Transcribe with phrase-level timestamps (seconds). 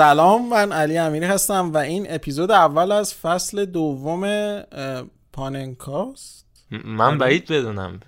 [0.00, 4.62] سلام من علی امیری هستم و این اپیزود اول از فصل دوم
[5.32, 6.46] پاننکاست.
[6.84, 7.16] من آره.
[7.16, 8.00] بعید بدونم.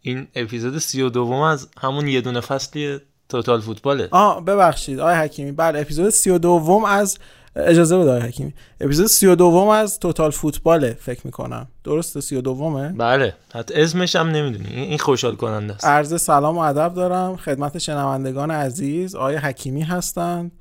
[0.00, 4.08] این اپیزود سی و دوم از همون یه دونه فصلی توتال فوتباله.
[4.10, 5.52] آه ببخشید آقای حکیمی.
[5.52, 7.18] بله اپیزود سی و دوم از
[7.56, 8.54] اجازه بده آقای حکیمی.
[8.80, 11.68] اپیزود سی و دوم از توتال فوتباله فکر می‌کنم.
[11.84, 13.34] درسته؟ سی و دومه؟ بله.
[13.54, 14.68] حتی اسمش هم نمی‌دونی.
[14.74, 15.84] این خوشحال کننده است.
[15.84, 17.36] عرض سلام و ادب دارم.
[17.36, 20.52] خدمت شنوندگان عزیز آقای حکیمی هستند.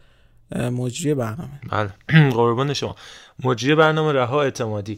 [0.51, 1.59] مجری برنامه.
[1.71, 2.29] بله.
[2.37, 2.95] قربان شما.
[3.43, 4.97] مجری برنامه رها اعتمادی.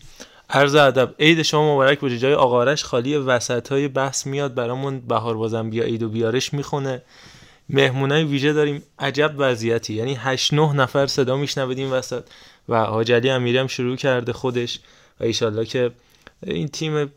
[0.50, 5.00] عرض ادب عید شما مبارک باشه جای آقارش خالی وسط های بحث میاد برامون.
[5.00, 7.02] بهار بازم بیا عید و بیارش می‌خونه.
[7.70, 8.84] مهمونای ویژه داریم.
[9.00, 9.94] عجب وضعیتی.
[9.94, 12.24] یعنی 8 9 نفر صدا میشنوید این وسط
[12.70, 14.80] و حاج علی امیری هم شروع کرده خودش.
[15.20, 15.92] و ایشالله که
[16.44, 17.12] این تیم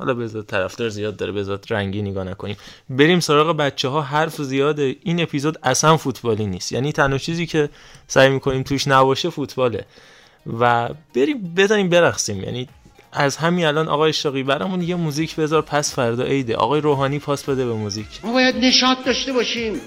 [0.00, 2.56] حالا بذار طرفدار زیاد داره بذار رنگی نگاه نکنیم.
[2.90, 6.72] بریم سراغ بچه ها حرف زیاده این اپیزود اصلا فوتبالی نیست.
[6.72, 7.68] یعنی تنها چیزی که
[8.06, 9.84] سعی می‌کنیم توش نباشه فوتباله.
[10.60, 12.44] و بریم بزنیم برقصیم.
[12.44, 12.68] یعنی
[13.12, 16.56] از همین الان آقای اشتاقی برامون یه موزیک بذار پس فردا عیده.
[16.56, 18.06] آقای روحانی پاس بده به موزیک.
[18.22, 19.80] ما باید نشاط داشته باشیم.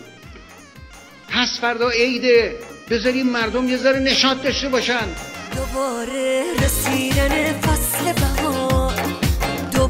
[1.29, 2.55] پس فردا عیده.
[2.89, 5.07] بذاریم مردم یه ذره نشاط داشته باشن.
[5.55, 8.52] دوباره رسیدن فصل بهار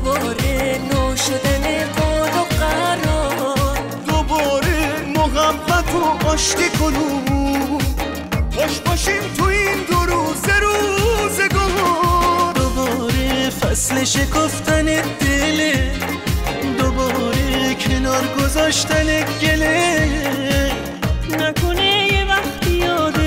[0.04, 1.66] دوباره نو شدن
[1.96, 3.78] قول و قرار.
[4.08, 4.78] دوباره
[5.16, 7.82] محبت و آشتی کنون.
[8.56, 12.54] خوش باشیم تو این دو روز روزگار.
[12.56, 14.86] دوباره فصل شکفتن
[15.20, 15.92] دله
[16.78, 20.08] دوباره کنار گذاشتن گله.
[21.30, 23.23] نکنه یه وقتی یادمون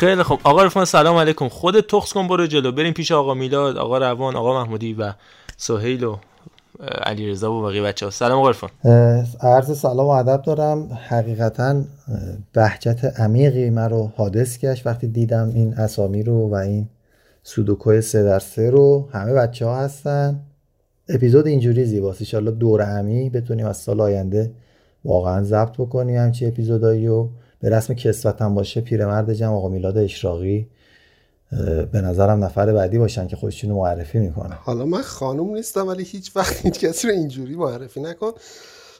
[0.00, 1.48] خیلی خب آقا رفان سلام علیکم.
[1.48, 2.72] خود تخص کن برو جلو.
[2.72, 5.12] بریم پیش آقا میلاد آقا روان آقا محمودی و
[5.56, 6.16] سهیل و
[7.02, 8.70] علی رضا و بقیه بچه ها سلام آقا رفان
[9.40, 10.98] عرض سلام و ادب دارم.
[11.08, 11.82] حقیقتا
[12.52, 16.88] بهجت عمیقی من رو حادث گشت وقتی دیدم این اسامی رو و این
[17.42, 19.08] سودوکوی سه در سه رو.
[19.12, 20.40] همه بچه ها هستن.
[21.08, 22.20] اپیزود اینجوری زیباست.
[22.20, 24.50] ایشالله دور همی بتونیم از سال آینده
[25.04, 27.06] واقعا ضبط بکنیم همچی اپیزودایی
[27.60, 30.68] به رسم کسوت هم باشه پیرمرد جمع آقا میلاد اشراقی
[31.92, 34.56] به نظرم نفر بعدی باشن که خودشونو معرفی می‌کنن.
[34.62, 38.32] حالا من خانوم نیستم ولی هیچ وقت هیچ کسی رو اینجوری معرفی نکن.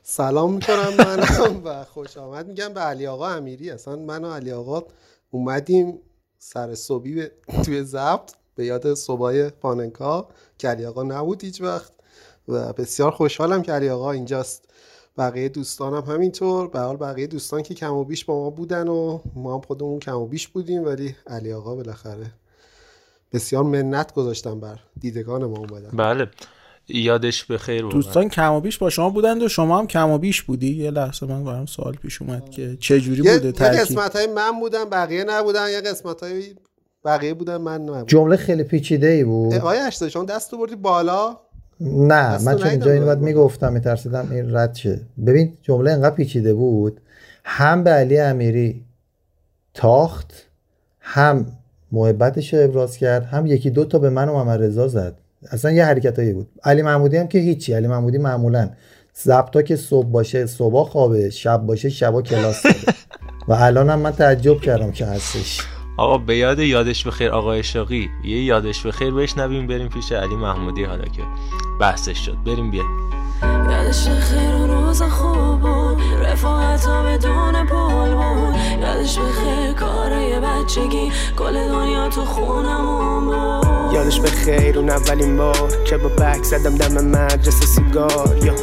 [0.02, 2.46] سلام می‌کنم منم و خوش آمد.
[2.48, 3.70] میگم به علی آقا امیری.
[3.70, 4.82] اصلا من و علی آقا
[5.30, 5.98] اومدیم
[6.38, 7.32] سر صبحی به-
[7.64, 10.28] توی ضبط به یاد صبحای پاننکا
[10.58, 11.92] که علی آقا نبود هیچ وقت.
[12.48, 14.69] و بسیار خوشحالم که علی آقا اینجاست.
[15.20, 16.68] بقیه دوستانم همینطور.
[16.68, 19.98] به حال بقیه دوستان که کم و بیش با ما بودن و ما هم خودمون
[19.98, 22.26] کم و بیش بودیم ولی علی آقا بالاخره
[23.32, 25.90] بسیار منت گذاشتن بر دیدگان ما اومدن.
[25.96, 26.28] بله.
[26.88, 30.10] یادش به خیر بود دوستان کم و بیش با شما بودند و شما هم کم
[30.10, 30.76] و بیش بودی.
[30.76, 34.16] یه لحظه من برام سوال پیش اومد که چه جوری یه, بوده یه ترکیب؟ قسمت
[34.16, 35.70] های من بودن بقیه نبودن.
[35.70, 36.54] یه قسمت های
[37.04, 38.04] بقیه بودن من نبودم.
[38.04, 41.40] جمله خیلی پیچیده ای بود آقای اشته شما دست رو بردی بالا.
[41.80, 43.24] نه من چون اینجا باید من.
[43.24, 45.00] می‌گفتم میترسیدم این رد شه.
[45.26, 47.00] ببین جمله انقدر پیچیده بود.
[47.44, 48.84] هم به علی امیری
[49.74, 50.32] تاخت
[51.00, 51.46] هم
[51.92, 55.14] محبتش رو ابراز کرد هم یکی دو تا به من و محمد رضا زد.
[55.50, 56.48] اصلا یه حرکتایی بود.
[56.64, 57.72] علی محمودی هم که هیچی.
[57.74, 58.70] علی محمودی معمولا
[59.24, 62.76] ضبطا که صبح باشه صبح خوابه شب باشه شبا کلاس داره
[63.48, 65.60] و الان هم من تعجب کردم که هستش.
[66.00, 70.12] آقا به یاد یادش به خیر آقا اشاقی یه یادش به خیر بشنویم بریم پیش
[70.12, 71.22] علی محمودی حالا که
[71.80, 72.36] بحثش شد.
[72.46, 73.10] بریم بیایم
[73.70, 76.02] یادش خیر و روز خوب بود.
[76.22, 78.54] رفاقت ها بدون پول بود.
[78.82, 81.12] یادش به خیر کاره بچگی.
[81.36, 83.92] کل دنیا تو خونمون بود.
[83.92, 88.38] یادش به خیر اون اولین بار که با بک زدم دم مدرسه سیگار.
[88.44, 88.54] یا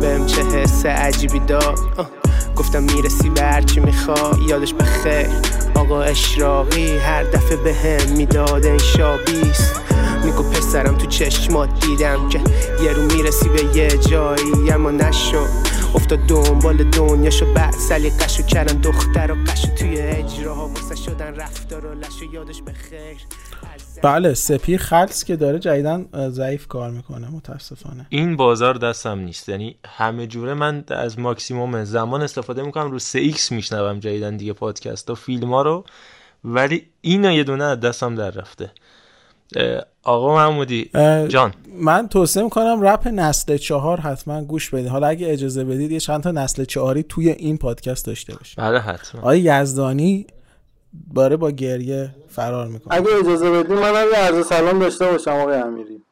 [0.00, 1.78] بهم چه حس عجیبی داد.
[1.96, 2.15] آه.
[2.56, 5.28] گفتم می‌رسی به هرچی می‌خوای یادش به خیر.
[5.74, 9.80] آقا اشراقی هر دفعه به هم می‌داد این شابیست
[10.24, 12.40] میگو پسرم تو چشمات دیدم که
[12.82, 15.46] یه رو می‌رسی به یه جایی اما نشو
[15.94, 20.68] افتاد دنبال دنیاشو بعد سلیقشو کردن دختر و قشو توی اجراها.
[20.68, 23.16] واسه شدن رفتار و لشو یادش به خیر.
[24.02, 28.06] بله سپی خلص که داره جدیدن ضعیف کار می‌کنه متاسفانه.
[28.08, 29.48] این بازار دستم نیست.
[29.48, 35.10] یعنی همه جوره من از ماکسیموم زمان استفاده می‌کنم رو 3x میشنوم جدیدن دیگه پادکست
[35.10, 35.84] و فیلم ها رو.
[36.44, 38.72] ولی اینا یه دونه از دستم در رفته.
[40.02, 40.90] آقا محمودی
[41.28, 41.54] جان.
[41.78, 46.22] من توصیه می‌کنم رپ نسل چهار حتما گوش بدید حالا اگه اجازه بدید یه چند
[46.22, 48.64] تا نسل چهاری توی این پادکست داشته باشیم.
[48.64, 49.20] بله حتما.
[49.20, 50.26] آقای یزدانی
[51.14, 55.56] باره با گریه فرار می‌کنه اگه اجازه بدیم من یه عرض سلام داشته باشم آقای
[55.56, 56.02] امیری.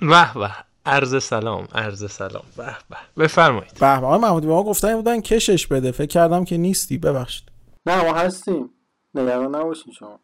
[0.00, 0.50] به به
[0.86, 2.42] عرض سلام عرض سلام.
[2.56, 3.74] به به بفرمایید.
[3.80, 7.44] به آقای محمودی به ما گفتن بودن کشش بده فکر کردم که نیستی ببخشید.
[7.86, 8.70] نه ما هستیم.
[9.14, 10.20] نگران نباشین شما.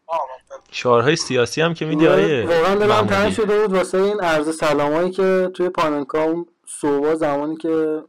[0.71, 5.11] شعارهای سیاسی هم که میدی آیه واقعا دلم تنگ شده بود واسه این عرض سلامایی
[5.11, 8.03] که توی پاننکا اون صبح زمانی که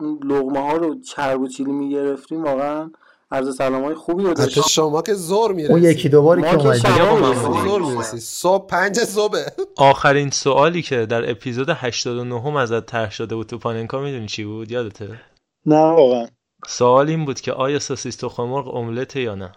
[0.00, 2.90] اون لغمه ها رو چرب و چیلی می‌گرفتیم واقعا
[3.32, 5.72] عرض سلامای خوبی رو داشتیم شما که زور می‌رسی.
[5.72, 6.68] اون یکی دو باری ما که.
[6.68, 7.68] محمودی.
[7.68, 8.20] زور می‌رسی.
[8.20, 9.38] صبح پنج صبح.
[9.76, 14.70] آخرین سوالی که در اپیزود 89 ازت طرح شده بود تو پاننکا می‌دونی چی بود؟
[14.70, 15.20] یادته؟
[15.66, 16.26] نه واقعا.
[16.66, 19.52] سوال این بود که آیا سوسیس تخم مرغ املته یا نه.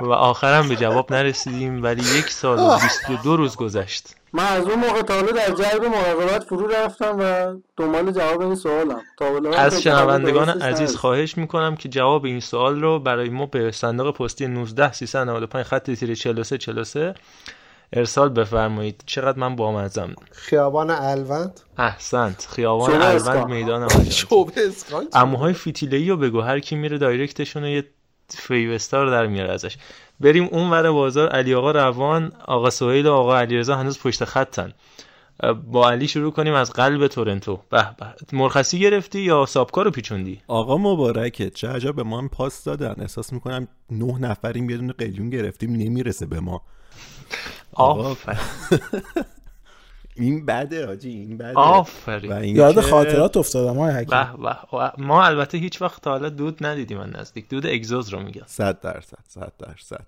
[0.00, 4.08] و آخرم به جواب نرسیدیم ولی یک سال و 22 روز گذشت.
[4.32, 8.54] من از اون موقع تا حالا در جلب مراقبت فرو رفتم و دنبال جواب این
[8.54, 9.02] سوالم.
[9.18, 10.96] تا از شنوندگان عزیز.
[10.96, 15.90] خواهش می‌کنم که جواب این سوال رو برای ما به صندوق پستی 19 395 خط
[15.90, 17.14] تیره 43 43
[17.92, 19.02] ارسال بفرمایید.
[19.06, 22.48] چقدر من بامزم خیابان الوند؟ احسنت.
[22.50, 23.46] خیابان الوند.
[23.46, 23.88] میدان؟
[25.12, 27.84] اموهای فیتیله‌ای رو بگو هر کی میره دایرکتشون رو یه
[28.28, 29.76] فیوستار در میاره ازش.
[30.20, 34.72] بریم اون ور بازار علی آقا روان آقا سهیل و آقا علیرضا هنوز پشت خطن.
[35.64, 37.60] با علی شروع کنیم از قلب تورنتو.
[37.70, 38.06] به به.
[38.36, 41.50] مرخصی گرفتی یا سابکا رو پیچوندی؟ آقا مبارکه.
[41.50, 42.94] چه عجب به ما هم پاس دادن.
[42.98, 46.62] احساس می‌کنم نه نفریم یه دونه قلیون گرفتیم نمی‌رسه به ما.
[47.72, 48.16] آقا.
[50.20, 51.52] این بده آجی این بده.
[51.54, 54.18] و آفرین این یاد که- خاطرات افتادم های حکیم.
[54.18, 57.48] به به و ما البته هیچ وقت تا حالا دود ندیدیم من نزدیک.
[57.48, 58.42] دود اگزوز رو میگم.
[58.46, 60.06] صد درصد صد درصد.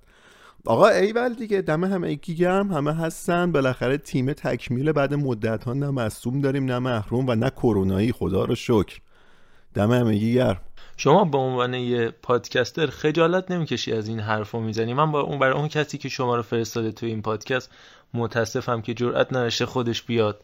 [0.66, 3.52] آقا ایول دیگه دم همه گرم همه هستن.
[3.52, 8.12] بالاخره تیم تکمیل بعد مدت ها نه مصوم داریم نه محروم و نه کرونایی.
[8.12, 8.98] خدا رو شکر.
[9.74, 10.60] دم همه گرم.
[10.96, 15.54] شما به عنوان یه پادکستر خجالت نمی‌کشی از این حرفو می‌زنی؟ من با اون برای
[15.58, 17.70] اون کسی که شما رو فرستاده تو این پادکست
[18.14, 20.40] متاسفم که جرئت نداشته خودش بیاد.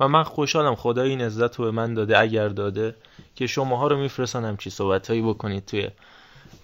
[0.00, 2.94] و من خوشحالم خدا این عزت رو به من داده اگر داده
[3.34, 5.88] که شماها رو میفرستن همچی صحبتهایی بکنید توی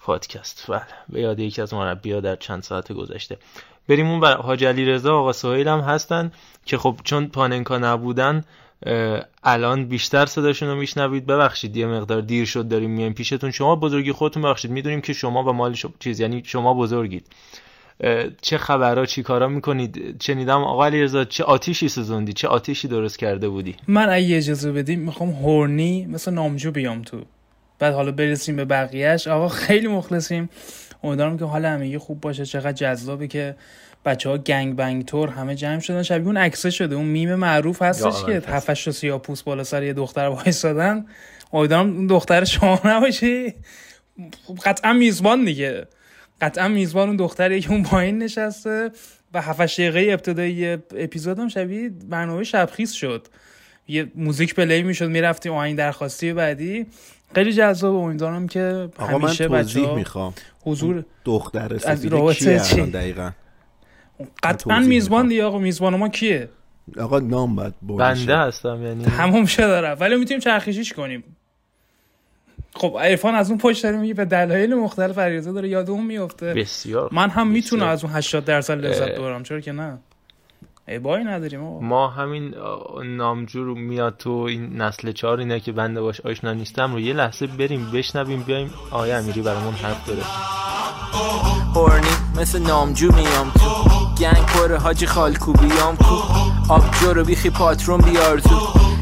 [0.01, 0.65] پادکست.
[0.67, 3.37] بله به یاد یکی از مربی‌ها در چند ساعت گذشته.
[3.87, 6.31] بریم اون بر حاج علی رضا آقا سهیل هم هستن
[6.65, 8.43] که خب چون پاننکا نبودن
[9.43, 11.25] الان بیشتر صداشون رو میشنوید.
[11.25, 13.51] ببخشید یه مقدار دیر شد داریم میایم پیشتون.
[13.51, 14.71] شما بزرگی خودتون ببخشید.
[14.71, 17.27] می‌دونیم که شما و مال چیز یعنی شما بزرگید.
[18.41, 23.49] چه خبرها چی کارا می‌کنید شنیدم آقا علیرضا چه آتیشی سوزوندی؟ چه آتیشی درست کرده
[23.49, 27.21] بودی؟ من اگه اجازه بدیم می‌خوام هورنی مثل نامجو بیام تو.
[27.79, 30.49] بعد حالا برسیم به بقیهش آقا خیلی مخلصیم.
[31.03, 32.45] امیدوارم که حال همگی خوب باشه.
[32.45, 33.55] چقدر جذابه که
[34.05, 36.03] بچه ها گنگ بنگ تور همه جمع شدن.
[36.03, 36.95] شبیه اون عکسه شده.
[36.95, 41.05] اون میم معروف هستش که هفتش تا سیاه پوست بالا سر یه دختر وایسادن.
[41.53, 43.53] امیدوارم اون دختر شما نباشی.
[44.47, 45.87] خب قطعا میزبان دیگه.
[46.41, 48.91] قطعا میزبان اون دختریه که اون پایین نشسته
[49.33, 50.65] و 7 دقیقه ابتدایی
[50.97, 53.27] اپیزود هم شبیه برنامه شبخیز شد.
[53.87, 56.85] یه موزیک پلی می‌شد می‌رفتیم آهنگ درخواستی بعدی.
[57.35, 60.33] خیلی جذاب امیدوارم که آقا من همیشه توضیح بچه می‌خوام.
[60.61, 63.31] حضور دختر از رابطه کیه چی؟ الان دقیقا
[64.43, 65.27] قطعا توضیح میزبان.
[65.27, 66.49] دیگه آقا میزبان ما کیه؟
[66.99, 68.37] آقا نام باید بنده.
[68.37, 70.01] هستم یعنی تموم شده رفت.
[70.01, 71.23] ولی می‌تونیم چرخشیش کنیم.
[72.75, 76.53] خب عرفان از اون پشت داره میگه به دلایل مختلف علیرضا داره یاد اون میفته
[76.53, 77.87] بسیار من هم می‌تونم.
[77.87, 79.15] از اون 80 درصد لذت.
[79.15, 79.97] ببرم چرا که نه؟
[80.87, 81.79] عیبایی نداریم آقا.
[81.79, 82.53] ما همین
[83.05, 87.13] نامجو رو میاد تو این نسل چهار اینه که بنده باش آشنا نیستم رو یه
[87.13, 90.21] لحظه بریم بشنویم بیایم آیا امیری برامون حرف داره
[91.75, 92.07] هورنی
[92.41, 93.89] مثل نامجو میام تو.
[94.23, 96.15] گنگ پر حاجی خالکوبیام کو.
[96.73, 98.55] آبجو رو بیخی پاترون بیار تو.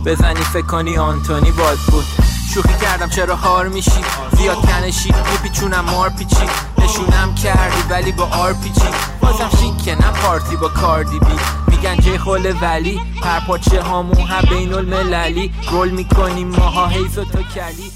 [0.05, 2.26] بزنی فکر کنی آنتونی باد بود.
[2.54, 4.01] شوخی کردم چرا هار میشی؟
[4.32, 6.46] زیاد کنشی میپیچونم مار پیچی
[6.77, 8.88] نشونم کردی ولی با آر پیچی
[9.22, 11.36] بازم شیکه نه پارتی با کاردی بی.
[11.72, 15.51] میگن جه خول ولی هر پاچه هامون هم بین المللی.
[15.72, 17.92] رول می‌کنیم ماها حیف و تو کلی.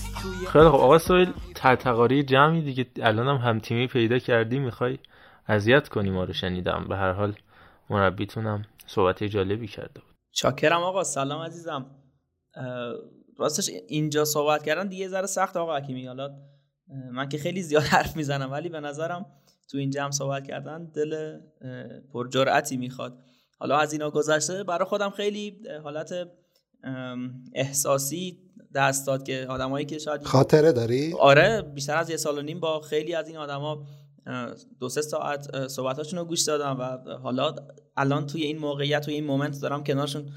[0.51, 2.86] خیلی خب آقا سویل ترتقاری جمعی دیگه.
[3.01, 5.00] الان هم همتیمی پیدا کردی می‌خوای
[5.48, 6.86] اذیت کنی ما رو شنیدم.
[6.89, 7.34] به هر حال
[7.89, 10.15] مربیتونم صحبت جالبی کرده بود.
[10.31, 11.86] چاکرم آقا سلام عزیزم.
[13.38, 16.05] راستش اینجا صحبت کردن دیگه ذره سخت آقا حکیمی.
[16.05, 16.29] حالا
[17.11, 19.25] من که خیلی زیاد حرف می‌زنم ولی به نظرم
[19.71, 21.39] تو این جمع صحبت کردن دل
[22.13, 23.19] پرجرأتی می‌خواد.
[23.59, 26.13] حالا از اینا گذشته برای خودم خیلی حالت
[27.53, 28.38] احساسی
[28.75, 32.59] دست داد که آدمایی که شاید خاطره داری؟ آره بیشتر از یه سال و نیم
[32.59, 33.85] با خیلی از این آدما
[34.79, 37.55] دو سه ساعت صحبتاشون رو گوش دادم و حالا
[37.97, 40.29] الان توی این موقعیت و این مومنت دارم کنارشون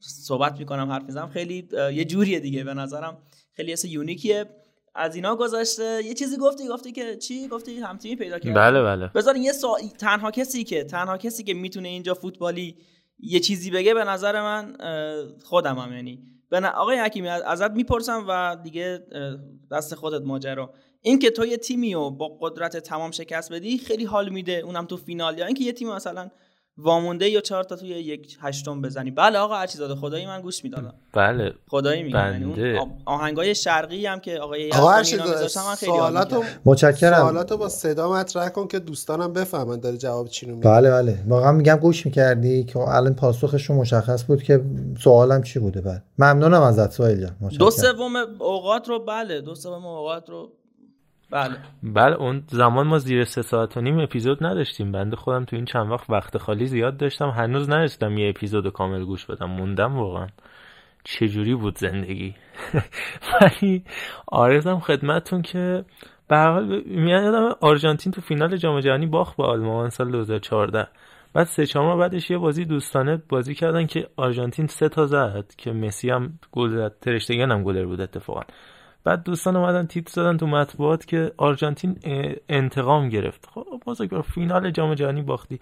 [0.00, 1.28] صحبت می‌کنم حرف می‌زنم.
[1.28, 3.18] خیلی یه جوریه دیگه به نظرم.
[3.52, 4.44] خیلی اصلا یونیکیه.
[4.94, 8.54] از اینا گذاشته یه چیزی گفتی گفتی که چی؟ گفتی همتیمی پیدا کردی.
[8.54, 9.10] بله بله.
[9.14, 9.76] بذار یه سا...
[9.98, 12.76] تنها کسی که تنها کسی که می‌تونه اینجا فوتبالی
[13.18, 14.76] یه چیزی بگه به نظر من
[15.44, 15.92] خودم هم.
[15.92, 19.06] یعنی به آقای حکیمی ازت می‌پرسم و دیگه
[19.70, 20.74] دست خودت ماجرا.
[21.00, 24.52] این که تو یه تیمی رو با قدرت تمام شکست بدی خیلی حال میده.
[24.52, 26.30] اونم تو فینال یا اینکه یه تیم مثلا
[26.78, 29.10] وامونده یا چهار تا توی یک هشتم بزنی.
[29.10, 30.94] بله آقا عزیزاده خدایی من گوش می‌دادم.
[31.12, 31.52] بله.
[31.68, 32.32] خدایی میگم.
[32.32, 36.44] یعنی اون آهنگای شرقی هم که آقای آقا هر یزدانی اینا میذاشتن من خیلی سوالاتو.
[36.64, 37.18] متشکرم.
[37.18, 41.18] سوالاتو با صدا مطرح کن که دوستانم بفهمن داره جواب چی رو میده بله بله.
[41.28, 44.64] واقعا میگم گوش می‌کردی که الان پاسخشون مشخص بود که
[45.00, 45.80] سوالم چی بوده.
[45.80, 46.02] بله.
[46.18, 47.36] ممنونم ازت سوال جان.
[47.58, 47.70] دو.
[47.70, 50.52] سوم اوقات رو بله دو سوم اوقات رو
[51.30, 51.56] بله.
[51.82, 54.92] بله اون زمان ما زیر سه ساعت و نیم اپیزود نداشتیم.
[54.92, 57.30] بنده خودم تو این چند وقت وقت خالی زیاد داشتم.
[57.30, 59.50] هنوز نرسیدم یه اپیزود کامل گوش بدم.
[59.50, 60.26] موندم واقعا.
[61.04, 62.34] چجوری بود زندگی؟
[63.32, 63.84] ولی
[64.26, 65.84] آرزم خدمتتون که
[66.28, 70.88] به حال یادم آرژانتین تو فینال جام جهانی باخت به آلمان سال 2014
[71.34, 75.72] بعد سه چهار بعدش یه بازی دوستانه بازی کردن که آرژانتین سه تا زد که
[75.72, 76.92] مسی هم گل زد.
[77.00, 78.42] ترشتگن هم گلر بود اتفاقا.
[79.04, 81.98] بعد دوستان اومدن تیتر زدن تو مطبوعات که آرژانتین
[82.48, 83.48] انتقام گرفت.
[83.54, 85.58] خب بزرگوار فینال جام جهانی باختی.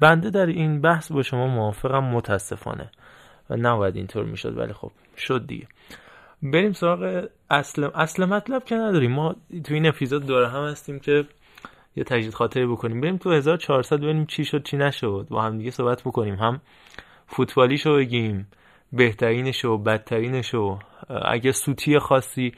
[0.00, 2.90] بنده در این بحث با شما موافقم متاسفانه.
[3.50, 5.66] و نباید اینطور می‌شد ولی خب شد دیگه.
[6.42, 9.12] بریم سراغ اصل اصل مطلب که نداریم.
[9.12, 11.24] ما تو این اپیزود دوره هم هستیم که
[11.96, 13.00] یه تجدید خاطری بکنیم.
[13.00, 15.26] بریم تو 1400 ببینیم چی شد چی نشد.
[15.30, 16.34] با هم دیگه صحبت بکنیم.
[16.34, 16.60] هم
[17.26, 18.46] فوتبالیشو بگیم.
[18.92, 20.78] بهترینشو بدترینشو
[21.24, 22.52] اگه سوتی خاصی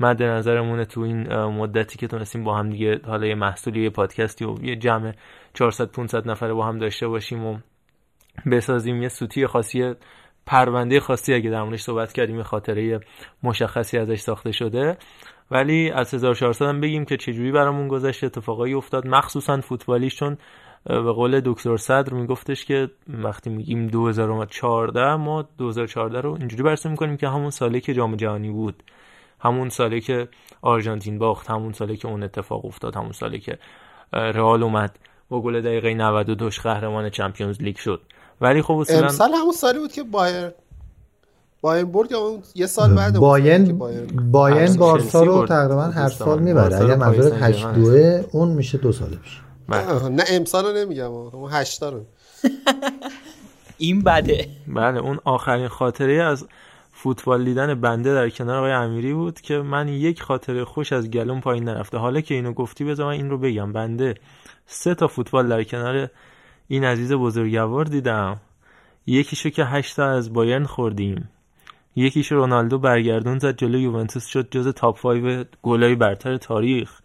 [0.00, 4.44] مد نظرمونه تو این مدتی که تونستیم با هم دیگه حالا یه محصولی یه پادکستی
[4.44, 5.12] و یه جمع
[5.54, 7.58] 400 500 نفره با هم داشته باشیم و
[8.50, 9.02] بسازیم.
[9.02, 9.94] یه سوتی خاصی
[10.46, 13.00] پرونده خاصی اگه در موردش صحبت کردیم یه خاطره
[13.42, 14.96] مشخصی ازش ساخته شده.
[15.50, 19.06] ولی از 1400 هم بگیم که چجوری برامون گذشت اتفاقایی افتاد.
[19.06, 20.38] مخصوصا فوتبالیش چون
[20.84, 27.16] به قول دکتر صدر میگفتش که وقتی میگیم 2014 ما 2014 رو اینجوری برسه می‌کنیم
[27.16, 28.82] که همون ساله که جام جهانی بود
[29.40, 30.28] همون ساله که
[30.62, 33.58] آرژانتین باخت همون ساله که اون اتفاق افتاد همون ساله که
[34.12, 38.00] رئال اومد با گل دقیقه 92 قهرمان چمپیونز لیگ شد
[38.40, 40.50] ولی خب اصولا امسال همون سالی بود که بایر
[41.60, 45.46] بایر برد یا اون یه سال بعد سالی باین بایرن- باین چلسی بارسا رو.
[45.46, 46.08] تقریبا هر.
[46.08, 49.40] سال می‌بره اگه پاریس 8 سن دوه اون میشه دو ساله پیش
[49.70, 52.04] آه، نه امسال رو نمیگم اون هشتا رو.
[53.78, 54.48] این بده.
[54.66, 56.46] بله اون آخرین خاطره از
[56.92, 61.40] فوتبال دیدن بنده در کنار آقای امیری بود که من یک خاطره خوش از گلوم
[61.40, 61.98] پایین نرفته.
[61.98, 63.72] حالا که اینو گفتی بذار من این رو بگم.
[63.72, 64.14] بنده
[64.66, 66.08] سه تا فوتبال در کنار
[66.68, 68.40] این عزیز بزرگوار دیدم.
[69.06, 71.28] یکیشو که هشتا از بایرن خوردیم.
[71.96, 76.99] یکیشو رونالدو برگردون زد جلو یوونتوس شد جز تاپ 5 گلای برتر تاریخ.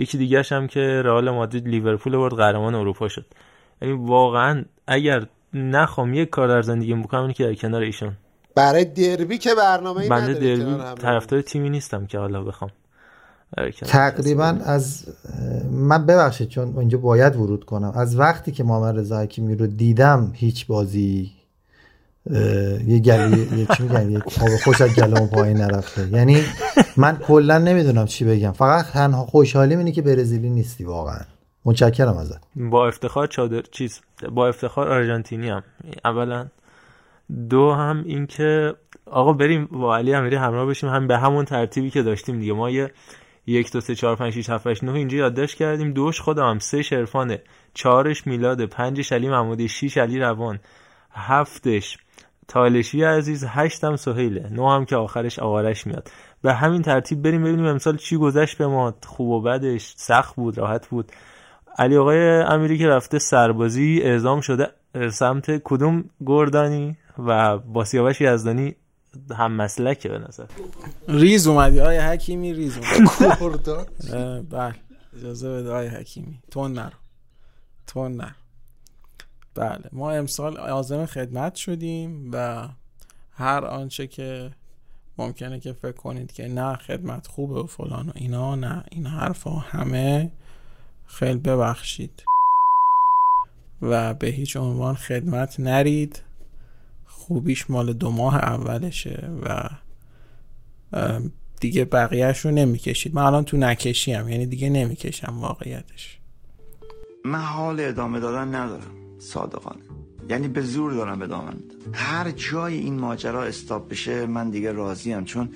[0.00, 3.26] یکی دیگهش هم که رئال مادرید لیورپول برد قهرمان اروپا شد.
[3.82, 8.12] یعنی واقعا اگر نخوام یک کار در زندگیم بکنم اینه که در کنار ایشون.
[8.54, 12.70] برای دربی که برنامه بنده نداری دربی طرفدار تیمی نیستم که حالا بخوام.
[13.86, 15.04] تقریبا از
[15.70, 17.92] من ببخشید چون اینجا باید ورود کنم.
[17.96, 21.32] از وقتی که محمد رضا حکیمی رو دیدم هیچ بازی
[22.86, 24.22] یه گلی یه چی میگن یه
[24.64, 26.08] خوش از گلوم پایین نرفته.
[26.08, 26.42] یعنی
[26.96, 28.52] من کلا نمی‌دونم چی بگم.
[28.52, 31.20] فقط تنها خوشحالیم اینه که برزیلی نیستی واقعا.
[31.64, 32.40] متشکرم ازت.
[32.56, 34.00] با افتخار چادر چیز
[34.32, 35.62] با افتخار آرژانتینی هم
[36.04, 36.46] اولا.
[37.50, 38.74] دو هم اینکه
[39.06, 40.88] آقا بریم با علی امیری همراه بشیم.
[40.90, 42.52] هم به همون ترتیبی که داشتیم دیگه.
[42.52, 42.90] ما یه
[43.46, 45.92] یک دو سه چهار پنج شیش هفت هشت نه اینجا یادداشت کردیم.
[45.92, 47.42] دوش خودم هم سه شرفانه.
[47.74, 50.58] چهارش میلاده پنجش علی محمودی شیش علی روان.
[51.12, 51.98] هفتش
[52.50, 54.48] تالشی عزیز هشتم سهیله.
[54.50, 56.10] نه هم که آخرش آقارش میاد.
[56.42, 58.94] به همین ترتیب بریم ببینیم امسال چی گذشت به ما.
[59.06, 61.12] خوب و بدش سخت بود راحت بود.
[61.78, 64.68] علی آقای امیری که رفته سربازی اعزام شده
[65.12, 68.74] سمت کدوم گردانی؟ و با سیاوش یزدانی
[69.38, 70.44] هم مسلکه به نظر.
[71.08, 71.80] ریز اومدی.
[71.80, 73.10] آیا حکیمی ریز اومدی.
[73.40, 73.86] گردان.
[74.50, 74.74] بله.
[75.16, 76.38] اجازه بده آیا حکیمی.
[76.50, 76.96] تون نرو.
[77.86, 78.39] تون نرو.
[79.54, 79.84] بله.
[79.92, 82.68] ما امسال عازم خدمت شدیم و
[83.32, 84.50] هر آنچه که
[85.18, 88.84] ممکنه که فکر کنید که نه خدمت خوبه و فلان و اینا نه.
[88.90, 90.32] این حرفا همه
[91.06, 92.24] خیلی ببخشید.
[93.82, 96.22] و به هیچ عنوان خدمت نرید.
[97.06, 99.68] خوبیش مال دو ماه اولشه و
[101.60, 103.14] دیگه بقیهش رو نمی‌کشید.
[103.14, 106.18] من الان تو نکشی هم یعنی دیگه نمی‌کشم واقعیتش.
[107.24, 108.99] من حال ادامه دادن ندارم.
[109.20, 109.82] صادقانه.
[110.28, 111.74] یعنی به زور دارم ادامه میدم.
[111.92, 115.48] هر جای این ماجرا استاپ بشه من دیگه راضیم چون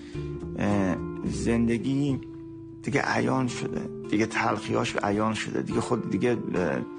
[1.24, 2.20] زندگی
[2.82, 3.88] دیگه عیان شده.
[4.10, 5.62] دیگه تلخیاش عیان شده.
[5.62, 6.38] دیگه خود دیگه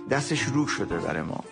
[0.10, 1.44] دستش رو شده برای ما.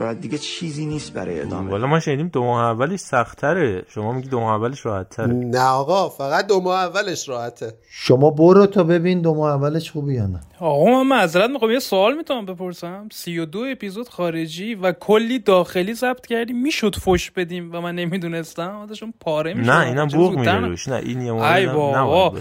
[0.00, 1.70] و دیگه چیزی نیست برای ادامه.
[1.70, 3.84] والا ما شنیدیم دو ماه اولش سختره.
[3.88, 7.74] شما میگی دو ماه اولش راحت تره نه آقا فقط دو ماه اولش راحته.
[7.90, 10.40] شما برو تا ببین دو ماه اولش خوبی یا نه.
[10.60, 13.08] آقا من معذرت می‌خوام یه سوال می‌تونم بپرسم.
[13.12, 19.14] 32 اپیزود خارجی و کلی داخلی ضبط کردیم می‌شد فش بدیم و من نمی‌دونستم؟ داشتم
[19.20, 22.32] پاره می‌شدم نه اینم بوق میره روش نه این یه ای ای نه آقا،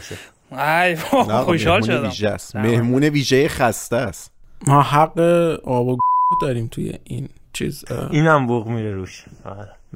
[1.44, 2.38] خوشحال شدم.
[2.56, 4.32] مهمون ویژه خسته است.
[4.68, 5.20] ما حق
[5.64, 5.98] آب و
[6.42, 9.26] داریم توی این چیز اینم بوق میره روش.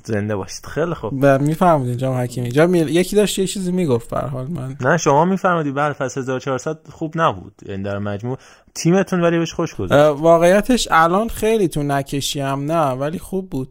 [0.05, 0.65] زنده باشید.
[0.65, 1.13] خیلی خوب.
[1.21, 2.51] و می‌فهمید جام حکیمی.
[2.51, 6.21] جام می- یکی داشت یه چیزی می‌گفت به حال من نه شما میفرمادی بعد فصل
[6.21, 7.53] 1400 خوب نبود.
[7.65, 8.37] یعنی در مجموع
[8.75, 9.93] تیمتون ولی بهش خوش گذشت.
[10.17, 13.69] واقعیتش الان خیلی تو نکشی هم نه ولی خوب بود.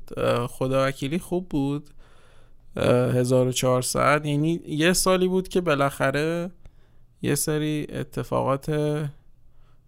[0.48, 1.90] خدا وکیلی خوب بود.
[2.76, 6.50] اه، 1400 یعنی یه سالی بود که بالاخره
[7.22, 8.66] یه سری اتفاقات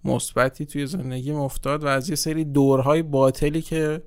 [0.05, 4.03] مثبتی توی زندگیم افتاد و از یه سری دورهای باطلی که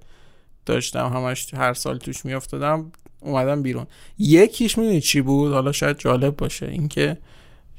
[0.66, 3.88] داشتم همش هر سال توش میافتادم اومدم بیرون.
[4.18, 6.66] یکیش می‌دونی چی بود؟ حالا شاید جالب باشه.
[6.66, 7.18] اینکه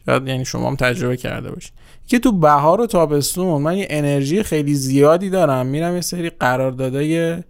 [0.06, 1.72] شاید یعنی شما هم تجربه کرده باشید
[2.06, 5.66] که تو بهار و تابستون من یه انرژی خیلی زیادی دارم.
[5.66, 7.42] میرم یه سری قراردادای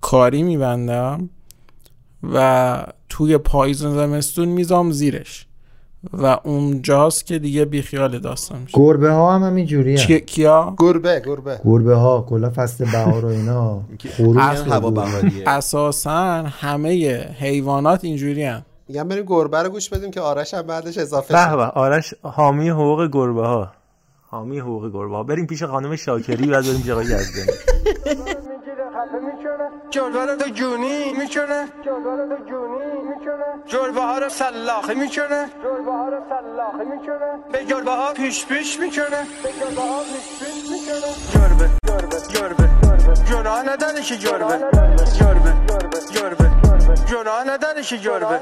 [0.00, 1.30] کاری میبندم
[2.22, 5.46] و توی پاییز و زمستون میزام زیرش.
[6.12, 8.78] و اونجاست که دیگه بیخیال داستان میشه.
[8.78, 11.60] گربه ها هم همین جوری چی- کیا؟ گربه گربه.
[11.64, 13.80] گربه ها کلا فصل بهار و اینا.
[14.16, 15.44] خروج اص- خیلی.
[15.46, 20.98] اساسا همه حیوانات اینجوری هم میگم بریم گربه رو گوش بدیم که آرش هم بعدش
[20.98, 21.56] اضافه به شه.
[21.56, 23.72] به آرش حامی حقوق گربه ها.
[24.30, 25.22] حامی حقوق گربه ها.
[25.22, 27.06] بریم پیش خانم شاکری بعد بریم پیش آقای
[29.90, 31.68] جلوه رو تو جونی می‌کنه
[33.66, 35.50] جلوه ها رو سلاخی می‌کنه
[37.52, 41.70] به جلوه ها پیش پیش می‌کنه به جلوه ها پیش پیش می‌کنه جربه
[42.28, 42.68] جربه
[43.30, 44.58] جربه نداره که جربه
[45.18, 45.52] جربه
[46.12, 46.50] جربه
[47.06, 48.40] جربه نداره که جربه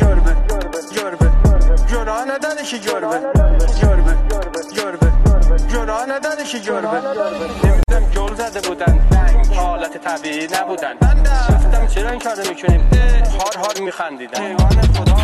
[0.00, 0.36] جربه
[0.92, 1.30] جربه
[1.86, 3.20] جربه نداره که جربه
[3.80, 4.14] جربه
[4.74, 5.01] جربه
[5.58, 7.00] جربه نداره که جربه
[7.64, 8.98] نمی‌دونم جل زده بودن.
[9.56, 10.94] حالت طبیعی نبودن.
[10.94, 12.90] گفتم چرا این کارو می‌کنیم
[13.40, 14.56] هار هار میخندیدن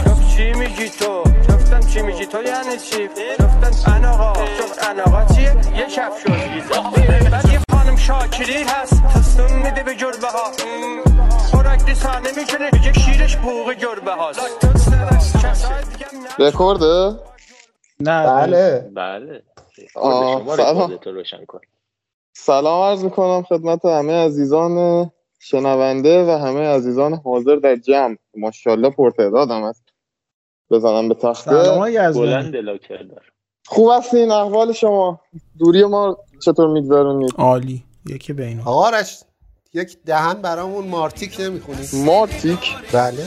[0.07, 3.09] گفت چی میگی تو؟ گفتم چی میگی تو یعنی چی؟
[3.41, 6.25] گفتم اناقا گفت اناقا چیه؟ یه کفش
[7.31, 9.03] بعد یه خانم شاکری هست.
[9.15, 10.53] تستون میده به جربه ها.
[11.51, 14.41] خوراک رسانه می‌کنه میگه شیرش بوق جربه هاست.
[16.39, 17.19] رکورده؟
[18.01, 18.91] نه بله.
[18.95, 19.27] بله.
[19.27, 19.48] شما
[19.95, 20.51] سلام.
[20.51, 21.61] رکوردتو روشن کن.
[22.33, 25.11] سلام عرض می‌کنم خدمت همه عزیزان
[25.41, 28.17] شنونده و همه عزیزان حاضر در جمع.
[28.37, 29.85] ماشاءالله پرتعداد هم هست.
[30.71, 31.51] بزنم به تخته.
[32.15, 33.23] بلند لاکردار
[33.67, 35.21] خوب هستین؟ احوال شما؟
[35.59, 37.85] دوری ما چطور میگذرونید؟ عالی.
[38.07, 38.91] یکی بین آقا
[39.75, 43.25] یک دهن برامون مارتیک نمی‌خونی؟ مارتیک؟ بله.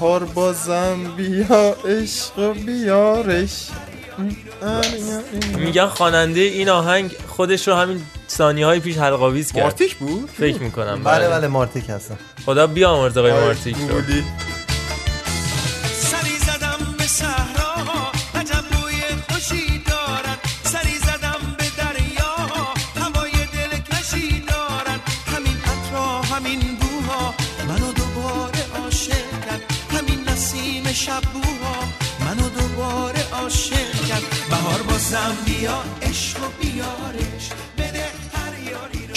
[0.00, 3.70] هار بازم بیا عشق بیارش.
[5.58, 9.62] میگن خواننده این آهنگ خودش رو همین ثانیه های پیش حلقاویز کرد.
[9.62, 11.04] مارتیک بود؟ فکر می‌کنم.
[11.04, 11.48] بله بله.
[11.48, 12.18] مارتیک هستم.
[12.46, 14.00] خدا بیا آقای مارتیک رو.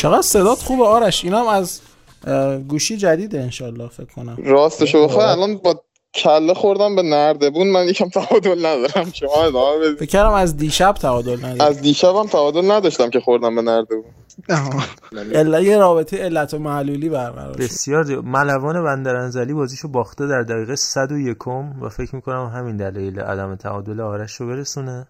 [0.03, 1.81] چقدر صدات خوبه آرش اینم از
[2.67, 4.37] گوشی جدیده انشالله فکر کنم.
[4.45, 9.11] راستشو بخوای الان با کله خوردم به نردبون من یکم تعادل ندارم.
[9.13, 9.97] شما ادامه بدید.
[9.97, 14.03] فکر کردم از دیشب تعادل نداره از دیشبم تعادل نداشتم که خوردم به نردبون
[15.35, 17.59] الا یه رابطه علت و معلولی برقرار شد.
[17.59, 24.01] بسیار ملوان بندرانزلی بازیشو باخته در دقیقه 101 و فکر می‌کنم همین دلیل عدم تعادل
[24.01, 25.07] آرش رو برسونه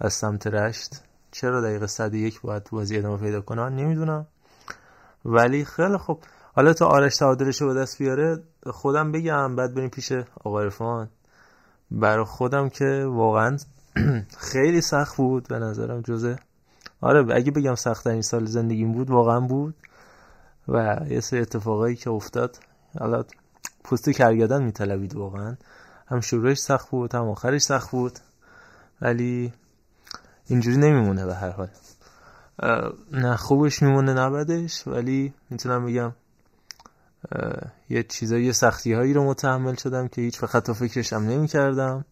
[0.00, 0.90] از سمت رشت.
[1.32, 4.26] چرا دقیقه 101 باید بازی ادامه پیدا کنه؟ من نمی‌دونم.
[5.24, 6.22] ولی خیلی خوب.
[6.54, 10.12] حالا تا آرش تعادلش رو به دست بیاره خودم بگم بعد بریم پیش
[10.44, 11.08] آقا عرفان.
[11.90, 13.56] برای خودم که واقعا
[14.52, 16.38] خیلی سخت بود به نظرم جزه
[17.00, 19.74] آره اگه بگم سخت این سال زندگیم بود واقعا بود.
[20.68, 22.58] و یه سری اتفاقایی که افتاد.
[22.98, 23.24] حالا
[23.84, 25.56] پوست کرگدن میطلبید واقعا.
[26.06, 28.18] هم شروعش سخت بود هم آخرش سخت بود.
[29.00, 29.52] ولی
[30.52, 31.68] اینجوری نمیمونه به هر حال.
[33.12, 36.12] نه خوبش میمونه نه بدش ولی می‌تونم بگم
[37.90, 42.04] یه چیزایی یه سختی هایی رو متحمل شدم که هیچ وقت حتی فکرشم نمی کردم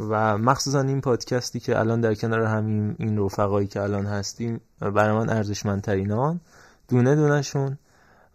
[0.00, 5.16] و مخصوصا این پادکستی که الان در کنار همین این رفقایی که الان هستیم برای
[5.16, 6.40] من ارزشمندترینان
[6.88, 7.78] دونه دونهشون.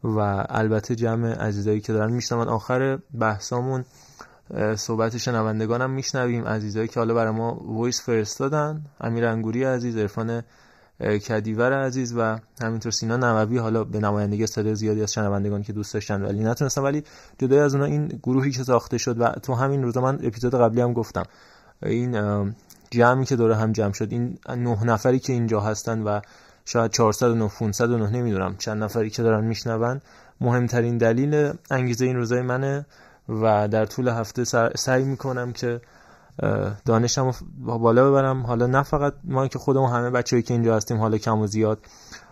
[0.04, 3.86] و البته جمع عزیزایی که دارن میشنون آخر بحثامون
[4.76, 8.82] صحبت شنوندگانم میشنویم عزیزایی که حالا برای ما voice فرستادن.
[9.02, 10.44] امیر انگوری عزیز عرفان
[11.00, 15.94] کدیور عزیز و همینطور سینا نووی حالا به نمایندگی صدای زیادی از شنوندگان که دوست
[15.94, 17.04] داشتن ولی نتونستن ولی
[17.38, 20.82] جدای از اونها این گروهی که ساخته شد و تو همین روزا من اپیزود قبلی
[20.82, 21.24] هم گفتم.
[21.84, 22.54] این
[22.92, 26.20] جمعی که داره هم جمع شد این نه نفری که اینجا هستن و
[26.66, 28.56] شاید 409 509 نمی‌دونم.
[28.58, 30.02] چند نفری که دارن میشنون.
[30.42, 32.86] مهمترین دلیل انگیزه این روزای منه.
[33.30, 34.44] و در طول هفته
[34.76, 35.82] سعی می‌کنم که
[36.86, 38.46] دانشم بالا ببرم.
[38.46, 41.80] حالا نه فقط ما که خودمون همه بچه‌ای که اینجا هستیم حالا کم و زیاد.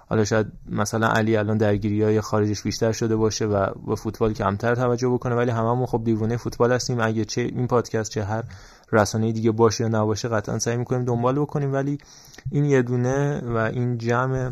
[0.10, 4.75] حالا شاید مثلا علی الان درگیری های خارجش بیشتر شده باشه و به فوتبال کمتر
[4.75, 6.99] توجه بکنه ولی هممون خب دیوونه فوتبال هستیم.
[6.99, 8.43] اگه چه این پادکست چه هر
[8.91, 11.73] رسانه دیگه باشه یا نباشه قطعا سعی می‌کنیم دنبال بکنیم.
[11.73, 11.97] ولی
[12.51, 14.51] این یه دونه و این جمع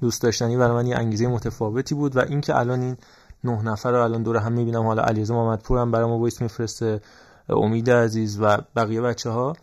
[0.00, 2.16] دوست داشتنی برای من یه انگیزه متفاوتی بود.
[2.16, 2.96] و اینکه الان این
[3.44, 4.86] نه نفر رو الان دور هم می‌بینم.
[4.86, 7.00] حالا علیرضا محمدپور هم برای ما وایس میفرسته
[7.48, 9.56] امید عزیز و بقیه بچه ها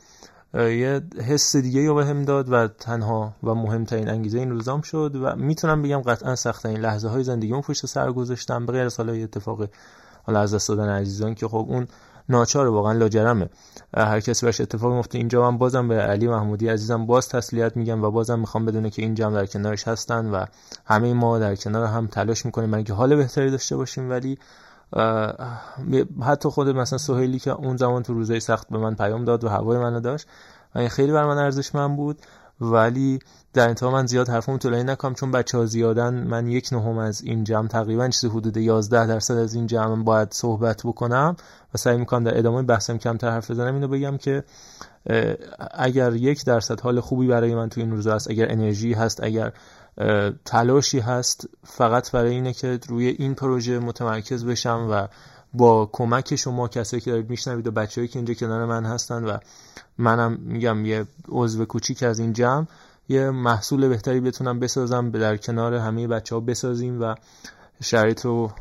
[0.53, 5.35] یه حس دیگه رو بهم داد و تنها و مهمترین انگیزه این روزام شد و
[5.35, 8.65] می‌تونم بگم قطعا سختترین لحظه های زندگیمو پشت سر گذاشتم.
[8.65, 9.67] به غیر از حالا اتفاق
[10.23, 11.87] حالا از دست دادن عزیزان که خب اون
[12.29, 13.49] ناچار واقعا لاجرمه.
[13.97, 18.03] هر کسی باش اتفاق میفته اینجا من بازم به علی محمودی عزیزم باز تسلیت میگم
[18.03, 20.45] و بازم می‌خوام بدونه که این جمع در کنارش هستن و
[20.85, 24.09] همه ما در کنار هم تلاش می‌کنیم برای حال بهتری داشته باشیم.
[24.09, 24.37] ولی
[26.21, 29.49] حتی خود مثلا سهیلی که اون زمان تو روزای سخت به من پیام داد و
[29.49, 30.27] هوای منو داشت
[30.75, 32.17] این خیلی بر من ارزشمند بود.
[32.61, 33.19] ولی
[33.55, 37.21] در انتها من زیاد حرفمو طولانی نکنم چون بچه ها زیادن من یک نهم از
[37.21, 41.35] این جمع تقریبا چیزی حدود 11 درصد از این جمع باید صحبت بکنم
[41.73, 43.73] و سعی می‌کنم در ادامه بحثم کمتر حرف بزنم.
[43.73, 44.43] اینو بگم که
[45.71, 49.53] اگر یک درصد حال خوبی برای من تو این روزا هست اگر انرژی هست اگر
[50.45, 55.07] تلاشی هست فقط برای اینه که روی این پروژه متمرکز بشم و
[55.53, 59.37] با کمک شما کسایی که دارید میشنوید و بچه‌ای که اینجا کنار من هستن و
[59.97, 62.65] منم میگم یه عضو کوچیک از این جمع
[63.07, 67.15] یه محصول بهتری بتونم بسازم به در کنار همه بچه ها بسازیم و
[67.83, 68.51] شرایط رو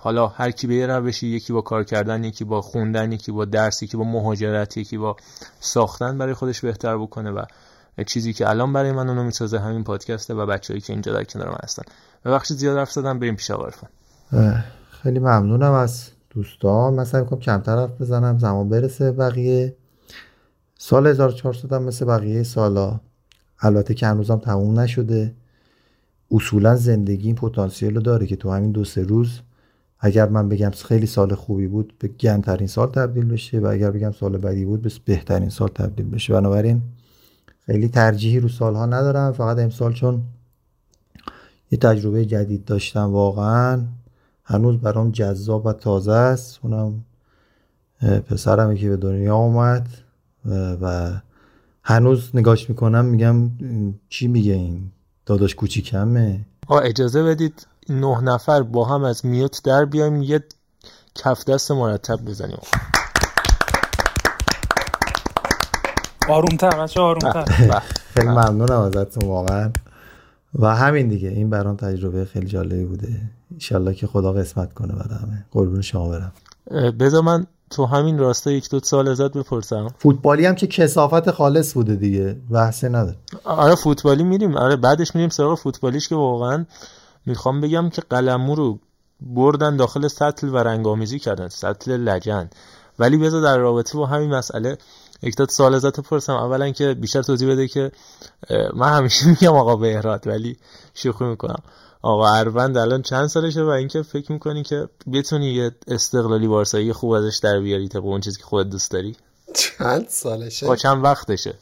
[0.00, 3.44] حالا هر کی به یه روشی یکی با کار کردن یکی با خوندن یکی با
[3.44, 5.16] درس یکی با مهاجرت یکی با
[5.60, 7.44] ساختن برای خودش بهتر بکنه و
[8.06, 11.48] چیزی که الان برای من اونو می‌سازه همین پادکسته و بچه‌ای که اینجا در کنار
[11.48, 11.82] من هستن.
[12.24, 13.70] ببخشید زیاد حرف زدم بریم پیش آقا
[15.02, 17.04] خیلی ممنونم از دوستان.
[17.04, 18.38] سعی می‌کنم کمتر حرف بزنم.
[18.38, 19.76] زمان برسه بقیه.
[20.78, 23.00] سال 1400 هم مثل بقیه سالا.
[23.60, 25.34] البته که هنوزم تموم نشده.
[26.30, 29.40] اصولا زندگی این پتانسیل رو داره که تو همین دو سه روز
[30.00, 34.12] اگر من بگم خیلی سال خوبی بود به گندترین سال تبدیل بشه و اگر بگم
[34.12, 36.32] سال بدی بود به بهترین سال تبدیل بشه.
[36.32, 36.82] بنابراین
[37.66, 39.32] خیلی ترجیحی رو سالها ندارم.
[39.32, 40.22] فقط امسال چون
[41.70, 43.84] یه تجربه جدید داشتم واقعا.
[44.44, 46.58] هنوز برام جذاب و تازه است.
[46.62, 47.04] اونم
[48.26, 49.88] پسرمه که به دنیا اومد
[50.80, 51.10] و
[51.88, 53.50] هنوز نگاش می‌کنم میگم
[54.08, 54.90] چی میگه این
[55.26, 60.44] داداش کوچیکمه؟ آقا اجازه بدید نه نفر با هم از میوت در بیایم یه
[61.14, 62.58] کف دست مرتب بزنیم.
[66.28, 67.44] آرومتر بچه آرومتر.
[68.14, 69.70] خیلی ممنونم ازتون واقعا.
[70.54, 73.20] و همین دیگه این برام تجربه خیلی جالبی بوده.
[73.52, 75.44] انشالله که خدا قسمت کنه بعد همه.
[75.50, 76.32] قربون شما برم.
[76.90, 79.88] بذار من تو همین راستا یک دو سال ازت بپرسم.
[79.98, 84.56] فوتبالی هم که کسافت خالص بوده دیگه بحثی نداره آره فوتبالی میریم.
[84.56, 86.66] آره بعدش میریم سراغ فوتبالیش که واقعا
[87.26, 88.78] می‌خوام بگم که قلمو رو
[89.20, 91.48] بردن داخل سطل و رنگامیزی کردن.
[91.48, 92.50] سطل لجن.
[92.98, 94.78] ولی بذار در رابطه با همین مسئله
[95.22, 97.92] یک تا سوال ازت پرسم اولا که بیشتر توضیح بده که
[98.74, 100.56] من همیشه میگم آقا بهراد ولی
[100.94, 101.62] شوخی می‌کنم.
[102.02, 107.10] آقا اروند الان چند سالشه و اینکه فکر می‌کنی که بتونی یه استقلالی بارسایی خوب
[107.10, 109.16] ازش در بیاری طبق اون چیزی که خودت دوست داری؟
[109.54, 111.54] چند سالشه؟ با چند وقتشه.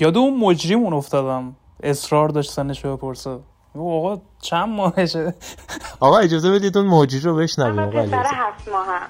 [0.00, 1.56] یاد اون مجریمون افتادم.
[1.82, 3.38] اصرار داشت سنش رو بپرسه.
[3.74, 5.34] آقا چند ماهشه؟
[6.00, 7.78] آقا اجازه بدید اون مجری رو بشنویم.
[7.78, 8.24] آقا پسر.
[8.34, 9.08] هفت ماهم.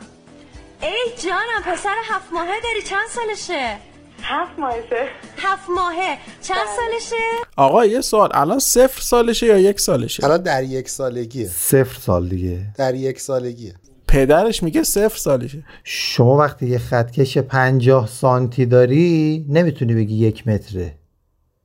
[0.83, 3.77] ای جانم پسر هفت ماهه داری چند سالشه؟
[4.23, 5.09] هفت ماهشه.
[5.37, 6.19] هفت ماهه.
[6.43, 7.17] چند سالشه؟
[7.57, 8.31] آقا یه سوال.
[8.35, 11.47] الان صفر سالشه یا یک سالشه؟ الان در یک سالگیه.
[11.49, 12.67] صفر سال دیگه.
[12.77, 13.75] در یک سالگیه.
[14.09, 15.65] پدرش میگه صفر سالشه.
[15.85, 20.95] شما وقتی یه خطکش پنجاه سانتی داری نمی‌تونی بگی یک متره.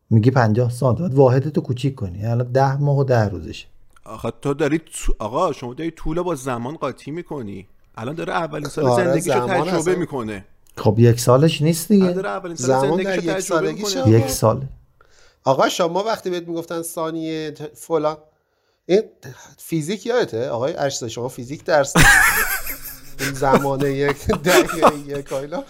[0.09, 2.25] میگی پنجاه سانتی باید واحدتو کوچیک کنی.
[2.25, 3.65] الان ده ماه و ده روزشه.
[4.05, 7.67] آخه تو داری تو- آقا شما داری طول با زمان قاطی می‌کنی.
[7.95, 10.45] الان داره اولین سال آره، زندگیشو تجربه اصلا- می‌کنه.
[10.77, 12.11] خب یک سالش نیست دیگه.
[12.11, 14.09] داره اولین سال زمان در یک سالگی.
[14.09, 14.65] یک سال.
[15.43, 18.17] آقا شما وقتی بهت می‌گفتن ثانیه فلان
[18.85, 19.03] این
[19.57, 21.93] فیزیک یادته؟ آقای ارشد شما فیزیک درس
[23.19, 25.63] این زمان یک دقیقه یک اینا.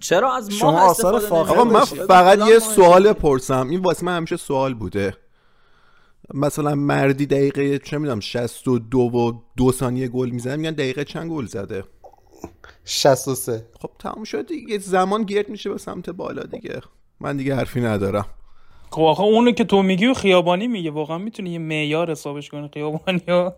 [0.00, 3.68] چرا از شما ماه آثار آقا من؟ فقط یه سوال پرسم.
[3.68, 5.16] این واسه من همیشه سوال بوده.
[6.34, 11.46] مثلا مردی دقیقه چه می‌دونم 62 و دو ثانیه گل می‌زنه میگن دقیقه چند گل
[11.46, 11.84] زده؟
[12.84, 14.78] 63 خب تموم شد دیگه.
[14.78, 16.80] زمان گرد میشه به سمت بالا دیگه.
[17.20, 18.26] من دیگه حرفی ندارم.
[18.90, 20.90] خب آخه اونو که تو میگی و خیابانی میگه.
[20.90, 22.70] واقعا می‌تونی یه معیار حسابش کنی.
[22.74, 23.54] خیابانی ها.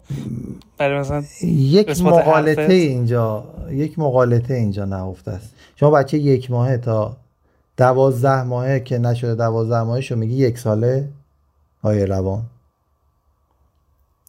[0.78, 2.70] برای مثلا یک مقالطه حرفت.
[2.70, 5.54] اینجا یک مقالطه اینجا نهفته است.
[5.76, 7.16] شما بچه یک ماهه تا
[7.76, 11.08] دوازده ماهه که نشده دوازده ماهه شو میگی یک ساله؟
[11.82, 12.42] آیه روان.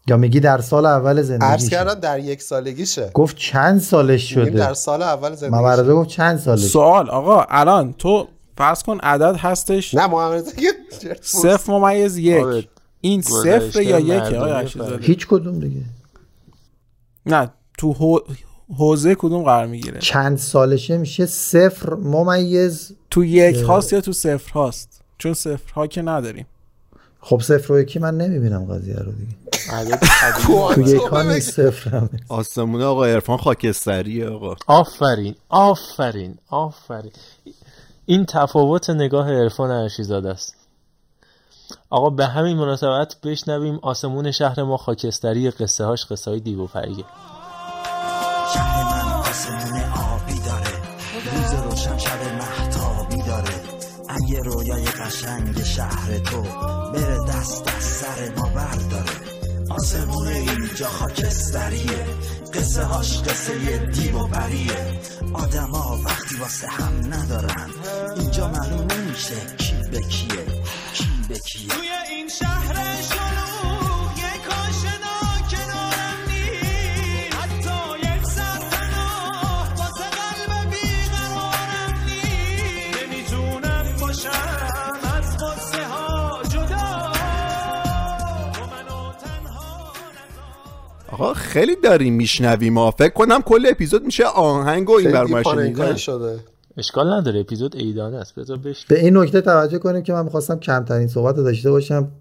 [0.08, 3.12] یا میگی در سال اول عرض زندگیش کردم در یک سالگیشه.
[3.14, 7.46] گفت چند سالش میگیم در شده سال اول زندگی رضا گفت چند سالش سوال آقا
[7.50, 9.94] الان تو فرض کن عدد هستش.
[9.94, 10.44] نه محمد
[11.22, 12.58] صفر ممیز آره.
[12.58, 12.68] یک
[13.02, 14.42] این گذشته صفر یا یکه.
[14.42, 15.82] ارشیزاده؟ هیچ کدوم دیگه.
[17.26, 18.34] نه تو حو-
[18.78, 23.56] حوزه کدوم قرار می‌گیره؟ چند سالشه میشه؟ صفر ممیز تو یک.
[23.56, 26.46] هاست یا تو صفر هاست؟ چون صفر ها که نداریم.
[27.28, 29.36] خب صفر و یکی من نمی‌بینم قضیه رو دیگه.
[30.76, 32.26] تو یک ها نیست صفر هم نیست.
[32.32, 34.56] آسمونه آقا عرفان خاکستریه آقا.
[34.68, 37.12] آفرین آفرین آفرین.
[38.06, 40.56] این تفاوت نگاه عرفان ارشیزاده است.
[41.90, 46.68] آقا به همین مناسبت بشنویم آسمون شهر ما خاکستری قصه هاش قصه های دیو و
[46.68, 47.06] پریه
[48.54, 50.76] شهر من آسمون آبی داره.
[51.34, 53.76] روز روشن شب محتابی داره.
[54.10, 56.44] اگه رویای قشنگ شهر تو
[57.46, 59.14] دست از سر ما برداره.
[59.70, 62.06] آسمون اینجا خاکستریه.
[62.54, 65.00] قصه هاش قصه دیو و پریه
[65.34, 67.70] آدما وقتی واسه هم ندارن
[68.18, 70.46] اینجا معلوم نمیشه کی به کیه.
[70.94, 71.70] کی به کیه.
[71.70, 73.45] توی این شهر شلوغ
[91.20, 96.40] آقا خیلی داریم میشنویم ما فکر کنم کل اپیزود میشه آهنگ و این شده.
[96.78, 98.36] اشکال نداره اپیزود ایدانه است.
[98.36, 102.12] بذار به این نکته توجه کنیم که من می‌خواستم کمترین صحبت رو داشته باشم.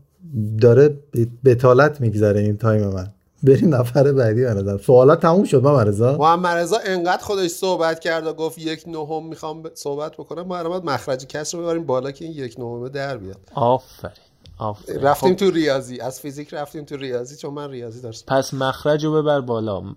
[0.61, 0.99] داره
[1.45, 3.07] بتالت میگذره این تایم من.
[3.43, 8.27] بریم نفر بعدی بنظرم سوالات تموم شد محمد رضا؟ محمد رضا انقدر خودش صحبت کرد
[8.27, 10.43] و گفت یک نهم می‌خوام صحبت بکنم.
[10.43, 13.39] ما مخرج کس رو ببریم بالا که این یک نهمه در بیاد.
[13.55, 14.15] آفرین.
[14.59, 15.01] آفرین.
[15.01, 16.01] رفتیم خب، تو ریاضی.
[16.01, 19.95] از فیزیک رفتیم تو ریاضی چون من ریاضی درس پس مخرج رو ببر بالا.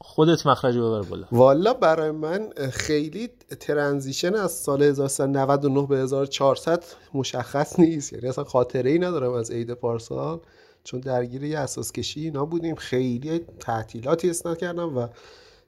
[0.00, 1.26] خودت مخرج رو ببر بالا.
[1.32, 3.28] والا برای من خیلی
[3.60, 8.12] ترنزیشن از سال 1399 به 1400 مشخص نیست.
[8.12, 10.40] یعنی اصلا خاطره ای ندارم از عید پارسال.
[10.84, 12.74] چون درگیر یه اساس کشی اینا بودیم.
[12.74, 15.08] خیلی تعطیلاتی اسناد کردم و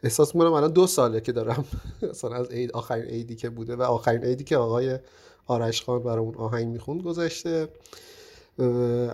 [0.02, 1.64] احساس می‌کنم الان دو ساله که دارم.
[2.10, 4.98] اصلا از عید آخرین عیدی که بوده و آخرین عیدی که آقای
[5.46, 7.68] آرش خان برامون آهنگ می‌خوند گذشته.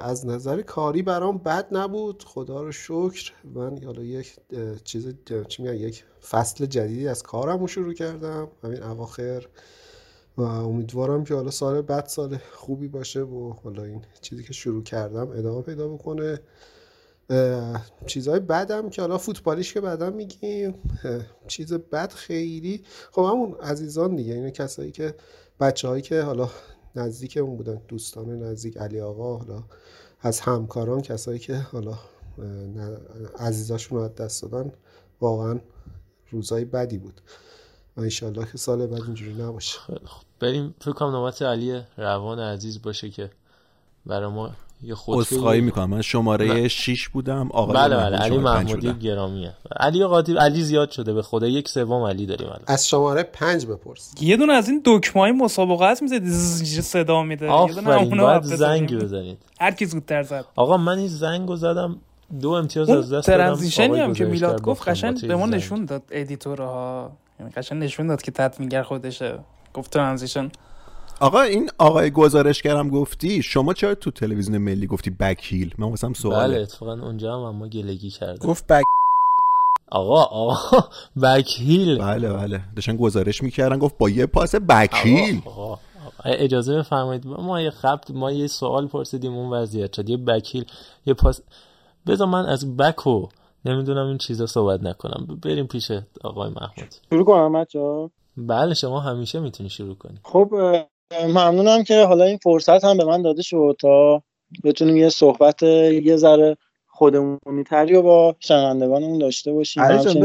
[0.01, 2.25] از نظر کاری برام بد نبود.
[2.27, 3.33] خدا رو شکر.
[3.55, 4.37] من حالا یک
[4.85, 5.15] چیز
[5.49, 8.49] چی میگن یک فصل جدیدی از کارم رو شروع کردم.
[8.63, 9.47] همین اواخر.
[10.37, 14.83] و امیدوارم که حالا سال بعد سال خوبی باشه و حالا این چیزی که شروع
[14.83, 16.41] کردم ادامه پیدا بکنه.
[18.07, 20.75] چیزهای بدم که حالا فوتبالیش که بعدا میگیم.
[21.47, 22.83] چیز بد خیلی.
[23.13, 25.15] خب همون عزیزان دیگه اینه کسایی که
[25.61, 26.51] بچه هایی که حالا
[26.97, 29.65] نزدیکمون بودن دوستان نزدیک علی آقا حالا
[30.21, 31.99] از همکاران کسایی که حالا
[33.39, 34.73] عزیزاشون رو از دست دادن
[35.21, 35.61] واقعا
[36.31, 37.21] روزای بدی بود.
[37.97, 39.79] و انشالله که سال بعد اینجوری نباشه.
[40.41, 43.31] بریم فکر کنم نوبت علی روان عزیز باشه که
[44.07, 44.51] برای ما
[44.85, 45.91] یه خود عذرخواهی می‌کنم.
[45.91, 48.17] من شماره 6 بودم آقای بله بله.
[48.17, 48.93] علی محمودی.
[48.93, 49.55] گرامیه.
[49.81, 51.47] علی قاطی علی زیاد شده به خدا.
[51.47, 52.61] یک سوم علی داریم الان.
[52.67, 54.13] از شماره پنج بپرس.
[54.21, 56.29] یه دونه از این دکمه های مسابقات می‌زد
[56.81, 58.43] صدا میده یه دونه آفرین باید.
[58.43, 59.39] زنگ بزنید.
[59.61, 60.45] هر کی زودتر زد.
[60.57, 61.97] آقا من این زنگو زدم
[62.41, 63.43] دو امتیاز از دست دادم.
[63.45, 65.55] ترانزیشنی هم که میلاد گفت قشنگ به ما زنگ.
[65.55, 67.13] نشون داد ادیتورها.
[67.41, 69.39] یعنی قشنگ نشون داد که تطمیگر خودشه.
[69.75, 70.51] گفت ترانزیشن.
[71.21, 76.55] آقا این آقای گزارشگرم گفتی شما چرا تو تلویزیون ملی گفتی بکیل من واسم سواله.
[76.55, 78.85] بله اتفاقا اونجا هم اما گلگی کرده گفت بک
[79.91, 80.89] آقا آقا
[81.23, 82.61] بکیل بله بله.
[82.77, 85.81] داشتن گزارش می‌کردن گفت با یه پاس بکیل آقا, آقا, آقا.
[86.25, 87.27] اجازه بفرمایید.
[87.27, 90.09] ما یه خبت ما یه سوال پرسیدیم اون وضعیت شد.
[90.09, 90.65] یه بکیل
[91.07, 91.41] یه پاس
[92.07, 93.29] بذار من از بکو
[93.65, 95.39] نمی‌دونم این چیزا صحبت نکنم.
[95.43, 95.93] بریم پیش
[96.25, 96.95] آقای محمود.
[97.11, 100.19] شروع کنم بچه‌ها؟ بله شما همیشه می‌تونی شروع کنی.
[100.23, 100.51] خب
[101.29, 104.23] ممنونم که حالا این فرصت هم به من داده شد تا
[104.65, 109.83] بتونیم یه صحبت یه ذره خودمونی تری رو با شنوندگانمون داشته باشیم.
[109.83, 110.19] علی جان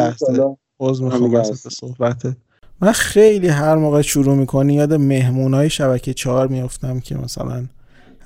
[0.00, 1.42] می‌خوام.
[1.70, 2.36] صحبته
[2.80, 7.66] من خیلی هر موقع شروع می‌کنی یاد مهمونای شبکه چهار میافتم که مثلا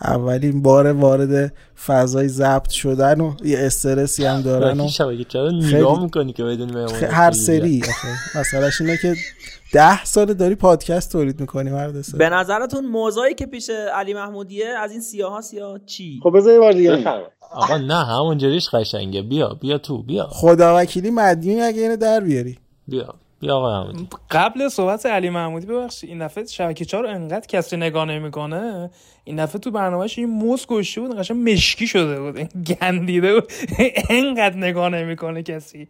[0.04, 1.52] اولین بار وارد
[1.86, 4.88] فضای ضبط شدن و یه استرسی هم دارن و
[5.28, 6.44] چرا نگاه می‌کنی که
[7.10, 7.82] هر سری.
[8.34, 9.14] مسئلهش اینه که
[9.72, 14.66] ده سال داری پادکست تولید می‌کنی مرد سر به نظرتون موضوعی که پیش علی محمودیه
[14.66, 17.04] از این سیاه ها یا چی؟ خب بذار یه بار دیگه
[17.52, 19.22] آقا نه همونجوریش قشنگه.
[19.22, 20.26] بیا بیا تو بیا.
[20.30, 22.58] خدا وکیلی مدیونی اگه اینو در بیاری.
[22.88, 23.14] بیا.
[23.42, 27.76] بیا آقا حمودی قبل صحبت علی محمودی ببخشید این دفعه شبکه چهار رو انقدر کسی
[27.76, 28.90] نگاه نمی‌کنه؟
[29.24, 33.52] این دفعه تو برنامهش این موز گشته بود قشنگ مشکی شده بود گندیده بود.
[34.10, 35.88] انقدر نگاه نمی‌کنه کسی.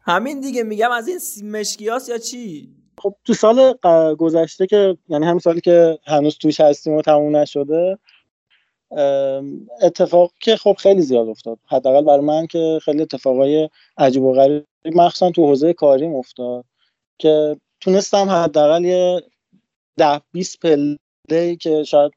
[0.00, 1.18] همین دیگه میگم از این
[1.52, 6.60] مشکیاس یا چی؟ خب تو سال ق- گذشته که یعنی همین سالی که هنوز توش
[6.60, 7.98] هستیم و تموم نشده
[9.82, 11.58] اتفاق که خب خیلی زیاد افتاد.
[11.66, 16.64] حداقل برای من که خیلی اتفاقای عجیب و غریب مخصوصا تو حوزه کاریم افتاد.
[17.18, 19.22] که تونستم حداقل یه
[19.96, 22.12] ده 20 پله که شاید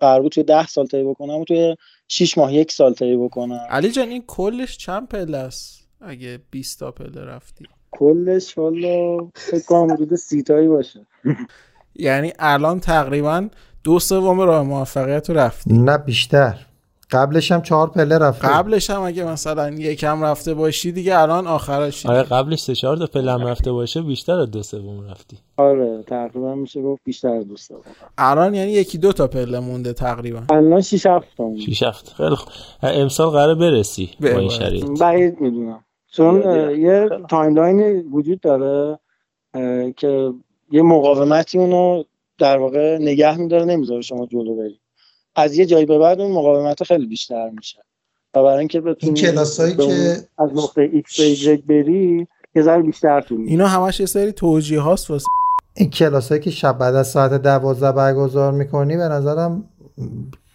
[0.00, 1.76] قرار بود توی ده سال طی بکنم و توی
[2.08, 3.66] 6 ماه یک سال طی بکنم.
[3.70, 7.64] علی جان این کلش چند پله است؟ اگه 20 تا پله رفتی.
[7.90, 11.06] کلش والا فکر کنم حدود سی تایی باشه.
[11.94, 13.48] یعنی الان تقریبا
[13.84, 15.72] دو سوم راه موفقیت رو رفتی.
[15.72, 16.65] نه بیشتر.
[17.10, 18.48] قبلش هم چهار پله رفته.
[18.48, 23.06] قبلش هم اگه مثلا یکم رفته باشی دیگه الان آخرش آره قبلش سه چهار تا
[23.06, 25.38] پلم رفته باشه بیشتر از دو سوم رفتی.
[25.56, 27.82] آره تقریبا میشه گفت بیشتر از دوست دارم
[28.18, 30.42] الان یعنی یکی دو تا پله مونده تقریبا.
[30.50, 32.14] الان 6 7 تا شیش هفت.
[32.16, 32.52] خیلی خوب.
[32.82, 34.48] امسال قراره برسی با این.
[34.48, 34.84] شرایط.
[35.00, 35.84] بعید می‌دونم.
[36.12, 36.42] چون
[36.80, 38.98] یه تایملاینی وجود داره
[39.96, 40.32] که
[40.70, 42.02] یه مقاومتی اونو
[42.38, 44.80] در واقع نگه میداره نمی‌ذاره شما جلو برید
[45.36, 47.78] از یه جایی به بعد اون مقاومت خیلی بیشتر میشه.
[48.34, 53.20] و برای اینکه بتونی این کلاسایی که- از نقطه ایکس به بری یه ذره بیشتر
[53.20, 53.40] طول.
[53.48, 55.26] اینا همش یه سری توجیه هاست واسه
[55.74, 59.68] این کلاسایی که شب بعد از ساعت دوازده برگزار می‌کنی به نظرم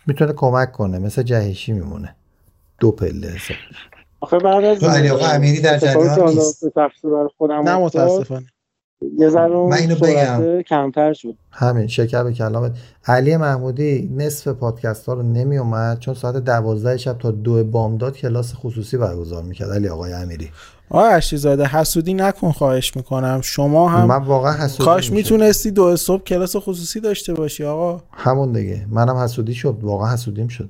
[0.07, 0.99] می‌تونه کمک کنه.
[0.99, 2.15] مثل جهشی میمونه.
[2.79, 3.33] دو پله.
[4.19, 6.63] آخه بعد از علی آقا امیری در جریان نیست.
[7.49, 8.45] نه متاسفانه.
[9.17, 10.63] یه ذره.
[10.63, 11.35] کمتر شد.
[11.51, 12.71] همین شکر کلامت.
[13.05, 18.17] علی محمودی نصف پادکست ها رو نمی اومد چون ساعت دوازده شب تا دو بامداد
[18.17, 19.71] کلاس خصوصی برگزار می‌کرد.
[19.71, 20.49] علی آقای امیری.
[20.89, 23.41] آقا اشیزاده حسودی نکن خواهش می‌کنم.
[23.43, 25.11] شما هم من واقعا حسودی کاش.
[25.11, 28.01] می‌تونستی دو صبح کلاس خصوصی داشته باشی آقا.
[28.11, 28.85] همون دیگه.
[28.89, 29.77] منم حسودی شد.
[29.81, 30.69] واقعا حسودیم شد.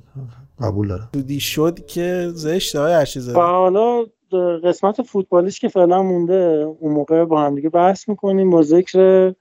[0.60, 1.08] قبول دارم.
[1.14, 6.34] حسودی شد که زشته های و اشیزاده حالا قسمت فوتبالیش که فعلا مونده
[6.80, 8.50] اون موقع با هم دیگه بحث می‌کنیم.
[8.50, 9.32] با ذکر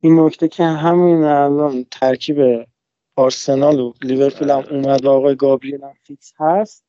[0.00, 2.66] این نکته که همین الان ترکیب
[3.16, 6.84] آرسنال و لیورپول هم اومد و آقای گابریل هم فیکس هست.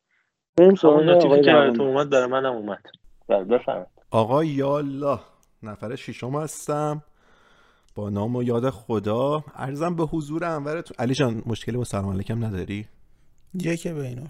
[0.57, 2.83] بریم سراغ آقای که اومد برای منم اومد.
[3.27, 3.87] بله بفرمایید.
[4.11, 5.19] آقا یالا
[5.63, 7.03] نفر ششم هستم.
[7.95, 9.43] با نام و یاد خدا.
[9.55, 10.95] ارزم به حضور انورتون.
[10.99, 12.85] علی جان مشکلی با سلام علیکم نداری؟
[13.53, 14.27] یک بینال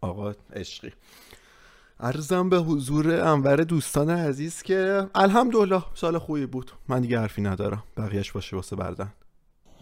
[0.00, 0.92] آقا عشقی.
[2.00, 6.70] ارزم به حضور انور دوستان عزیز که الحمدلله سال خوبی بود.
[6.88, 7.82] من دیگه حرفی ندارم.
[7.96, 9.12] بقیهش باشه واسه بردن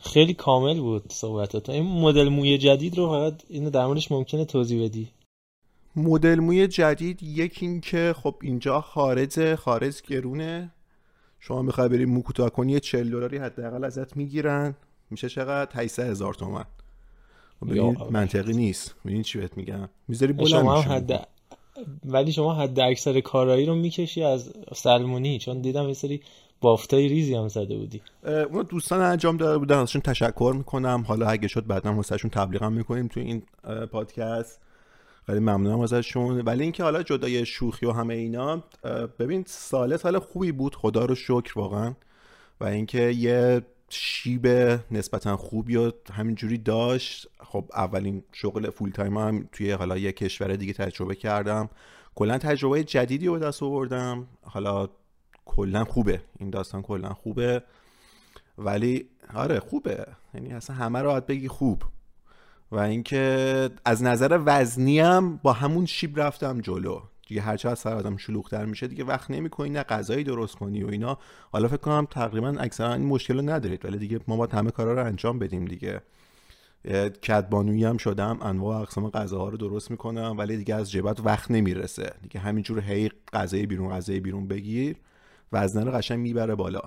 [0.00, 4.84] خیلی کامل بود صحبتات این مدل موی جدید رو فقط اینو در موردش ممکنه توضیح
[4.84, 5.08] بدی؟
[5.96, 10.70] مدل موی جدید یکی این که خب اینجا خارج خارج گرونه.
[11.40, 14.74] شما می‌خوای بری مو کوتاه کنی یه 40 دلاری حداقل ازت می‌گیرن.
[15.10, 16.64] میشه چقدر؟ 800 هزار تومن.
[17.66, 18.94] یا- منطقی نیست.
[19.04, 19.88] ببین چی بهت میگم.
[20.08, 21.28] می‌ذاری بلند شما هم حد
[22.04, 26.20] ولی شما حد اکثر کارایی رو می‌کشی از سلمونی چون دیدم یه سری
[26.60, 28.00] بافتای ریزی هم زده بودی.
[28.50, 31.04] اون دوستان انجام داده بودن ازشون تشکر می‌کنم.
[31.08, 33.42] حالا اگه شد بعدا واسهشون تبلیغ می‌کنیم توی این
[33.92, 34.60] پادکست.
[35.26, 36.40] خیلی ممنونم ازشون.
[36.40, 38.64] ولی اینکه حالا جدای شوخی و همه اینا
[39.18, 40.74] ببین سال سال خوبی بود.
[40.74, 41.94] خدا رو شکر واقعا.
[42.60, 43.62] و اینکه یه
[43.94, 44.46] شیب
[44.90, 47.28] نسبتا خوبی و همینجوری داشت.
[47.40, 51.70] خب اولین شغل فول تایم هم توی حالا یه کشور دیگه تجربه کردم.
[52.14, 54.26] کلا تجربه جدیدی رو دست آوردم.
[54.42, 54.88] حالا
[55.44, 56.20] کلا خوبه.
[56.38, 57.62] این داستان کلا خوبه.
[58.58, 60.06] ولی آره خوبه.
[60.34, 61.82] یعنی اصلا همه رو باید بگی خوب.
[62.72, 67.00] و اینکه از نظر وزنی هم با همون شیب رفتم جلو.
[67.32, 70.88] دیگه هرچه از سر آدم شلوغتر میشه دیگه وقت نمی‌کنی نه غذایی درست کنی و
[70.88, 71.18] اینا.
[71.52, 74.94] حالا فکر کنم تقریبا اکثرا این مشکل رو ندارید ولی دیگه ما باید همه کارا
[74.94, 76.00] رو انجام بدیم دیگه.
[77.22, 82.12] کدبانویی هم شدم انواع اقسام غذاها رو درست می‌کنم ولی دیگه از جبت وقت نمی‌رسه.
[82.22, 84.96] دیگه همینجور هی غذای بیرون غذای بیرون بگیر
[85.52, 86.82] وزنه رو قشنگ می‌بره بالا.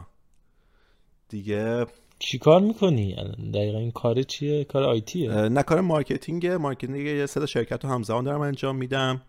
[1.30, 1.86] دیگه
[2.20, 3.16] چی کار می‌کنی؟
[3.54, 7.91] دقیقا این کار چیه؟ کار IT یه نه کار marketing marketing یه سه شرکت رو
[7.91, 9.22] همزمان دارم انجام میدم.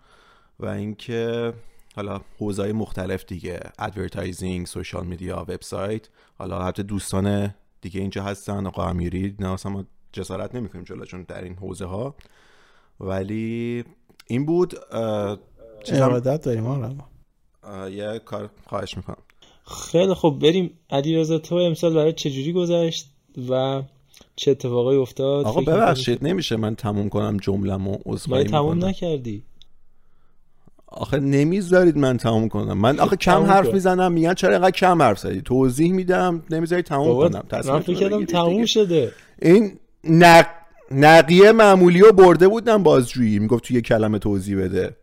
[0.61, 1.53] و اینکه
[1.97, 6.09] حالا حوزه‌های مختلف دیگه advertising social media website
[6.39, 11.45] حالا حتی دوستان دیگه اینجا هستن آقا امیری نه اصلا ما جسارت نمی‌کنیم جلوشون در
[11.45, 12.15] این حوزه ها
[13.01, 13.85] ولی
[14.27, 14.75] این بود
[15.89, 16.95] ارادت داریم آره
[17.63, 19.17] اه، یه کار خواهش می‌کنم.
[19.67, 20.71] خیلی خب بریم.
[20.91, 23.11] علیرضا تو امسال برای چجوری گذشت
[23.51, 23.83] و
[24.37, 29.43] چه اتفاقایی افتاد؟ آقا ببخشید نمیشه من تموم کنم جملم و ولی عذرخواهی تموم نکردی.
[30.89, 32.79] آخه نمی‌ذارید من تموم کنم.
[32.79, 33.73] من آخه کم حرف.
[33.73, 37.33] می‌زنم میگن چرا اینقدر کم حرف زدی؟ توضیح میدم نمی‌ذاری تموم کنم.
[37.33, 38.67] من تصمیمتون فکر رو کردم تموم دیگه.
[38.67, 39.13] شده.
[39.43, 39.73] این
[40.05, 40.47] نق...
[40.91, 43.39] نقیه معمولی رو برده بودم بازجویی.
[43.39, 44.97] می‌گفت توی یه کلمه توضیح بده.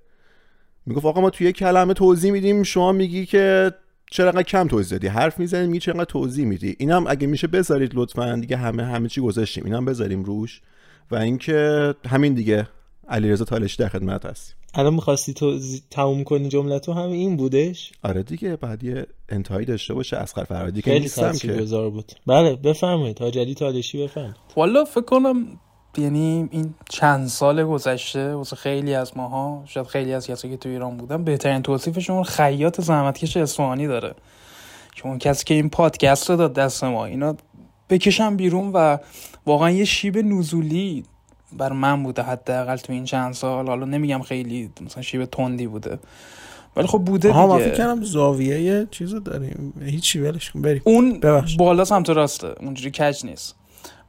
[0.85, 3.71] می‌گفت آقا ما توی یه کلمه توضیح میدیم شما میگی که
[4.11, 5.07] چرا انقدر کم توضیح دادی.
[5.07, 6.75] حرف می‌زنی میگی چرا انقدر توضیح میدی.
[6.79, 9.65] اینم اگه میشه بذارید لطفا دیگه همه همه چی گذاشتیم.
[9.65, 10.61] اینم بذاریم روش.
[11.11, 12.67] و اینکه همین دیگه.
[13.07, 14.55] علیرضا تالشی در خدمت هست.
[14.73, 15.59] الان می‌خواستی تو
[15.91, 20.43] تموم کنی جمله تو هم این بودش؟ آره دیگه بعد یه انتهایی داشته باشه اسقر
[20.43, 21.27] فرهادی که خیلی نیستم که.
[21.27, 22.11] تاثیرگذار بود.
[22.27, 24.35] بله بفرمایید حاج علی تالشی بفرمایید.
[24.55, 25.47] والا فکر کنم
[25.97, 30.69] یعنی این چند سال گذشته واسه خیلی از ماها شاید خیلی از کسایی که تو
[30.69, 34.13] ایران بودن بهترین توصیفشون خیاط زحمتکش اصفهانی داره.
[34.95, 37.35] که اون کسی که این پادکست رو داد دست ما اینا
[37.89, 38.97] بکشم بیرون و
[39.45, 41.03] واقعا یه شیب نزولی
[41.57, 43.67] بر من بوده حداقل تو این چند سال.
[43.67, 45.99] حالا نمیگم خیلی مثلا شیب تندی بوده.
[46.75, 47.57] ولی خب بوده دیگه.
[47.57, 49.73] فکر کردم زاویه یه چیزو داریم.
[49.85, 50.81] هیچی ولش کن بریم.
[50.85, 51.59] اون ببخشید.
[51.59, 52.55] بالا سمت راسته.
[52.59, 53.55] اونجوری کج نیست.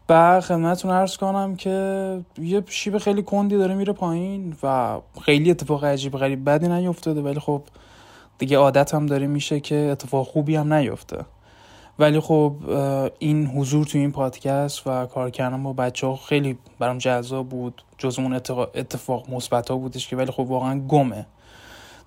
[0.08, 1.70] و خدمتتون عرض کنم که
[2.38, 7.20] یه شیب خیلی کندی داره میره پایین و خیلی اتفاق عجیب غریب بدی نیفتاده.
[7.20, 7.62] ولی خب
[8.38, 11.24] دیگه عادت هم داره میشه که اتفاق خوبی هم نیفته.
[11.98, 12.56] ولی خب
[13.18, 17.82] این حضور تو این پادکست و کار کردن با بچه ها خیلی برام جذاب بود
[17.98, 21.26] جز اون اتفاق, مثبت ها بودش که ولی خب واقعا گمه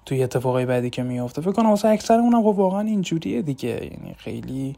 [0.06, 3.70] توی اتفاقای بعدی که میفته فکر کنم واسه اکثر اونم خب واقعا اینجوریه دیگه.
[3.70, 4.76] یعنی خیلی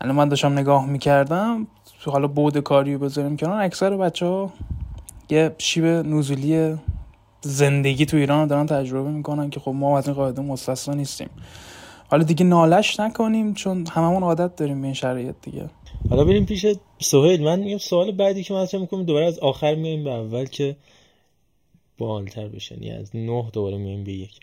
[0.00, 1.66] الان من داشتم نگاه می‌کردم
[2.06, 4.50] حالا بود کاری بذاریم کنار اکثر بچه ها
[5.30, 6.76] یه شیب نزولی
[7.40, 11.30] زندگی تو ایران دارن تجربه می‌کنن که خب ما از این قاعده مستثنا نیستیم.
[12.10, 15.70] حالا دیگه نالش نکنیم چون هممون عادت داریم به این شرایط دیگه.
[16.10, 16.66] حالا بریم پیش
[17.00, 17.42] سهیل.
[17.42, 20.76] من میگم سوال بعدی که مطرح می‌کنم دوباره از آخر میایم به اول که
[21.98, 22.74] بالتر بشه.
[22.74, 24.40] یعنی از نه دوباره میایم به یک.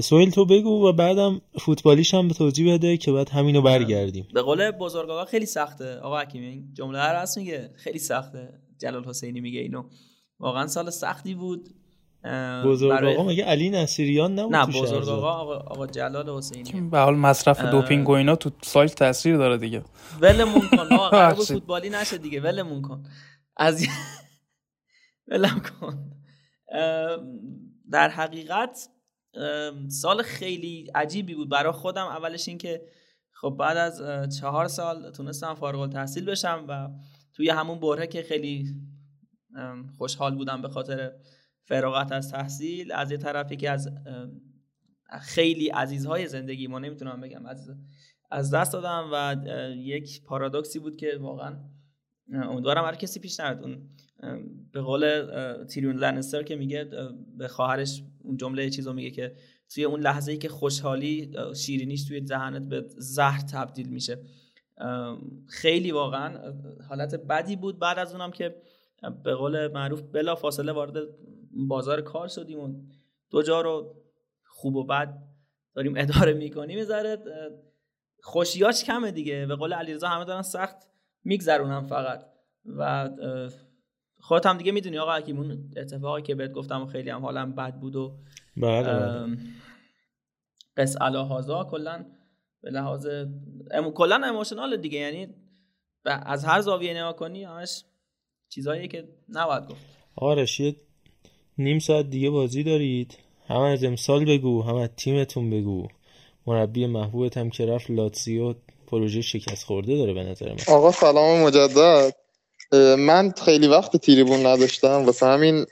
[0.00, 4.28] سهیل تو بگو و بعدم فوتبالیش هم به توضیح بده که بعد همینو برگردیم.
[4.34, 5.96] به قول بزرگ آقا خیلی سخته.
[5.96, 8.48] آقا حکیمی این جمله هر راست میگه خیلی سخته.
[8.78, 9.82] جلال حسینی میگه اینو.
[10.40, 11.68] واقعا سال سختی بود.
[12.64, 16.98] بزرگ برای- آقا مگه علی نصیریان نبود نه بزرگ؟ آقا آقا, آقا جلال حسینی به
[16.98, 17.70] حال مصرف اه.
[17.70, 19.82] دوپینگ و اینا تو سایت تاثیر داره دیگه
[20.20, 21.34] ولمون کن آقا.
[21.44, 23.02] فوتبالی نشه دیگه ولمون کن
[23.56, 23.86] از
[25.28, 26.10] ولم کن
[27.90, 28.88] در حقیقت
[29.88, 32.82] سال خیلی عجیبی بود برای خودم اولش این که
[33.32, 34.02] خب بعد از
[34.38, 36.88] چهار سال تونستم فارغ التحصیل بشم و
[37.32, 38.66] توی همون بره که خیلی
[39.98, 41.12] خوشحال بودم به خاطر
[41.64, 43.90] فراغت از تحصیل از یه طرفی که از
[45.20, 47.70] خیلی عزیزهای زندگی ما نمی‌تونم بگم از
[48.30, 49.36] از دست دادم و
[49.76, 51.56] یک پارادوکسی بود که واقعا
[52.32, 53.62] امیدوارم هر کسی پیش نیاد.
[53.62, 53.88] اون
[54.72, 55.26] به قول
[55.64, 56.88] تیریون لنستر که میگه
[57.38, 59.34] به خواهرش اون جمله چیزو میگه که
[59.74, 64.18] توی اون لحظه ای که خوشحالی شیرینیش توی دهنت به زهر تبدیل میشه.
[65.48, 66.52] خیلی واقعا
[66.88, 67.78] حالت بدی بود.
[67.78, 68.54] بعد از اونم که
[69.24, 70.96] به قول معروف بلا فاصله وارد
[71.68, 72.74] بازار کار شدیم و
[73.30, 73.94] دو جا رو
[74.44, 75.18] خوب و بد
[75.74, 76.78] داریم اداره می‌کنیم.
[76.78, 77.18] یه
[78.22, 79.46] خوشیاش کمه دیگه.
[79.46, 80.76] به قول علیرضا همه دارن سخت
[81.24, 82.24] میگذرونم فقط.
[82.64, 83.10] و
[84.20, 87.74] خودت هم دیگه می‌دونی آقا حکیمون اتفاقی که بهت گفتم و خیلی هم حالم بد
[87.74, 88.18] بود و
[88.56, 89.36] بله
[90.76, 92.06] قص هازا کلا
[92.62, 93.06] به لحاظ
[93.70, 93.90] ام...
[93.90, 94.98] کلا اموشنال دیگه.
[94.98, 95.34] یعنی
[96.04, 97.84] از هر زاویه نگاه کنی همش
[98.48, 99.86] چیزایی که نباید گفت.
[100.16, 100.76] آرش یه
[101.58, 103.18] نیم ساعت دیگه بازی دارید.
[103.48, 105.88] هم از امسال بگو هم از تیمتون بگو.
[106.46, 108.54] مربی محبوبت هم که رفت لاتزیو
[108.86, 110.74] پروژه شکست خورده داره به نظر من.
[110.74, 112.14] آقا سلام مجدد.
[112.98, 115.04] من خیلی وقت تیریبون نداشتم.
[115.06, 115.66] واسه همین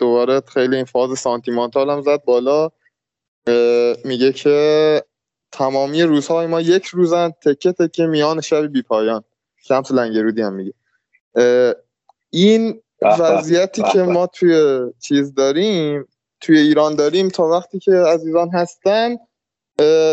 [0.00, 2.70] دوباره خیلی این فاز سانتیمانتالم زد بالا.
[4.04, 5.02] میگه که
[5.52, 9.24] تمامی روزهای ما یک روزن تکه تکه میان شب بی پایان.
[9.56, 10.74] شمس لنگرودی هم میگه.
[12.30, 16.08] این وضعیتی که ما توی چیز داریم
[16.40, 19.16] توی ایران داریم تا وقتی که عزیزان هستن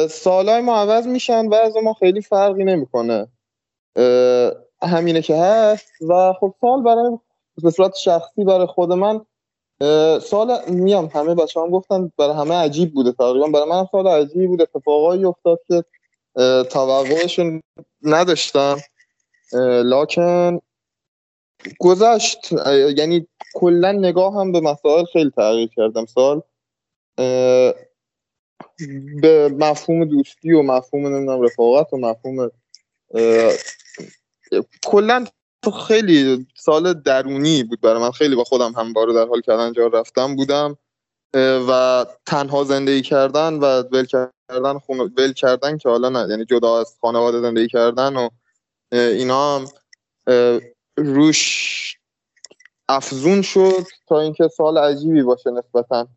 [0.09, 3.27] سالهای ما عوض میشن و از ما خیلی فرقی نمی‌کنه.
[4.81, 5.91] همینه که هست.
[6.09, 7.17] و خب سال برای
[7.63, 9.21] به صورت شخصی برای خود من
[10.19, 11.05] سال میام.
[11.13, 13.47] همه بچه هم گفتن برای همه عجیب بوده تقریبا.
[13.47, 14.61] برای من سال عجیب بود.
[14.61, 15.83] اتفاقایی افتاد که
[16.63, 17.61] توقعشون
[18.01, 18.77] نداشتم.
[19.83, 20.59] لکن
[21.79, 22.51] گذشت
[22.97, 26.05] یعنی کلا نگاه هم به مسائل خیلی تغییر کردم.
[26.05, 26.41] سال
[29.21, 32.51] به مفهوم دوستی و مفهوم نمی‌دونم رفاقت و مفهوم
[34.85, 35.25] کلا
[35.87, 38.11] خیلی سال درونی بود برای من.
[38.11, 40.77] خیلی با خودم هم بارو در حال کردن جا رفتم بودم
[41.69, 46.27] و تنها زندگی کردن و ول کردن خون ول کردن که حالا نه.
[46.29, 48.29] یعنی جدا از خانواده زندگی کردن و
[48.91, 49.65] اینا هم
[50.97, 51.97] روش
[52.89, 56.07] افزون شد تا اینکه سال عجیبی باشه نسبتا.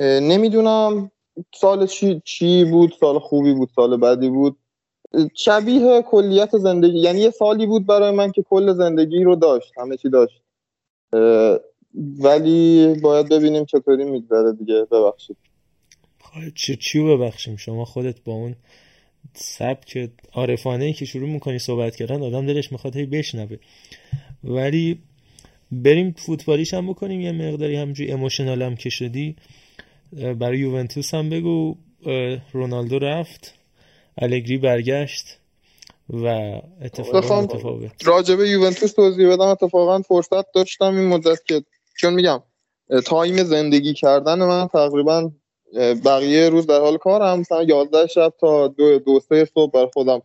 [0.00, 1.10] نمی‌دونم
[1.54, 4.56] سال چی, چی بود سال خوبی بود سال بدی بود.
[5.34, 9.96] شبیه کلیت زندگی یعنی یه سالی بود برای من که کل زندگی رو داشت همه
[9.96, 10.42] چی داشت.
[12.18, 14.86] ولی باید ببینیم چطوری میگذره دیگه.
[14.90, 15.36] ببخشید.
[16.54, 18.56] چی چی ببخشیم؟ شما خودت با اون
[19.34, 23.56] سبک عارفانه ای که شروع می‌کنی صحبت کردن آدم دلش می‌خواد هی بشنوه.
[24.44, 24.98] ولی
[25.72, 29.36] بریم فوتبالیش هم بکنیم یه مقداری همجوری اموشنال هم که شدی
[30.12, 31.76] برای یوونتوس هم بگو
[32.52, 33.54] رونالدو رفت
[34.18, 35.38] الگری برگشت
[36.10, 36.26] و
[36.82, 38.06] اتفاق متفاوت.
[38.06, 39.46] راجب یوونتوس توضیح بدم.
[39.46, 41.62] اتفاقا فرصت داشتم این مدت که
[41.96, 42.42] چون میگم
[43.06, 45.30] تایم زندگی کردن من تقریبا
[46.04, 50.22] بقیه روز در حال کارم مثلا 11 شب تا دو, دو سه صبح بر خودم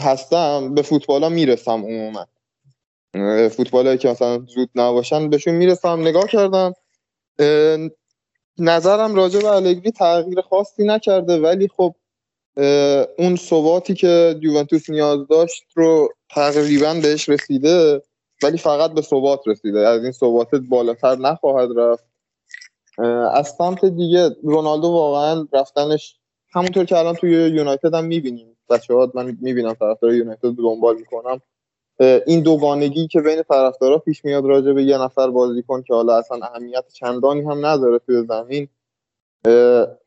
[0.00, 2.26] هستم به فوتبالا می‌رسم عموما.
[3.48, 6.74] فوتبال که مثلا زود نباشن بهشون می‌رسم نگاه کردم.
[8.58, 11.94] نظرم راجع به الگری تغییر خاصی نکرده ولی خب
[13.18, 18.02] اون ثباتی که یوونتوس نیاز داشت رو تقریبا بهش رسیده
[18.42, 19.88] ولی فقط به ثبات رسیده.
[19.88, 22.09] از این ثبات بالاتر نخواهد رفت.
[23.34, 26.16] از سمت دیگه رونالدو واقعا رفتنش
[26.52, 28.56] همونطور که الان توی یونایتد هم می‌بینیم.
[28.70, 31.40] بچه ها من می‌بینم طرفدار یونایتد دنبال می‌کنم.
[32.26, 36.38] این دوگانگی که بین طرفدارا پیش میاد راجع به یه نفر بازیکن که حالا اصلا
[36.42, 38.68] اهمیت چندانی هم نداره توی زمین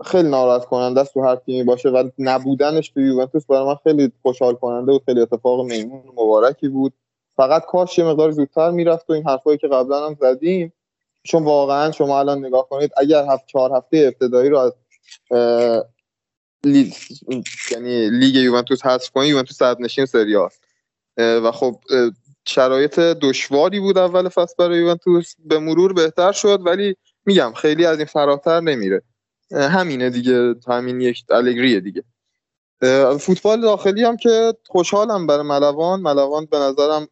[0.06, 4.12] خیلی ناراحت کننده است تو هر تیمی باشه و نبودنش تو یوونتوس برای من خیلی
[4.22, 6.94] خوشحال کننده و خیلی اتفاق میمون مبارکی بود.
[7.36, 10.74] فقط کاش یه مقدار زودتر می‌رفت و این حرفایی که قبلا هم زدیم
[11.24, 14.74] چون واقعا شما الان نگاه کنید اگر هفت چهار هفته ابتدایی رو از
[16.66, 16.94] لیگ
[17.72, 20.36] یعنی لیگ یوونتوس حذف کنید یوونتوس نشین سری
[21.18, 21.80] و خب
[22.46, 26.96] شرایط دشواری بود اول فصل برای یوونتوس به مرور بهتر شد ولی
[27.26, 29.02] میگم خیلی از این فراتر نمیره.
[29.52, 32.04] همینه دیگه همین یک الگریه دیگه.
[33.20, 36.02] فوتبال داخلی هم که خوشحالم برای ملوان.
[36.02, 37.08] ملوان به نظرم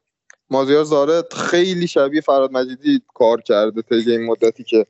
[0.52, 4.86] مازیار زارت خیلی شبیه فراد مجیدی کار کرده طی این مدتی که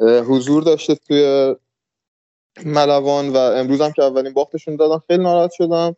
[0.00, 1.54] حضور داشته توی
[2.64, 5.96] ملوان و امروز هم که اولین باختشون دادم خیلی ناراحت شدم.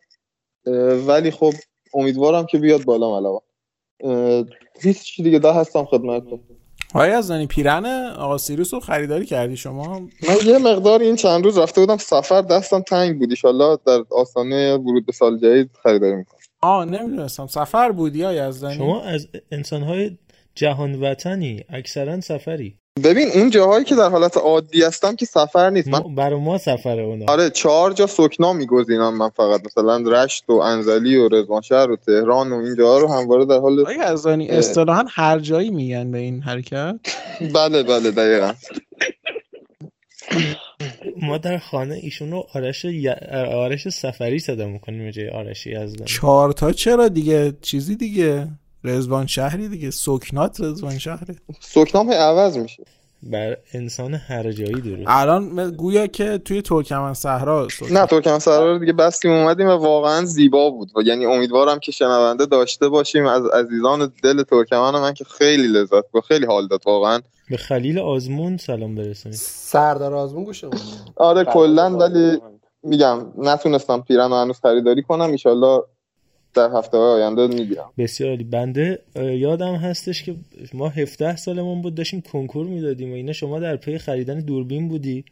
[1.07, 1.53] ولی خب
[1.93, 3.41] امیدوارم که بیاد بالا ملوان.
[4.81, 6.39] هیچ دیگه ده هستم خدمتتون.
[6.93, 7.85] های از دانی پیرن
[8.17, 12.41] آقا سیروس رو خریداری کردی شما؟ من یه مقدار این چند روز رفته بودم سفر
[12.41, 13.29] دستم تنگ بود.
[13.29, 16.40] ایشالله در آستانه ورود به سال جدید خریداری می‌کنم.
[16.63, 17.47] آه نمی‌دونستم.
[17.47, 20.17] سفر بودی های از شما از انسانهای
[20.55, 22.77] جهان وطنی اکثرا سفری.
[23.03, 25.87] ببین اون جاهایی که در حالت عادی هستم که سفر نیست.
[25.87, 27.25] من برای ما سفره اونا.
[27.27, 29.61] آره چهار جا سکنا میگزینم من فقط.
[29.65, 33.79] مثلا رشت و انزلی و رضوانشهر و تهران و این جاها رو همواره در حال
[33.79, 36.99] آقای ازانی اصطلاحا هر جایی میگن به این حرکت.
[37.53, 38.53] بله بله دقیقا.
[41.21, 43.09] ما در خانه ایشون رو آرش ی...
[43.53, 48.47] آرش سفری صدا می‌کنیم به جای آرش یزدانی چهار تا چرا دیگه؟ چیزی دیگه.
[48.83, 49.91] رزوان شهری دیگه.
[49.91, 51.35] سکنات رزوان شهره.
[51.59, 52.83] سکنام عوض میشه.
[53.23, 55.03] بر انسان هر جایی درست.
[55.07, 60.25] الان گویا که توی ترکمن صحرا نه ترکمن صحرا رو دیگه بستیم اومدیم و واقعا
[60.25, 60.91] زیبا بود.
[60.95, 63.25] و یعنی امیدوارم که شنونده داشته باشیم.
[63.25, 67.21] از عزیزان دل ترکمن من که خیلی لذت و خیلی حال داد واقعا.
[67.49, 69.37] به خلیل آزمون سلام برسونید.
[69.37, 70.73] سردار آزمون گوشمون
[71.15, 72.41] آره کلا ولی
[72.83, 75.31] میگم نتونستم پیرن هنوز خریداری کنم.
[75.31, 75.83] ایشالله
[76.53, 77.91] در هفته های آینده می‌گیرم.
[77.97, 78.43] بسیار عالی.
[78.43, 80.35] بنده یادم هستش که
[80.73, 83.33] ما 17 سالمون بود داشتیم کنکور می‌دادیم و اینا.
[83.33, 85.25] شما در پی خریدن دوربین بودی.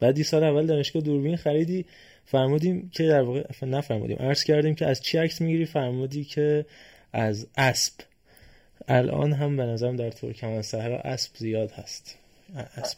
[0.00, 1.84] بعد این سال اول دانشگاه دوربین خریدی.
[2.24, 4.16] فرمودیم که در واقع نفرمودیم.
[4.16, 6.66] عرض کردیم که از چی عکس می‌گیری؟ فرمودی که
[7.12, 7.92] از اسب.
[8.88, 12.18] الان هم به نظرم در ترکمن صحرا اسب زیاد هست.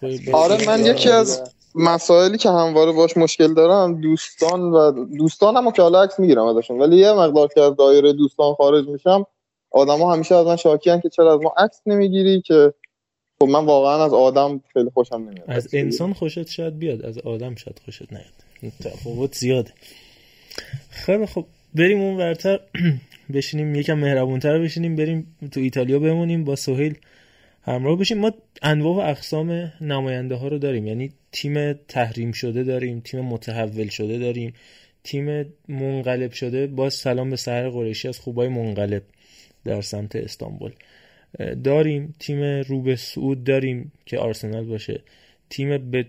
[0.02, 5.82] بسیار آره من یکی از مسائلی که همواره باش مشکل دارم دوستان و دوستانم که
[5.82, 6.78] حالا عکس می‌گیرم ازشون.
[6.78, 9.26] ولی یه مقدار که از دایره دوستان خارج میشم
[9.70, 12.74] آدما همیشه از من شاکی که چرا از ما عکس نمی‌گیری که
[13.42, 15.44] خب من واقعا از آدم خیلی خوشم نمیاد.
[15.48, 18.72] از انسان خوشت شاید بیاد از آدم شاید خوشت نیاد.
[18.84, 19.72] تفاوت زیاده.
[20.90, 21.44] خیلی خب
[21.74, 22.60] بریم اون ورتر.
[23.34, 26.98] بشینیم یکم مهربونتر بشینیم بریم تو ایتالیا بمونیم با سهیل
[27.62, 28.18] همراه بشیم.
[28.18, 30.86] ما انواع و اقسام نماینده ها رو داریم.
[30.86, 34.52] یعنی تیم تحریم شده داریم تیم متحول شده داریم.
[35.04, 39.02] تیم منقلب شده باز سلام به سهر قریشی از خوبای منقلب
[39.64, 40.72] در سمت استانبول.
[41.64, 42.14] داریم.
[42.18, 45.02] تیم رو به صعود داریم که آرسنال باشه.
[45.50, 46.06] تیم به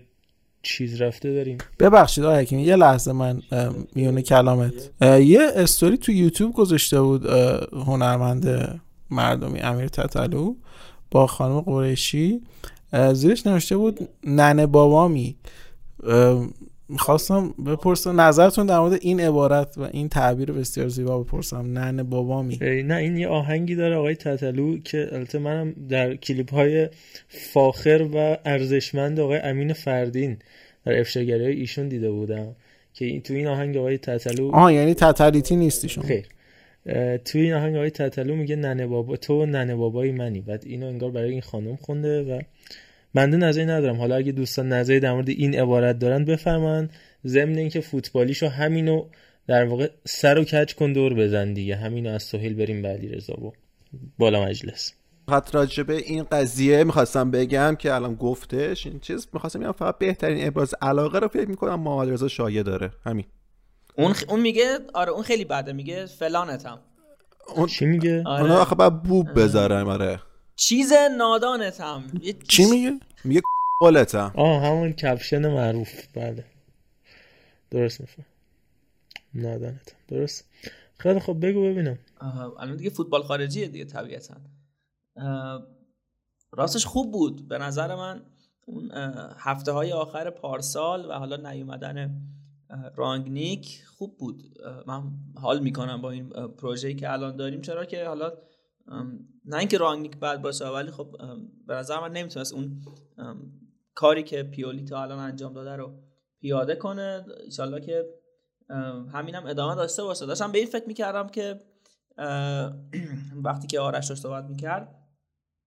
[0.62, 1.58] چیز رفته داریم.
[1.78, 3.42] ببخشید آقای حکیمی یه لحظه من
[3.94, 4.90] میونه کلامت.
[5.02, 7.26] یه استوری تو یوتیوب گذاشته بود
[7.72, 10.54] هنرمند مردمی امیر تتلو
[11.10, 12.40] با خانم قریشی.
[13.12, 15.36] زیرش نوشته بود ننه بابامی.
[16.88, 21.78] می‌خواستم بپرسم نظرتون در مورد این عبارت و این تعبیر بسیار زیبا بپرسم.
[21.78, 22.58] ننه بابامی.
[22.60, 26.88] نه این یه آهنگی داره آقای تتلو که البته منم در کلیپ های
[27.28, 30.36] فاخر و ارزشمند آقای امین فردین
[30.86, 32.56] در افشاگری ایشون دیده بودم
[32.94, 36.04] که تو این آهنگ آقای تتلو آه یعنی تتلیتی نیستی شما.
[36.04, 36.26] خیر.
[37.24, 40.40] توی این آهنگ آقای تتلو میگه ننه بابا تو ننه بابای منی.
[40.40, 42.40] بعد اینو انگار برای این خانم خونده و
[43.14, 43.96] بنده نظری ندارم.
[43.96, 46.90] حالا اگه دوستان نظری در مورد این عبارت دارن بفرمان
[47.26, 49.04] ضمن اینکه فوتبالیشو همینو
[49.46, 51.76] در واقع سر و کج کن دور بزن دیگه.
[51.76, 53.52] همینو از سهیل بریم به علیرضا و
[54.18, 54.92] بالا مجلس.
[55.28, 59.28] فقط راجع به این قضیه می‌خواستم بگم که الان گفتش این چیز.
[59.32, 62.90] می‌خواستم بگم فقط بهترین ابراز علاقه رو فکر می‌کنم محمد رضا شایع داره.
[63.04, 63.24] همین.
[63.96, 64.24] اون خ...
[64.28, 66.78] اون میگه آره اون خیلی بده میگه فلانتم
[67.56, 68.42] اون چی میگه؟ آره.
[68.42, 70.20] اونا آخه باید بوب بذارم آره.
[70.56, 72.04] چیز نادانتم
[72.48, 73.40] چی میگه؟ میگه
[73.80, 76.06] قولتم آه همون کپشن معروف.
[76.14, 76.44] بله.
[77.70, 78.24] درست میفهم.
[79.34, 80.44] نادانتم درست.
[80.98, 81.98] خیلی خب بگو ببینم.
[82.20, 84.34] آها، الان دیگه فوتبال خارجیه دیگه طبیعتا.
[86.52, 87.48] راستش خوب بود.
[87.48, 88.22] به نظر من
[88.66, 88.90] اون
[89.38, 92.22] هفته های آخر پارسال و حالا نیومدن
[92.96, 94.42] رانگنیک خوب بود.
[94.86, 95.02] من
[95.36, 97.60] حال می‌کنم با این پروژه‌ای که الان داریم.
[97.60, 98.32] چرا که حالا
[99.44, 101.16] نه اینکه رانگنیک بد باشه ولی خب
[101.66, 102.82] به نظر من نمی‌تونست اون
[103.94, 106.02] کاری که پیولی تا الان انجام داده رو
[106.40, 107.24] پیاده کنه.
[107.44, 108.04] ایشالله که
[108.68, 110.26] ام، همینم ادامه داشته باشه.
[110.26, 111.60] داشتم به این فکر می‌کردم که
[113.44, 114.98] وقتی که آرش رو صحبت می‌کرد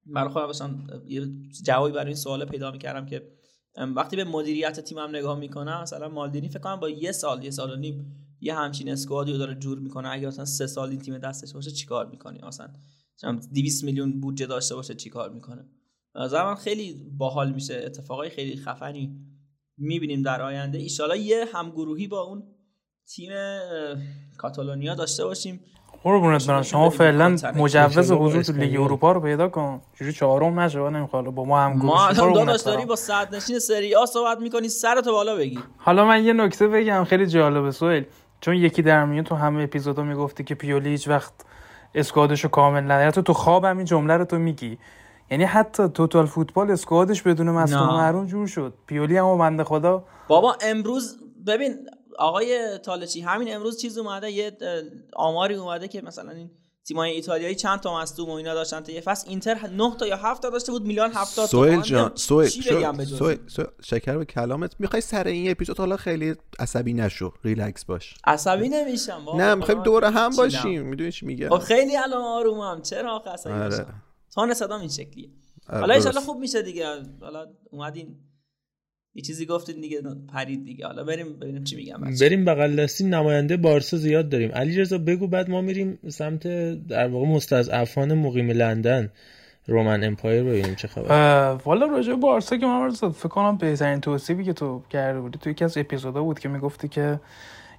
[0.05, 1.27] برای خودم یه
[1.63, 3.34] جوابی برای این سوال پیدا می‌کردم که
[3.77, 7.71] وقتی به مدیریت تیمم نگاه می‌کنم مثلا مالدینی فکر کنم با یه سال یه سال
[7.71, 10.09] و نیم یه همچین اسکوادی رو داره جور می‌کنه.
[10.09, 12.69] اگه مثلا سه سال این تیم دستش باشه چیکار می‌کنی؟ مثلا
[13.53, 15.65] 200 میلیون بودجه داشته باشه چیکار می‌کنه؟
[16.15, 17.81] نظر خیلی باحال میشه.
[17.85, 19.19] اتفاقای خیلی خفنی
[19.77, 20.77] می‌بینیم در آینده.
[20.77, 22.43] ایشالا یه همگروهی با اون
[23.07, 23.31] تیم
[24.37, 25.59] کاتالونیا داشته باشیم.
[26.05, 27.35] قربونت برم شما فعلا.
[27.55, 28.81] مجوز حضور تو لیگ.
[28.81, 29.81] اروپا رو پیدا کن.
[29.93, 31.25] جوری چهارم نشه و نمی‌خواد.
[31.25, 34.69] با ما هم ما گوش الان داداش داری با صد نشین سری آ صحبت می‌کنی
[34.69, 35.59] سرتو بالا بگی.
[35.77, 38.05] حالا من یه نکته بگم خیلی جالبه سویل.
[38.41, 41.33] چون یکی در میون تو همه اپیزودا می‌گفتی که پیولی هیچ وقت
[41.95, 43.11] اسکوادشو کامل نداره.
[43.11, 44.77] تو تو خواب همین جمله رو تو میگی.
[45.31, 47.87] یعنی حتی توتال فوتبال اسکوادش بدون مصدوم.
[47.87, 48.73] محروم جور شد.
[48.87, 50.03] پیولی هم بنده خدا.
[50.27, 51.75] بابا امروز ببین
[52.19, 54.57] آقای تالچی همین امروز چیز اومده یه
[55.15, 56.51] آماری اومده که مثلا این
[56.87, 59.29] تیمای ایتالیایی چند تا مصدوم و اینا داشتن تا یه فصل.
[59.29, 61.81] اینتر 9 تا یا 7 تا داشته بود میلان 70 سویل تومن.
[61.81, 62.49] جان سویل
[63.83, 64.75] شکر به کلامت.
[64.79, 68.13] می‌خوای سر این اپیزود حالا خیلی عصبی نشو ریلکس باش.
[68.25, 69.39] عصبی نمیشم بابا.
[69.39, 70.35] نه می‌خوایم دور هم.
[70.37, 70.81] باشیم.
[70.85, 73.85] می‌دونی چی میگم؟ خب خیلی الان آرومم چرا عصبی آره.
[74.35, 75.29] تون صدام این شکلیه.
[75.69, 76.11] آره، حالا ان.
[76.11, 76.87] خوب میشه دیگه.
[77.21, 78.15] حالا اومدین.
[79.15, 80.01] یه چیزی گفتین دیگه
[80.33, 80.85] پرید دیگه.
[80.85, 82.15] حالا بریم ببینیم چی میگم بچه‌ها.
[82.21, 84.51] بریم بغل دستی نماینده بارسا زیاد داریم.
[84.51, 86.47] علی رضا بگو بعد ما میریم سمت
[86.87, 89.09] در واقع مستضعفان مقیم لندن
[89.67, 91.57] Roman Empire ببینیم چه خبر.
[91.65, 95.37] والا راجع به بارسا که من فکر کنم بهترین توصیفی که تو کرده بودی.
[95.37, 97.19] تو یکی از اپیزودا بود که می‌گفتی که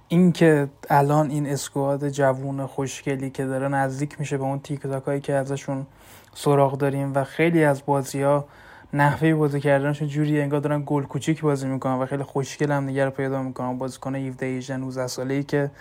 [0.07, 5.03] این که الان این squad جوون خوشگلی که داره نزدیک میشه به اون تیک تاک
[5.03, 5.87] هایی که ازشون
[6.33, 8.47] سراغ داریم و خیلی از بازی ها
[8.93, 13.09] نحوه بازی کردنشون جوری انگار دارن گل کوچیک بازی می‌کنن و خیلی خوشگل هم دیگه
[13.09, 13.77] پیدا می‌کنن.
[13.77, 15.71] بازیکن 17 18 19 ساله ای که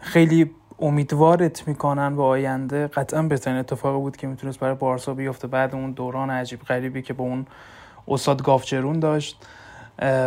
[0.00, 2.86] خیلی امیدوارت می‌کنن به آینده.
[2.86, 5.48] قطعا بهترین اتفاقی بود که می‌تونست برای بارسا بیفته.
[5.48, 7.46] بعد اون دوران عجیب غریبی که با اون
[8.08, 9.46] استاد گافچرون داشت.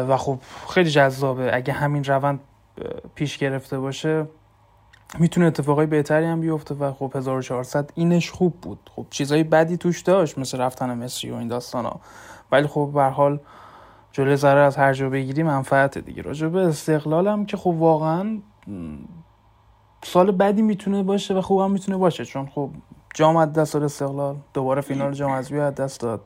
[0.10, 1.56] و خب خیلی جذابه.
[1.56, 2.40] اگه همین روند
[3.16, 4.26] پیش گرفته باشه
[5.20, 8.90] می‌تونه اتفاقای بهتری هم بیفته و خب 1400 اینش خوب بود.
[8.96, 12.00] خب چیزای بدی توش داشت مثل رفتن مسی و این داستانا
[12.52, 13.40] ولی خب به حال
[14.12, 16.22] جلوی ضرر از هر جا بگیری منفعت دیگه.
[16.22, 18.38] راجع به استقلالم که خب واقعا
[20.04, 22.26] سال بدی می‌تونه باشه و خوب می‌تونه باشه.
[22.26, 22.70] چون خب
[23.14, 26.22] جام از دست داد استقلال دوباره فینال جام از دست داد.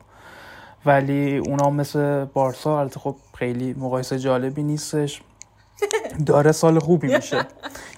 [0.86, 5.22] ولی اونا مثل بارسا البته خب خیلی مقایسه جالبی نیستش.
[6.26, 7.46] داره سال خوبی میشه.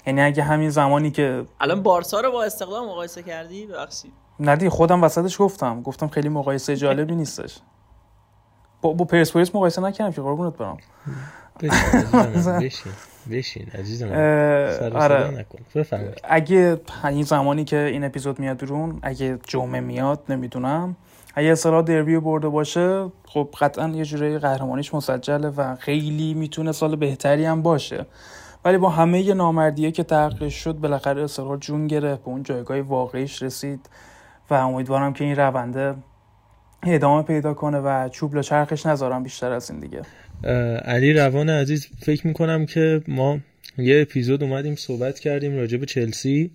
[0.07, 4.11] یعنی اگه همین زمانی که الان بارسا رو با استقلال مقایسه کردی؟ ببخشید.
[4.39, 5.81] ندی خودم وسطش گفتم.
[5.81, 7.59] گفتم خیلی مقایسه جالبی نیستش.
[8.81, 10.77] با, با پرسپولیس مقایسه نکردم که قربونت برم.
[11.61, 12.91] بشین بشین
[13.31, 15.27] بشین عزیز من اه، سر و آره.
[15.27, 15.59] صدا نکن.
[15.75, 16.21] بفرمایید.
[16.23, 20.95] اگه این زمانی که این اپیزود میاد بیرون اگه جمعه میاد نمی‌دونم.
[21.37, 26.95] اگه اصلا دربی برده باشه خب قطعا یه جوری قهرمانیش مسجله و خیلی می‌تونه سال
[26.95, 28.05] بهتری هم باشه.
[28.65, 33.43] ولی با همه نامردیه که تحقیق شد بالاخره استقلال جون گرفت به اون جایگاه واقعیش
[33.43, 33.89] رسید
[34.49, 35.95] و امیدوارم که این رونده
[36.83, 40.01] ادامه پیدا کنه و چوب چرخش نذارم بیشتر از این دیگه.
[40.85, 43.39] علی روان عزیز فکر می‌کنم که ما
[43.77, 46.51] یه اپیزود اومدیم صحبت کردیم راجع به چلسی.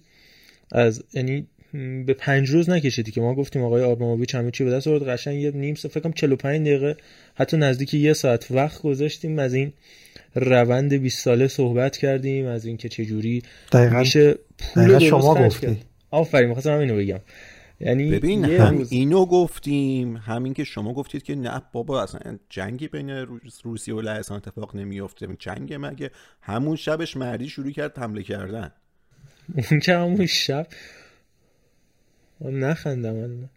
[0.72, 1.46] از یعنی
[2.06, 5.08] به پنج روز نکشیدی که ما گفتیم آقای آبراموویچ همه چی به دست آورد.
[5.08, 6.96] قشنگ یه نیم ساعت فکر کنم 45 دقیقه
[7.34, 9.72] حتی نزدیک یه ساعت وقت گذاشتیم از این
[10.34, 13.42] روند 20 ساله صحبت کردیم از اینکه چه جوری
[13.72, 15.66] دقیقاً- میشه پول شما گفتی.
[16.10, 17.20] آفرین می‌خواستم اینو بگم.
[17.80, 22.38] یعنی ببین یه هم روز اینو گفتیم همین که شما گفتید که نه بابا اصلا
[22.48, 26.10] جنگی بین روس- روسیه و لهستان اتفاق نمیفته جنگ مگه
[26.42, 28.70] همون شبش مردی شروع کرد حمله کردن؟
[29.70, 30.66] اون که همون شب
[32.41, 33.49] نخندم.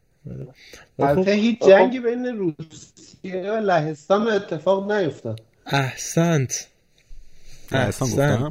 [0.98, 5.42] من البته هیچ جنگی بین روسیه و لهستان اتفاق نیفتاد.
[5.66, 6.68] احسنت.
[7.72, 8.40] لهستان احسنت.
[8.40, 8.50] گفتم؟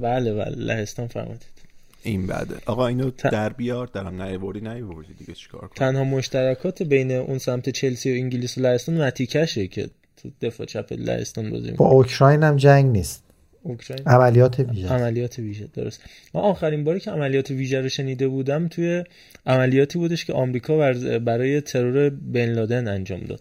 [0.00, 0.56] بله بله.
[0.56, 1.56] لهستان فرمودید.
[2.02, 2.56] این بده.
[2.66, 3.86] آقا اینو در بیار.
[3.86, 8.60] درم نیوردی نیوردی دیگه چیکار کنم؟ تنها مشترکات بین اون سمت چلسی و انگلیس و
[8.60, 11.86] لهستان متیکشه که تو دفاع چپ لهستان بازی با.
[11.86, 13.25] اوکراین هم جنگ نیست.
[13.66, 14.02] اوکراین.
[14.06, 14.88] عملیات ویژه.
[14.88, 16.00] عملیات ویژه درست.
[16.34, 19.04] من آخرین باری که عملیات ویژه رو شنیده بودم توی
[19.46, 23.40] عملیاتی بودش که آمریکا بر- برای ترور بن لادن انجام داد.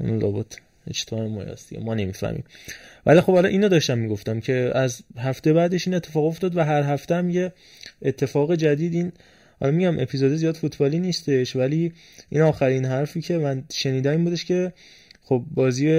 [0.00, 0.46] لابد
[0.86, 2.44] اجتماع مایستی ما نمی‌فهمیم.
[3.06, 6.82] ولی خب حالا اینو داشتم می‌گفتم که از هفته بعدش این اتفاق افتاد و هر
[6.82, 7.52] هفته هم یه
[8.02, 9.12] اتفاق جدید این
[9.60, 11.92] حالا میگم اپیزود زیاد فوتبالی نیستش ولی
[12.30, 14.72] این آخرین حرفی که من شنیدم این بودش که
[15.28, 15.90] خب بازی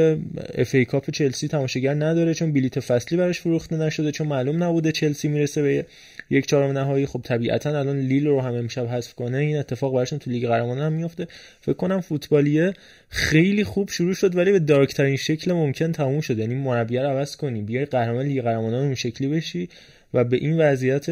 [0.55, 5.27] FA Cup چلسی تماشاگر نداره چون بلیت فصلی براش فروخته نشده چون معلوم نبوده چلسی
[5.27, 5.85] می‌رسه به
[6.29, 7.05] یک چهارم نهایی.
[7.05, 9.37] خب طبیعتا الان لیل رو هم امشب حذف کنه.
[9.37, 11.27] این اتفاق براشون تو لیگ قهرمانان هم میفته.
[11.61, 12.73] فکر کنم فوتبالیه
[13.09, 16.39] خیلی خوب شروع شد ولی به dark ترین شکل ممکن تموم شد.
[16.39, 17.61] یعنی مربی رو عوض کنی.
[17.61, 19.69] بیای قهرمان لیگ قهرمانان اون شکلی بشی
[20.13, 21.05] و به این وضعیت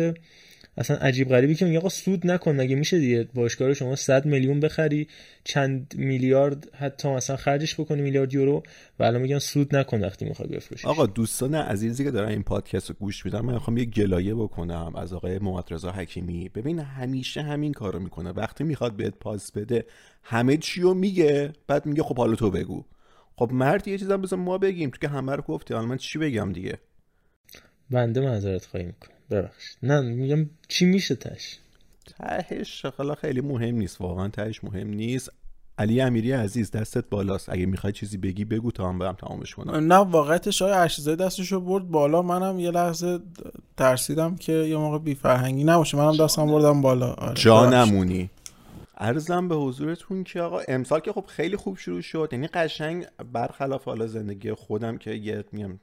[0.78, 4.25] اصلا عجیب غریبی که میگه آقا سود نکن مگه میشه دیگه باشگاه رو شما 100
[4.25, 5.07] میلیون بخری
[5.43, 8.63] چند میلیارد حتی مثلا خرجش بکنی میلیارد یورو؟
[8.99, 10.88] و الان میگن سود نکن وقتی می‌خوای بفروشی.
[10.88, 14.93] آقا دوستان عزیزی که دارن این پادکست رو گوش میدن من می‌خوام یه گلایه بکنم
[14.95, 16.49] از آقای محمد رضا حکیمی.
[16.49, 18.30] ببین همیشه همین کارو می‌کنه.
[18.30, 19.86] وقتی می‌خواد بهت پاس بده
[20.23, 22.86] همه چی رو میگه بعد میگه خب حالا تو بگو.
[23.36, 24.89] خب مرد یه چیزم بذار ما بگیم.
[24.89, 26.78] تو که همه رو گفتی حالا من چی بگم دیگه؟
[27.89, 29.16] بنده معذرت خواهی می‌کنم.
[29.32, 29.78] ببخشید.
[29.84, 31.57] نه میگم چی میشه تش
[32.17, 35.32] تهش حالا خیلی مهم نیست واقعا تهش مهم نیست.
[35.80, 37.49] علی امیری عزیز دستت بالاست.
[37.49, 39.93] اگه می‌خوای چیزی بگی بگو تا هم برم تمامش کنم.
[39.93, 42.21] نه واقعیتش های اشیزه دستشو برد بالا.
[42.21, 43.19] منم یه لحظه
[43.78, 45.97] ترسیدم که یه موقع بیفرهنگی نباشه.
[45.97, 47.13] منم دستم بردم بالا.
[47.13, 47.34] آره.
[47.34, 47.69] جا.
[47.69, 48.30] نمونی
[48.97, 52.30] ارزم به حضورتون که آقا امسال که خب خیلی خوب شروع شد.
[52.32, 55.80] یعنی قشنگ برخلاف حالا زندگی خودم که یه میگم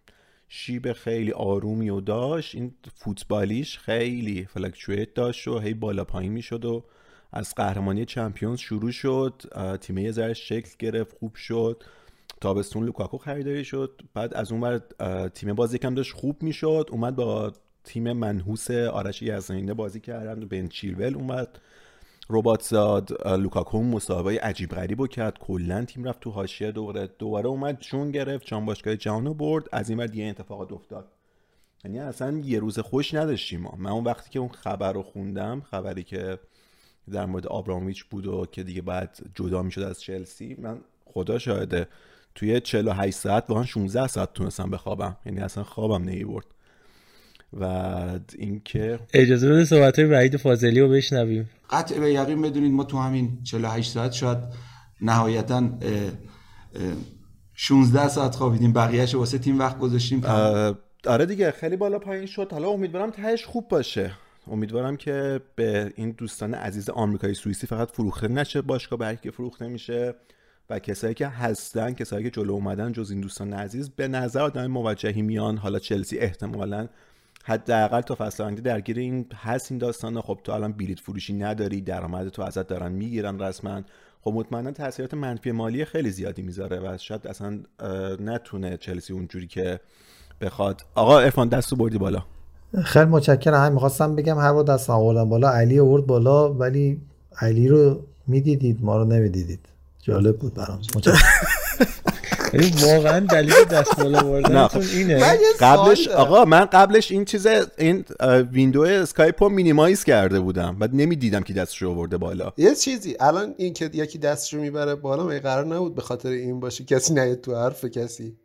[0.49, 2.55] شیب خیلی آرومی و داشت.
[2.55, 6.85] این فوتبالیش خیلی فلکچویت داشت و هی بالا پایین می‌شد و
[7.33, 9.43] از قهرمانی چمپیونز شروع شد.
[9.53, 11.83] اه، تیم یه ذره شکل گرفت خوب شد.
[12.41, 14.01] تابستون لوکاکو خریداری شد.
[14.15, 16.89] بعد از اون اه، تیم بازی کم داشت خوب می‌شد.
[16.93, 17.53] اومد با
[17.85, 21.59] تیم منحوس آرش یزدانیده بازی کردن و بن چیلول اومد.
[22.31, 25.39] ربات زاد لوکاکو مسابقه عجیب غریب کرد.
[25.39, 29.65] کلا تیم رفت تو حاشیه دوباره دوباره اومد جون گرفت جام باشگاه جهان رو برد.
[29.73, 31.09] از این ور دیگه اتفاقات افتاد.
[31.85, 33.75] یعنی اصلا یه روز خوش نداشتیم ما.
[33.79, 36.39] من اون وقتی که اون خبر رو خوندم خبری که
[37.11, 41.89] در مورد آبرامویچ بود و که دیگه بعد جدا می‌شد از چلسی من خدا شاهده
[42.35, 45.17] توی 48 ساعت واقعا 16 ساعت تونستم بخوابم.
[45.27, 46.47] یعنی اصلا خوابم نمی‌برد.
[47.61, 47.65] و
[48.39, 51.51] اینکه اجازه بده صحبت های وحید فاضلی رو بشنویم.
[51.71, 54.39] قطع به یقین بدونید ما تو همین 48 ساعت شاید
[55.01, 55.91] نهایتا اه،
[56.75, 56.93] اه،
[57.55, 58.73] 16 ساعت خوابیدیم.
[58.73, 60.25] بقیهش واسه تیم وقت گذاشتیم.
[61.07, 62.53] آره دیگه خیلی بالا پایین شد.
[62.53, 64.11] حالا امیدوارم تهش خوب باشه.
[64.47, 69.69] امیدوارم که به این دوستان عزیز آمریکایی سوئیسی فقط فروخته نشه باشگاه کی که فروخته
[69.69, 70.15] میشه.
[70.71, 74.67] و کسایی که هستن کسایی که جلو اومدن جز این دوستان عزیز به نظر آدم
[74.67, 75.57] موجهی میان.
[75.57, 76.89] حالا چلسی احتمالا
[77.47, 81.81] حداقل تا فصل آینده درگیر این هست این داستان خب تو الان بلیت فروشی نداری
[81.81, 83.83] درآمد تو ازت دارن می‌گیرن رسما.
[84.21, 87.59] خب مطمئنا تاثیرات منفی مالی خیلی زیادی می‌ذاره و شاید اصلا
[88.21, 89.81] نتونه چلسی اونجوری که
[90.41, 90.83] بخواد.
[90.95, 92.23] آقا عرفان دستو بردی بالا.
[92.85, 93.55] خیلی متشکرم.
[93.55, 95.51] هم می‌خواستم بگم هر بار دستم آوردم بالا.
[95.51, 97.01] علی آورد بالا ولی
[97.41, 99.61] علی رو می‌دیدید ما رو نمی‌دیدید.
[100.03, 100.79] جالب بود برام.
[100.79, 101.19] متشکرم.
[102.83, 105.21] واقعا دلیل دست بالا نه بردنتون اینه.
[105.61, 107.47] قبلش آقا من قبلش این چیز
[107.79, 108.05] این
[108.53, 112.53] window اسکایپ رو minimize کرده بودم بعد نمی‌دیدم که دستش رو آورده بالا.
[112.57, 116.61] یه چیزی الان این که یکی دستشو می‌بره بالا مگه قرار نبود به خاطر این
[116.61, 118.37] باشه کسی نیاد تو حرف کسی.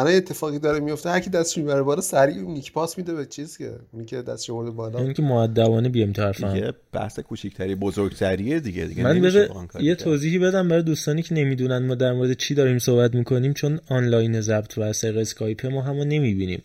[0.00, 3.14] الان یه اتفاقی داره میفته هر کی دستشو می‌بره بالا سریع اون یک پاس میده
[3.14, 7.18] به چیز که اونی که دستشو برده بالا این که مؤدبانه بیم طرفم دیگه بحث
[7.18, 9.94] کوچیکتری بزرگتریه دیگه دیگه من کاری یه.
[9.94, 14.40] توضیحی بدم برای دوستانی که نمی‌دونن ما در مورد چی داریم صحبت می‌کنیم چون آنلاین
[14.40, 16.62] ضبط و از طریق اسکایپ ما همو نمی‌بینیم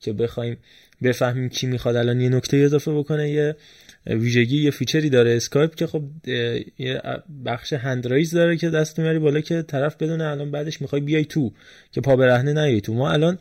[0.00, 0.56] که بخوایم
[1.02, 3.56] بفهمیم کی می‌خواد الان یه نکته اضافه بکنه یه
[4.06, 6.02] ویژگی یه feature ی داره اسکایپ که خب
[6.78, 7.02] یه
[7.44, 11.24] بخش hand raise داره که دست می‌بری بالا که طرف بدونه الان بعدش می‌خوای بیای
[11.24, 11.52] تو
[11.92, 12.94] که پا برهنه نیای تو.
[12.94, 13.38] ما الان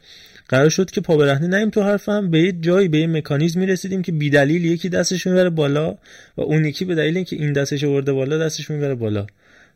[0.49, 3.65] قرار شد که پا برهنه نیایم تو حرف هم به یه جایی به یه مکانیزمی
[3.65, 5.97] رسیدیم که بیدلیل یکی دستش می‌بره بالا
[6.37, 9.27] و اون یکی به دلیل اینکه این دستش برده بالا دستش می‌بره بالا.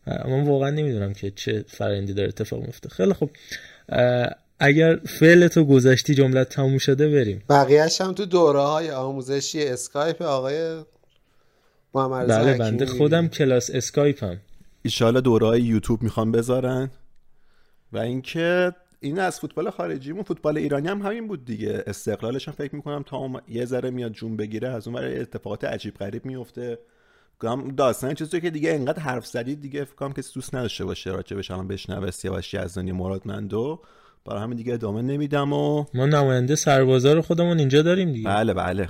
[0.08, 3.30] من واقعا نمی‌دونم که چه فرآیندی داره اتفاق میفته خیلی خب
[4.60, 7.44] اگر فعلتو گذاشتی جملت تموم شده بریم.
[7.50, 10.84] بقیهش هم تو دوره های آموزشی اسکایپ آقای
[11.94, 12.86] محمد رضا بله بنده.
[12.86, 14.38] خودم کلاس اسکایپ هم.
[14.82, 16.92] ایشالا دورهای یوتیوب می‌خوان بذارن.
[17.94, 21.84] و اینکه این از فوتبال خارجیمون فوتبال ایرانی هم همین بود دیگه.
[21.88, 25.64] استقلالش هم فکر می‌کنم تا اوم- یه ذره میاد جون بگیره از اون ور اتفاقات
[25.64, 26.80] عجیب غریب میفته
[27.40, 31.10] گام داستان چیزی که دیگه انقدر حرف زدید دیگه فکر کنم کسی دوست نداشته باشه
[31.12, 33.82] راجبش الان بشنوه سیاوش یزدانی مرادمندو
[34.26, 38.30] برای همین دیگه ادامه نمیدم و ما نماینده سربازار خودمون اینجا داریم دیگه.
[38.30, 38.90] بله بله.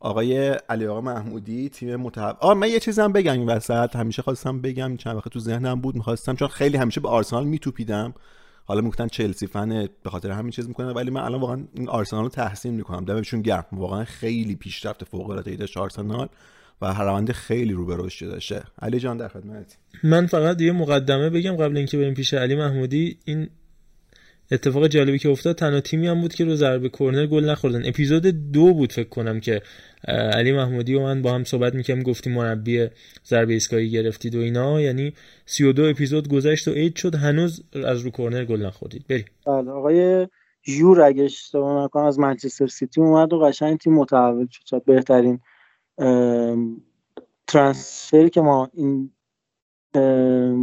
[0.00, 3.96] آقای علی آقا محمودی تیم متحب آ من یه چیزم بگم این وسط.
[3.96, 8.14] همیشه خواستم بگم چند وقت تو ذهنم بود می‌خواستم چون خیلی همیشه به آرسنال میتوپیدم.
[8.64, 12.22] حالا می‌گفتن چلسی فن به خاطر همین چیز می‌کنه ولی من الان واقعا این آرسنال
[12.22, 13.04] رو تحسین می‌کنم.
[13.04, 13.66] دمشون گرم.
[13.72, 16.28] واقعا خیلی پیشرفت فوق العاده ای داشت آرسنال
[16.82, 18.62] و هر روند خیلی رو به رشد داشته.
[18.82, 23.18] علی جان در خدمتی من فقط یه مقدمه بگم قبل اینکه بریم پیش علی محمودی.
[23.24, 23.48] این
[24.50, 27.88] اتفاق جالبی که افتاد تنها تیمی هم بود که رو ضربه کرنر گل نخوردن.
[27.88, 29.62] اپیزود دو بود فکر کنم که
[30.08, 32.88] علی محمودی و من با هم صحبت می‌کردیم گفتیم مربی
[33.26, 34.80] ضربه ایستگاهی گرفتید و اینا.
[34.80, 35.12] یعنی
[35.46, 39.04] 32 اپیزود گذشت و عید شد هنوز از رو کرنر گل نخوردید.
[39.08, 39.24] بریم.
[39.46, 40.28] بله آقای
[40.66, 44.82] ژور اگه اشتباه نکنم از منچستر سیتی اومد و قشنگ تیم متحول شد.
[44.86, 45.40] بهترین
[45.98, 46.82] ام،
[47.46, 49.10] ترانسفری که ما این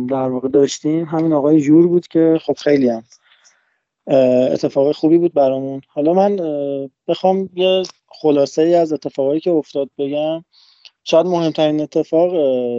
[0.09, 3.03] در واقع داشتیم همین آقای ژور بود که خب خیلی هم
[4.07, 5.81] اتفاق خوبی بود برامون.
[5.87, 6.39] حالا من
[7.07, 10.43] بخوام یه خلاصه ای از اتفاقایی که افتاد بگم.
[11.03, 12.31] شاید مهمترین اتفاق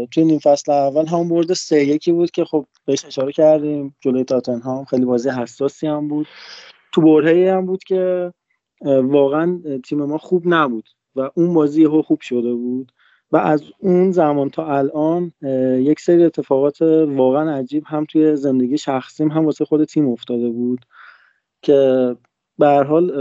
[0.05, 3.97] توی نیم فصل اول همون برد سه یکی بود که خب بهش اشاره کردیم.
[4.01, 6.27] جلوی تاتنهام خیلی بازی حساسی هم بود.
[6.93, 8.33] تو برهه هم بود که
[8.85, 12.93] واقعا تیم ما خوب نبود و اون بازی یهو خوب شده بود.
[13.33, 15.33] و از اون زمان تا الان
[15.81, 20.81] یک سری اتفاقات واقعا عجیب هم توی زندگی شخصیم هم واسه خود تیم افتاده بود.
[21.67, 22.17] که
[22.59, 23.13] به هر حال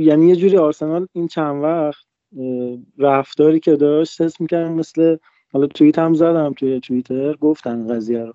[0.00, 2.04] یعنی یه جوری آرسنال این چند وقت
[2.98, 5.16] رفتاری که داشت حس می‌کردم مثل
[5.52, 8.32] حالا توییت هم زدم توی توییتر گفتن قضیه رو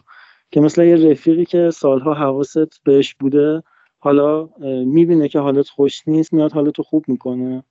[0.51, 3.63] که مثل یه رفیقی که سالها حواست بهش بوده
[3.99, 4.49] حالا
[4.85, 7.63] می‌بینه که حالت خوش نیست میاد حالتو خوب می‌کنه.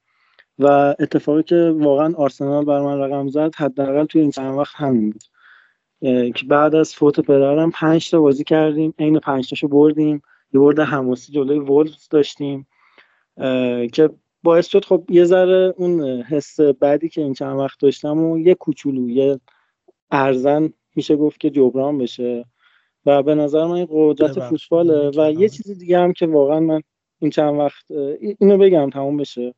[0.58, 0.66] و
[1.00, 5.22] اتفاقی که واقعا آرسنال بر من رقم زد حداقل توی این چند وقت همین بود.
[6.32, 10.22] که بعد از فوت پدرم پنج تا بازی کردیم عین پنج تاشو بردیم.
[10.52, 12.66] یه برد حماسی جلوی وولز داشتیم
[13.92, 14.10] که
[14.42, 18.54] باعث شد خب یه ذره اون حس بعدی که این چند وقت داشتم و یه
[18.54, 19.40] کوچولو یه
[20.10, 22.44] ارزن میشه گفت که جبران بشه.
[23.06, 26.82] و به نظر من این قدرت فوتباله و یه چیزی دیگه هم که واقعا من
[27.18, 27.84] این چند وقت
[28.40, 29.54] اینو بگم تموم بشه.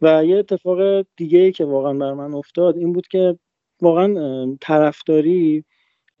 [0.00, 3.38] و یه اتفاق دیگه ای که واقعا بر من افتاد این بود که
[3.82, 5.64] واقعا طرفداری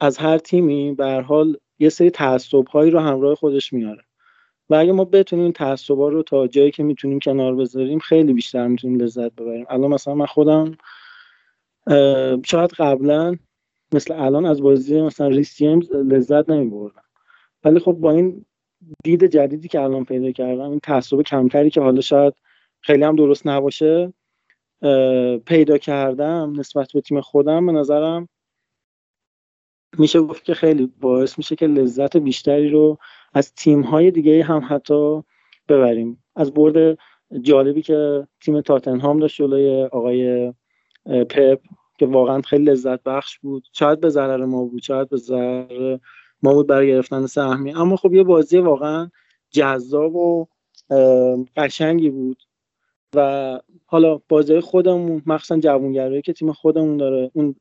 [0.00, 4.02] از هر تیمی به حال یه سری تعصب هایی رو همراه خودش میاره.
[4.70, 8.66] و اگه ما بتونیم این تعصبا رو تا جایی که می‌تونیم کنار بذاریم خیلی بیشتر
[8.66, 9.66] می‌تونیم لذت ببریم.
[9.68, 10.76] الان مثلا من خودم
[12.44, 13.36] شاید قبلا
[13.94, 17.02] مثل الان از بازی مثلا ریس جیمز لذت نمیبردم.
[17.64, 18.44] ولی خب با این
[19.04, 22.34] دید جدیدی که الان پیدا کردم این تعصب کمتری که حالا شاید
[22.80, 24.12] خیلی هم درست نباشه
[25.46, 28.28] پیدا کردم نسبت به تیم خودم به نظرم
[29.98, 32.98] میشه گفت که خیلی باعث میشه که لذت بیشتری رو
[33.34, 35.22] از تیم های دیگه هم حتی
[35.68, 36.24] ببریم.
[36.36, 36.98] از برد
[37.42, 40.52] جالبی که تیم تاتنهام داشت جلوی آقای
[41.06, 41.60] پپ
[41.98, 43.66] که واقعا خیلی لذت بخش بود.
[43.72, 45.98] شاید به ضرر ما بود شاید به ضرر
[46.42, 47.74] ما بود برای گرفتن سهمی.
[47.74, 49.10] اما خب یه بازی واقعا
[49.50, 50.46] جذاب و
[51.56, 52.42] قشنگی بود.
[53.14, 57.54] و حالا بازی خودمون مخصوصا جوانگرایی که تیم خودمون داره اون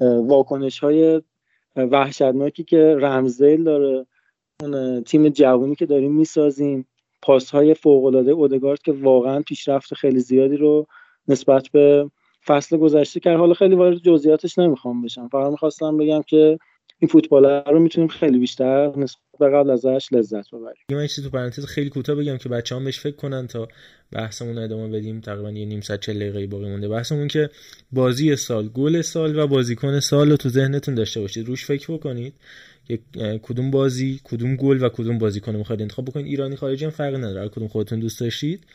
[0.00, 1.22] واکنش های
[1.76, 4.06] وحشتناکی که رمزیل داره.
[4.62, 6.86] اون تیم جوانی که داریم می‌سازیم.
[7.22, 10.86] پاس های فوق اودگارد که واقعا پیشرفت خیلی زیادی رو
[11.28, 12.10] نسبت به
[12.46, 13.38] فصل گذشته کرد.
[13.38, 15.28] حالا خیلی وارد جزئیاتش نمی‌خوام بشم.
[15.28, 16.58] فقط می‌خواستم بگم که
[17.02, 20.84] این فوتبال رو می‌تونیم خیلی بیشتر نسبت به قبل ازش لذت ببریم.
[20.90, 23.68] من چیزی تو پرانتز خیلی کوتاه بگم که بچه‌ها بهش فکر کنن تا
[24.12, 25.20] بحثمون ادامه بدیم.
[25.20, 26.88] تقریبا یه نیم ساعت 40 دقیقه باقی مونده.
[26.88, 27.50] بحثمون که
[27.92, 31.46] بازی سال گل سال و بازیکن سال رو تو ذهنتون داشته باشید.
[31.46, 32.34] روش فکر بکنید
[32.88, 33.00] یک
[33.42, 36.26] کدوم بازی کدوم گل و کدوم بازیکن می‌خواید انتخاب بکنید.
[36.26, 37.48] ایرانی خارجی هم فرقی نداره.
[37.48, 38.66] کدوم خودتون دوست داشتید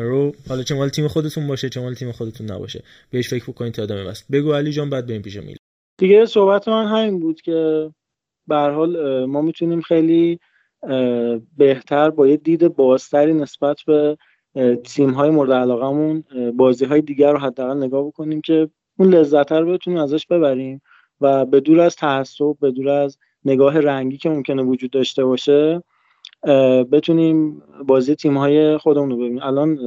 [0.00, 2.82] رو حالا چه مال تیم خودتون باشه چه مال تیم خودتون نباشه.
[3.10, 5.56] بهش فکر بکنید تا ادامه بس بگو علی جان بعد بریم پیش میل
[5.96, 7.90] دیگه صحبت من همین بود که
[8.46, 10.38] به حال ما می‌تونیم خیلی
[11.56, 14.18] بهتر با یه دید بازتری نسبت به
[14.84, 16.24] تیم های مورد علاقمون
[16.56, 20.82] بازی های دیگر رو حداقل نگاه بکنیم که اون لذت رو بتونیم ازش ببریم
[21.20, 25.82] و به دور از تعصب به دور از نگاه رنگی که ممکنه وجود داشته باشه
[26.92, 29.42] بتونیم بازی تیم های خودمون رو ببینیم.
[29.42, 29.78] الان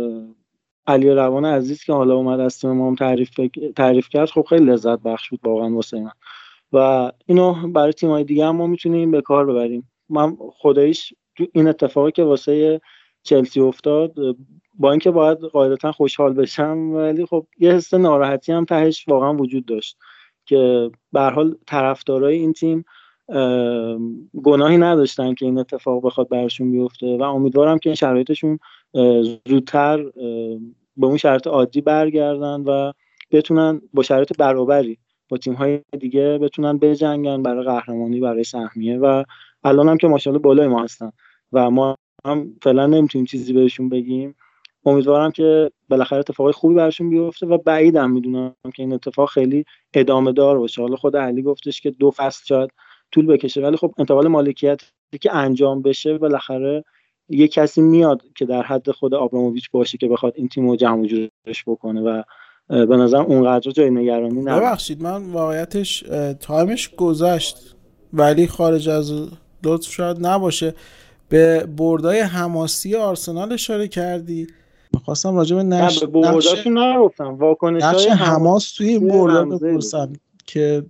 [0.88, 3.30] علی روان عزیز که حالا اومد از تیم ما تعریف,
[3.76, 6.12] تعریف کرد خب خیلی لذت بخش بود واقعا واسه من.
[6.74, 9.92] و اینو برای تیم های دیگه هم ما می‌تونیم به کار ببریم.
[10.10, 11.14] من خداییش
[11.54, 12.82] این اتفاقی که واسه
[13.24, 14.14] چلسی افتاد
[14.74, 19.66] با اینکه باید قاعدتا خوشحال بشم ولی خب یه حس ناراحتی هم تهش واقعا وجود
[19.66, 19.98] داشت
[20.46, 22.86] که به حال طرفدارای این تیم
[24.44, 28.60] گناهی نداشتن که این اتفاق بخواد براشون بیفته و امیدوارم که این شرایطشون
[29.48, 30.04] زودتر
[30.98, 32.92] به اون شرایط عادی برگردن و
[33.32, 34.98] بتونن با شرایط برابری
[35.30, 39.24] با تیم های دیگه بتونن بجنگن برای قهرمانی برای سهمیه و
[39.64, 41.12] الان هم که ماشاءالله بالای ما هستن
[41.54, 44.36] و ما هم فعلا نمی‌تونیم چیزی بهشون بگیم.
[44.86, 50.32] امیدوارم که بالاخره اتفاقای خوبی براشون بیفته و بعیدم می‌دونم که این اتفاق خیلی ادامه
[50.32, 50.82] دار باشه.
[50.82, 52.70] حالا خود علی گفتش که دو فصل شاید
[53.12, 54.82] طول بکشه ولی خب انتقال مالکیت
[55.22, 56.84] که انجام بشه بالاخره
[57.30, 61.64] یه کسی میاد که در حد خود آبراموویچ باشه که بخواد این تیمو جمع جورش
[61.68, 62.24] بکنه و
[62.68, 66.04] به نظر اونقدر جای نگرانی نه ببخشید من واقعیتش
[66.40, 67.76] تایمش گذشت
[68.14, 69.30] ولی خارج از
[69.64, 70.74] لطف شاید نباشه.
[71.30, 74.48] به بردای حماسی آرسنال اشاره کردی.
[74.94, 76.00] می‌خواستم راجع به نش...
[76.00, 80.14] به برداشون نگفتم واکنش های حماس توی این بردا بپرسم
[80.46, 80.86] که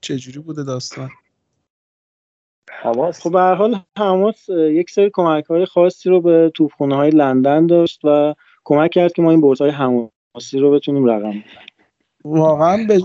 [0.00, 1.10] چجوری بوده داستان.
[2.70, 7.10] حماس خب به هر حال حماس یک سری کمک های خاصی رو به توپخونه های
[7.10, 8.34] لندن داشت و
[8.64, 11.44] کمک کرد که ما این بردهای حماسی رو بتونیم رقم
[12.24, 13.00] واقعا به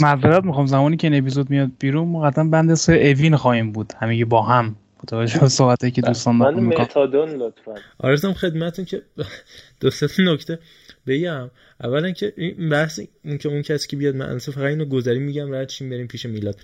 [0.00, 0.66] معذرت می‌خوام.
[0.66, 3.92] زمانی که این اپیزود میاد بیرون مقدم بند سه اوین خواهیم بود.
[3.98, 4.76] همه با هم.
[5.02, 7.74] متوجه صحبتی که دوستان من متادون لطفا.
[7.98, 9.02] آرزم خدمتون که
[9.80, 10.58] دو سه نکته.
[11.06, 11.50] بگم.
[11.84, 15.54] اولا که این بحث این که اون کسی که بیاد من فقط اینو گذری میگم
[15.54, 16.60] رد شیم بریم پیش میلاد.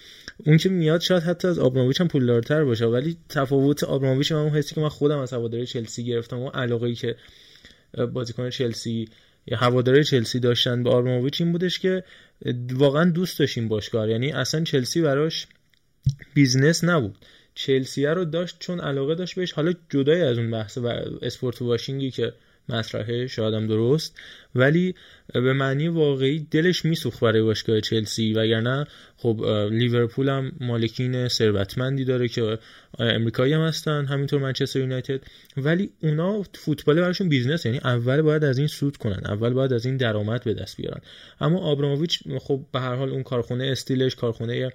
[0.47, 4.51] اون که میاد شاید حتی از آبراموویچ هم پولدارتر باشه ولی تفاوت آبراموویچ من اون
[4.51, 7.17] حسی که من خودم از هواداری چلسی گرفتم اون علاقه ای که
[8.13, 9.09] بازیکن چلسی
[9.47, 12.05] یا هواداری چلسی داشتن به آبراموویچ این بودش که
[12.73, 14.11] واقعا دوست داشتیم باشگاه.
[14.11, 15.47] یعنی اصلا چلسی براش
[16.35, 17.17] business نبود.
[17.55, 19.53] چلسی رو داشت چون علاقه داشت بهش.
[19.53, 20.87] حالا جدای از اون بحث و
[21.23, 22.33] sportwashing ی که
[22.69, 24.17] مطرحه شایدم درست.
[24.55, 24.95] ولی
[25.33, 28.87] به معنی واقعی دلش میسوخت برای باشگاه چلسی وگرنه
[29.27, 32.59] خب لیورپول هم مالکین ثروتمندی داره که
[32.99, 35.21] امریکایی هم هستن همینطور منچستر یونایتد.
[35.57, 39.87] ولی اونا فوتبال براشون business یعنی اول باید از این سود کنن اول باید از
[39.87, 41.01] این درآمد به دست بیارن.
[41.41, 44.73] اما آبراموویچ خب به هر حال اون کارخونه استیلش کارخونه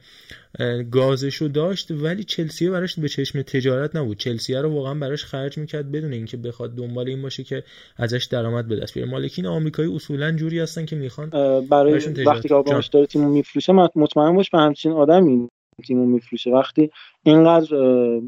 [0.91, 4.17] گازش رو داشت ولی چلسی براش به چشم تجارت نبود.
[4.17, 7.63] چلسی رو واقعا براش خرج می‌کرد بدون اینکه بخواد دنبال این باشه که
[7.97, 9.09] ازش درآمد به دست بیاره.
[9.09, 11.29] مالکین آمریکایی اصولا جوری هستن که می‌خوان
[11.69, 11.93] برای
[12.25, 15.49] وقتی که آبراموویچ داره تیمو میفروشه مطمئن باش به همچین آدمی
[15.87, 16.51] تیمو میفروشه.
[16.51, 16.89] وقتی
[17.23, 17.77] اینقدر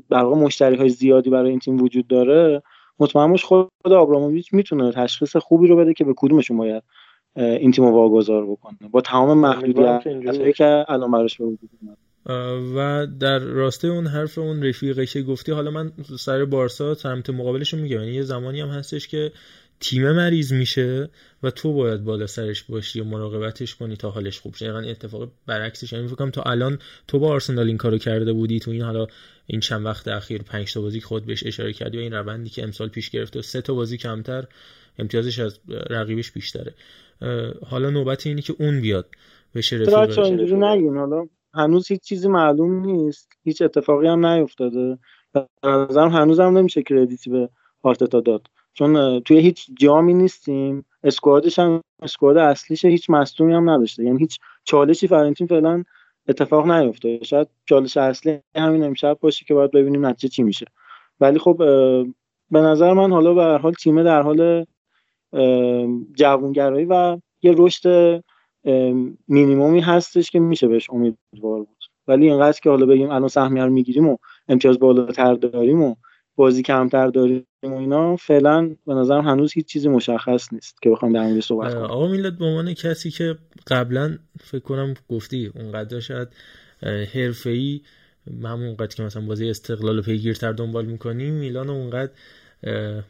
[0.10, 2.62] در واقع مشتری های زیادی برای این تیم وجود داره
[3.00, 6.84] مطمئن باش خود آبراموویچ می‌تونه تشخیص خوبی رو بده که به کدومشون باید
[7.36, 8.78] این تیمو واگذار بکنه.
[8.92, 11.70] با تمام محدودیتایی که الان براش به وجود
[12.76, 17.74] و در راسته اون حرف اون رفیقه که گفتی حالا من سر بارسا سمت مقابلش
[17.74, 18.00] میگم.
[18.00, 19.32] یعنی یه زمانی هم هستش که
[19.84, 21.10] تیم مریض میشه
[21.44, 24.66] و تو باید بالا سرش باشی و مراقبتش کنی تا حالش خوب شه.
[24.66, 25.94] یعنی اتفاق برعکسش.
[25.94, 29.08] یعنی فکر تا الان تو با آرسنال این کارو کرده بودی تو این حالا
[29.46, 32.64] این چند وقت اخیر 5 تا بازی خود بهش اشاره کردی و این روندی که
[32.64, 34.44] امسال پیش گرفته و سه تا بازی کمتر
[35.00, 35.60] امتیازش از
[35.90, 36.74] رقیبش بیشتره.
[37.68, 39.08] حالا نوبت اینه که اون بیاد
[39.56, 40.98] بشه رفیقش نگین.
[40.98, 43.30] حالا هنوز هیچ چیزی معلوم نیست.
[43.44, 44.98] هیچ اتفاقی هم نیفتاده.
[45.34, 47.50] به نظرم هنوز هم نمیشه کردیتی به
[47.82, 48.48] آرتتا داد.
[48.74, 50.86] چون توی هیچ جامی نیستیم.
[51.04, 54.04] اسکوادش هم اسکواد اصلیش هیچ مصدومی هم نداشته.
[54.04, 55.84] یعنی هیچ چالشی فرنتین فعلا
[56.28, 57.20] اتفاق نیفته.
[57.24, 60.66] شاید چالش اصلی همین امشب باشه که باید ببینیم نتیجه چی میشه.
[61.20, 61.58] ولی خب
[62.52, 64.66] به نظر من حالا به هر حال تیم در حال
[66.14, 68.24] جوانگرایی و یه رشد
[69.28, 71.84] مینیمومی هستش که میشه بهش امیدوار بود.
[72.08, 74.18] ولی اینقدر که حالا بگیم الان سهمیه رو می‌گیریم و
[74.48, 75.96] امتیاز بالاتر داریم و
[76.36, 81.14] بازی کمتر داریم و اینا فعلا به نظرم هنوز هیچ چیزی مشخص نیست که بخوام
[81.14, 81.84] در موردش صحبت کنم.
[81.84, 86.28] آقا میلاد به عنوان کسی که قبلا فکر کنم گفتی اونقدر شاید
[87.14, 87.82] حرفه‌ای
[88.44, 92.12] همون اونقدر که مثلا بازی استقلال پیگیرتر دنبال می‌کنی میلان اونقدر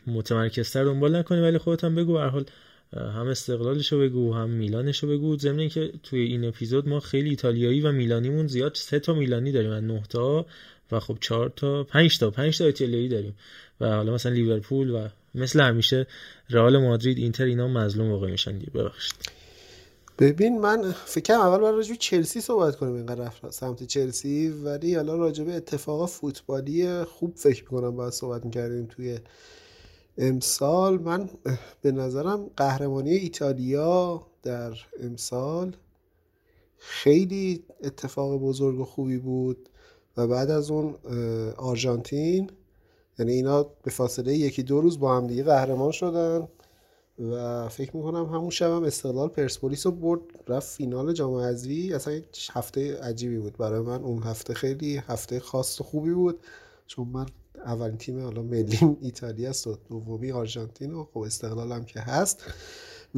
[0.07, 2.45] متمرکزتر دنبال نکنی ولی خودت هم بگو هر حال
[2.93, 5.38] هم استقلالشو بگو هم میلانشو بگو.
[5.38, 9.71] ضمن که توی این اپیزود ما خیلی ایتالیایی و میلانیمون زیاد سه تا میلانی داریم
[9.71, 10.45] از نه تا.
[10.92, 13.36] و خب چهار تا پنج تا پنج تا ایتالیایی داریم.
[13.82, 16.08] و حالا مثلا لیورپول و مثل همیشه
[16.50, 18.72] رئال مادرید اینتر اینا مظلوم واقع میشن دیگه.
[18.72, 19.16] ببخشید.
[20.20, 25.44] ببین من فکرم اول باید چلسی صحبت کنیم اینقدر رفت سمت چلسی ولی حالا راجع
[25.44, 29.20] به اتفاق فوتبالی خوب فکر می‌کنم باید صحبت می‌کردیم توی
[30.18, 30.98] امسال.
[30.98, 31.30] من
[31.82, 34.74] به نظرم قهرمانی ایتالیا در
[35.04, 35.76] امسال
[36.78, 39.70] خیلی اتفاق بزرگ و خوبی بود.
[40.18, 40.95] و بعد از اون
[41.57, 42.49] آرژانتین
[43.20, 46.47] یعنی اینا به فاصله یکی دو روز با هم دیگه قهرمان شدن
[47.20, 51.93] و فکر می‌کنم همون شب هم استقلال پرسپولیس رو برد رفت فینال جام حذفی.
[51.93, 53.57] اصلا هفته عجیبی بود.
[53.57, 56.39] برای من اون هفته خیلی هفته خاص و خوبی بود.
[56.88, 57.26] چون من
[57.66, 62.43] اولین تیم حالا ملیم ایتالیا است و دومی آرژانتین و خب استقلال هم که هست.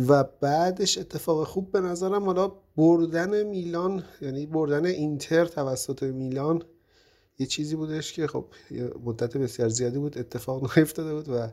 [0.07, 6.63] و بعدش اتفاق خوب به نظرم حالا بردن میلان یعنی بردن اینتر توسط میلان
[7.39, 8.45] یه چیزی بودش که خب
[9.05, 11.47] مدت بسیار زیادی بود اتفاق نیفتاده بود و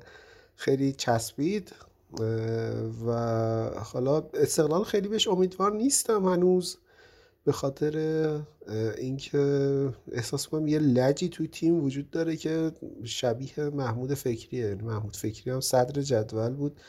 [0.57, 1.73] خیلی چسبید.
[3.07, 3.13] و
[3.85, 6.77] حالا استقلال خیلی بهش امیدوار نیستم هنوز
[7.45, 7.97] به خاطر
[8.99, 9.39] اینکه
[10.13, 12.73] احساس کنم یه لجی توی تیم وجود داره که
[13.05, 14.67] شبیه محمود فکریه.
[14.67, 16.81] یعنی محمود فکری هم صدر جدول بود.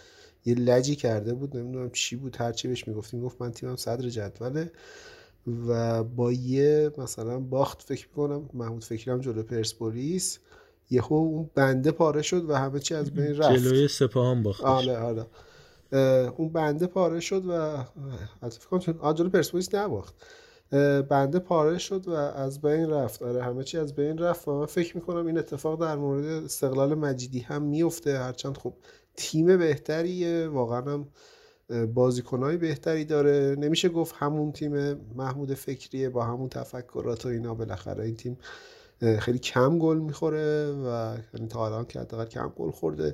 [0.46, 1.58] یه لجی کرده بود.
[1.58, 2.36] نمی‌دونم چی بود.
[2.36, 4.72] هرچی بهش می‌گفتیم گفت من تیمم صدر جدوله.
[5.68, 10.40] و با یه مثلا باخت فکر می‌کنم محمود فکری هم جلو پرسپولیس
[10.90, 13.58] یهو اون بنده پاره شد و همه چی از بین رفت.
[13.58, 15.26] جلوی سپاهان باخت آره آره.
[16.38, 17.52] اون بنده پاره شد و
[18.42, 20.16] از فکر کنم جلو پرسپولیس نباخت.
[21.10, 23.24] بنده پاره شد و از بین رفت.
[23.24, 26.96] آره همه چی از بین رفت و من فکر می‌کنم این اتفاق در مورد استقلال
[26.96, 28.74] مجیدی هم میفته هرچند خب
[29.16, 31.08] تیم بهتریه واقعا هم
[31.94, 33.56] بازیکنهای بهتری داره.
[33.60, 37.54] نمیشه گفت همون تیم محمود فکریه با همون تفکرات و اینا.
[37.54, 38.38] بالاخره این تیم
[39.20, 43.14] خیلی کم گل می‌خوره و یعنی تا الان که حداقل کم گل خورده.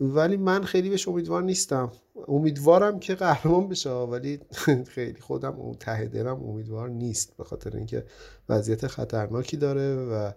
[0.00, 1.92] ولی من خیلی بهش امیدوار نیستم.
[2.28, 4.40] امیدوارم که قهرمان بشه ولی
[4.94, 7.36] خیلی خودم ته دلم امیدوار نیست.
[7.36, 8.04] به خاطر اینکه
[8.48, 10.32] وضعیت خطرناکی داره و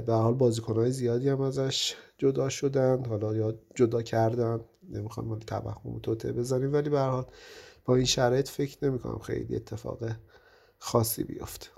[0.00, 5.98] به حال بازیکنهای زیادی هم ازش جدا شدن حالا یا جدا کردن نمی‌خوام ولی توهم
[6.02, 7.26] توته بزنیم ولی به هر حال
[7.84, 9.98] با این شرایط فکر نمی‌کنم خیلی اتفاق
[10.78, 11.68] خاصی بیفته.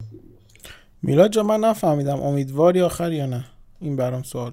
[1.02, 3.44] میلاد جا من نفهمیدم امیدواری آخر یا نه.
[3.81, 4.52] این برام سوال.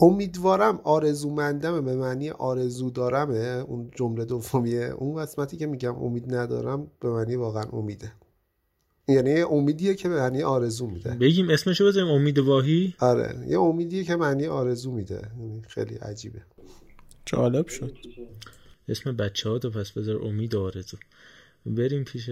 [0.00, 3.64] امیدوارم آرزومندمه به معنی آرزو دارمه.
[3.68, 4.84] اون جمله دومیه.
[4.84, 8.12] اون قسمتی که میگم امید ندارم به معنی واقعا امیده.
[9.08, 11.10] یعنی امیدیه که به معنی آرزو میده.
[11.10, 13.46] بگیم اسمشو بذاریم امید واهی آره.
[13.48, 15.30] یه امیدیه که معنی آرزو میده.
[15.38, 16.42] یعنی خیلی عجیبه.
[17.34, 17.98] جالب شد.
[18.88, 20.96] اسم بچه ها تو پس بذار امید آرزو.
[21.66, 22.30] بریم پیش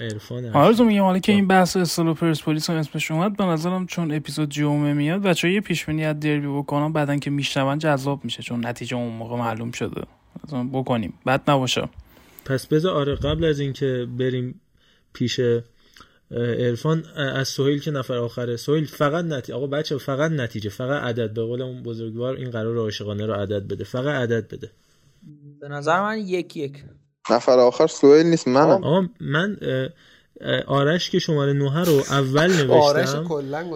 [0.00, 4.12] عرفان آرزو میگم حالا که این بحث اصطلاح پرسپولیس هم اسمش اومد به نظرم چون
[4.12, 8.42] اپیزود جمعه میاد بچه یه پیش بینی از دربی بکنم بعدن که میشنون جذاب میشه
[8.42, 10.02] چون نتیجه اون موقع معلوم شده.
[10.72, 11.14] بکنیم.
[11.26, 11.88] بد نباشه.
[12.44, 14.60] پس بذار آره قبل از اینکه بریم
[15.12, 15.40] پیش
[16.30, 18.56] عرفان از سهیل که نفر آخره.
[18.56, 21.34] سهیل فقط نتیجه آقا بچه فقط نتیجه فقط عدد.
[21.34, 23.84] به قول اون بزرگوار این قرار عاشقانه رو عدد بده.
[23.84, 24.70] فقط عدد بده.
[25.60, 26.84] به نظر من یک یک.
[27.30, 28.84] نفر آخر سوهیل نیست منم.
[28.84, 29.56] آقا من
[30.66, 33.24] آرش که شماره نوه رو اول نوشتم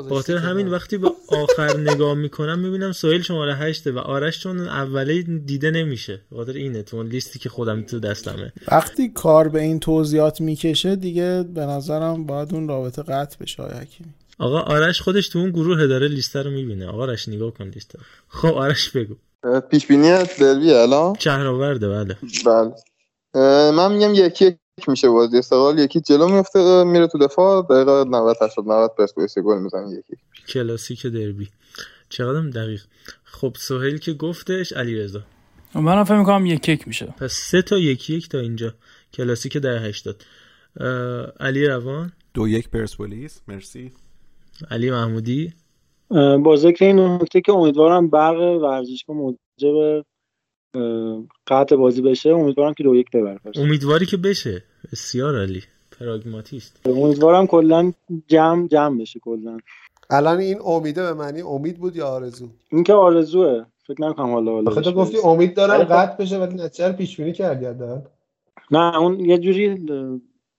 [0.08, 5.22] خاطر همین وقتی به آخر نگاه می‌کنم می‌بینم سوهیل شماره هشته و آرش چون اوله
[5.22, 6.20] دیده نمیشه.
[6.36, 8.52] خاطر اینه تو لیستی که خودم تو دستمه.
[8.68, 14.10] وقتی کار به این توضیحات می‌کشه دیگه به نظرم باید اون رابطه قطع بشه حکیمی.
[14.38, 16.86] آقا آرش خودش تو اون گروه داره لیست رو می‌بینه.
[16.86, 18.00] آقا آرش نگاه کن لیست رو.
[18.28, 19.14] خب آرش بگو.
[19.70, 22.16] پیش بینی دربی الان؟ شهرآورده بله.
[22.46, 22.72] بله.
[23.70, 24.56] من میگم یکی یک
[24.88, 29.58] میشه بازی استقلال یکی جلو میفته میره تو دفاع دقیقه 90 80 90 پرسپولیس گل
[29.58, 30.22] می‌زنه یکی.
[30.48, 31.48] کلاسیک دربی.
[32.08, 32.82] چقدر دقیق.
[33.24, 35.20] خب سهیل که گفتش علیرضا
[35.74, 37.14] من فکر می‌کنم یک یک میشه.
[37.18, 38.74] پس سه تا یکی یک تا اینجا.
[39.14, 40.24] کلاسیک در 80
[41.40, 42.12] علی روان.
[42.34, 43.92] دو یک پرسپولیس مرسی.
[44.70, 45.52] علی محمودی.
[46.44, 50.04] با ذکر این نکته که امیدوارم برق ورزشگاه موجب
[51.46, 54.64] قطع بازی بشه امیدوارم که دو یک ببره امیدواری که بشه.
[54.92, 55.62] بسیار علی
[56.00, 56.80] پراگماتیست.
[56.86, 57.92] امیدوارم کلا
[58.28, 59.58] جمع جمع بشه کلا.
[60.10, 63.64] الان این امیده به معنی امید بود یا آرزو؟ این که آرزوه.
[63.86, 67.32] فکر نکنم حالا حالا تو گفتی امید دارم قطع بشه ولی نتیجه رو پیش بینی
[67.32, 67.66] کردی
[68.70, 69.86] نه اون یه جوری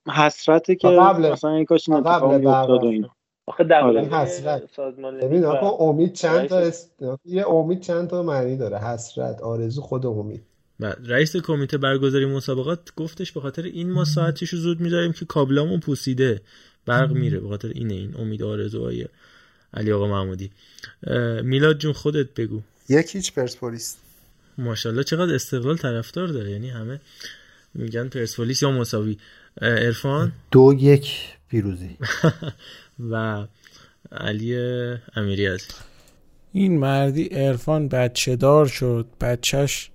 [0.07, 3.09] حسرته که مثلا این کاش این اتفاق قبل میافتاد و اینا
[3.45, 4.01] آخه در آره.
[4.01, 4.63] مورد حسرت.
[4.75, 6.91] سازمان ببین آخه امید چند تا است...
[7.25, 10.43] یه امید چند تا معنی داره؟ حسرت آرزو خود امید.
[10.79, 15.79] و رئیس کمیته برگزاری مسابقات گفتش به خاطر این ما ساعتیشو زود می‌ذاریم که کابلامون
[15.79, 16.41] پوسیده
[16.85, 17.39] برق میره.
[17.39, 19.05] به خاطر اینه این امید آرزوهای
[19.73, 20.51] علی آقا محمودی.
[21.43, 22.61] میلاد جون خودت بگو.
[22.89, 23.97] یک هیچ پرسپولیس.
[24.57, 26.51] ماشاءالله چقدر استقلال طرفدار داره.
[26.51, 26.99] یعنی همه
[27.73, 29.17] میگن پرسپولیس یا مساوی.
[29.61, 31.97] عرفان؟ دو یک پیروزی.
[33.11, 33.45] و
[34.11, 34.57] علی
[35.15, 35.67] امیری عزیز.
[36.51, 39.05] این مردی عرفان بچه دار شد.
[39.21, 39.91] بچهش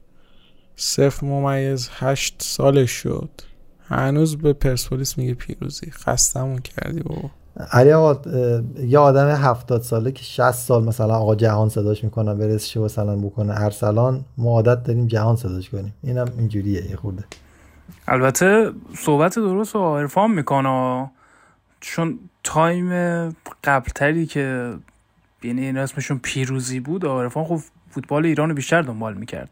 [0.77, 3.31] صفر ممیز هشت سالش شد.
[3.89, 5.91] هنوز به پرسپولیس میگه پیروزی.
[5.91, 7.31] خستمون کردی بابا.
[7.73, 8.31] علی آقا
[8.85, 13.61] یه آدم هفتاد ساله که 60 سال مثلا آقا جهان صداش می‌کنه برسشه مثلا بکنه
[13.63, 15.95] ارسلان ما عادت داریم جهان صداش کنیم.
[16.03, 17.25] اینم اینجوریه یه خورده.
[18.09, 21.11] البته صحبت درست و عرفان می‌کنه.
[21.81, 22.19] چون
[22.49, 22.91] تایم
[23.65, 24.75] قبلتری که
[25.43, 27.59] یعنی این اسمشون پیروزی بود عرفان خب
[27.91, 29.51] فوتبال ایران رو بیشتر دنبال می‌کرد.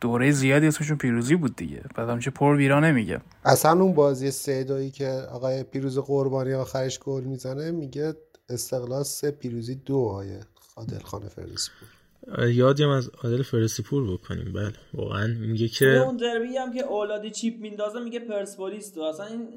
[0.00, 1.82] دوره زیادی اسمشون پیروزی بود دیگه.
[1.94, 3.20] بعد همچه پر ویرا نمیگه.
[3.44, 8.14] اصلا اون بازی سه دویی که آقای پیروز قربانی آخرش گل می‌زنه میگه
[8.48, 10.40] استقلال سه پیروزی دو آیه
[10.76, 12.48] عادل خان فردوسی پور.
[12.48, 14.52] یادیم از عادل فرسی پور بکنیم.
[14.52, 19.00] بله واقعا میگه که اون دربی هم که اولادی چیپ میندازه میگه پرسپولیس تو.
[19.00, 19.48] اصلا این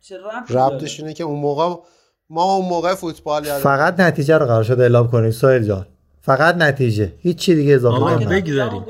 [0.00, 1.82] چه ربطی ربطش؟ اینه که اون موقع
[2.30, 5.86] ما اون موقع فوتبال یادم فقط نتیجه رو قرار شد اعلام کنیم سهیل جان.
[6.22, 7.12] فقط نتیجه.
[7.18, 8.84] هیچ چی دیگه اضافه آقا نکنیم بگذاریم.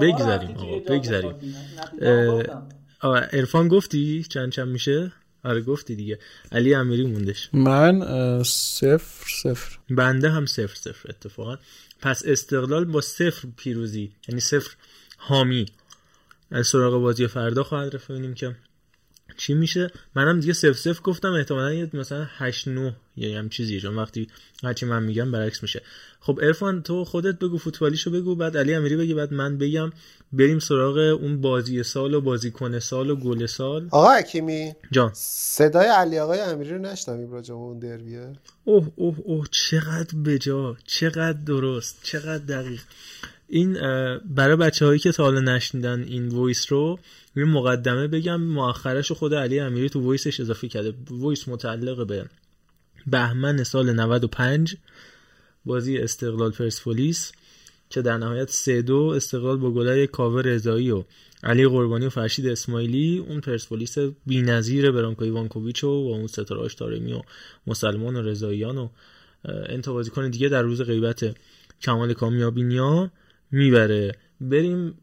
[0.00, 1.34] بگذاریم آقا بگذاریم.
[3.00, 5.12] آقا عرفان گفتی چند چند میشه؟
[5.44, 6.18] آره گفتی دیگه.
[6.52, 7.50] علی امیری موندش.
[7.52, 8.02] من
[8.42, 9.78] صفر صفر.
[9.90, 11.56] بنده هم صفر صفر اتفاقا.
[12.02, 14.70] پس استقلال با صفر پیروزی یعنی صفر
[15.16, 15.66] حامی.
[16.50, 18.08] از سراغ بازی فردا خواهد رفت.
[18.10, 18.56] ببینیم که
[19.38, 23.80] چی میشه؟ منم دیگه صفر صفر گفتم احتمالا یه مثلا 8 9 یا هم چیزی
[23.80, 24.28] چون وقتی
[24.62, 25.82] هرچی من میگم برعکس میشه.
[26.20, 29.92] خب ارفان تو خودت بگو فوتبالیشو بگو بعد علی امیری بگی بعد من بگم.
[30.32, 33.88] بریم سراغ اون بازی سال و بازیکن سال و گل سال.
[33.90, 35.10] آقا حکیمی جان.
[35.14, 38.32] صدای علی آقای امیری رو نشنویم راجع اون دربیه؟
[38.64, 42.80] اوه اوه اوه چقدر بجا چقدر درست چقدر دقیق.
[43.48, 43.72] این
[44.24, 46.98] برای بچه هایی که تا حالا نشنیدن این voice رو
[47.36, 50.94] یه مقدمه بگم مؤخرش خود علی امیری تو voice ش اضافه کرده.
[51.10, 52.24] voice متعلق به
[53.06, 54.76] بهمن سال 95
[55.64, 57.32] بازی استقلال پرسپولیس
[57.90, 61.04] که در نهایت سه دو استقلال با گلای کاوه رضایی و
[61.44, 67.12] علی قربانی و فرشید اسماعیلی اون پرسپولیس بی‌نظیر برانکو ایوانکوویچ و با اون ستاره تارمی
[67.12, 67.22] و
[67.66, 68.88] مسلمان و رضاییان و
[69.44, 71.36] انتا دیگه در روز غیبت
[71.82, 73.10] کمال کامیابینیا
[73.50, 74.12] می‌بره.
[74.40, 74.98] بریم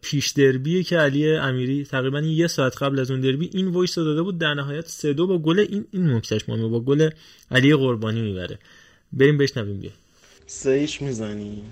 [0.00, 4.04] پیش دربی که علی امیری تقریبا یه ساعت قبل از اون دربی این voice رو
[4.04, 7.10] داده بود در نهایت سه دو با گل این این نکتهش مهمه با گل
[7.50, 8.58] علی قربانی می‌بره.
[9.12, 9.90] بریم بشنویم بیا
[10.46, 11.62] سه هیچ می‌زنی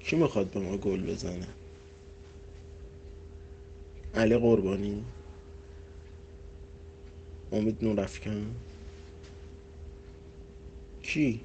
[0.00, 1.46] کی می‌خواد به ما گل بزنه؟
[4.14, 5.04] علی قربانی.
[7.52, 8.46] امید نورافکن
[11.02, 11.40] کی؟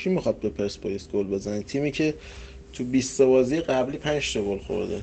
[0.00, 2.14] کی می‌خواد به پرسپولیس گل بزنه؟ تیمی که
[2.72, 5.02] تو 20 بازی قبلی 5 تا گل خورده.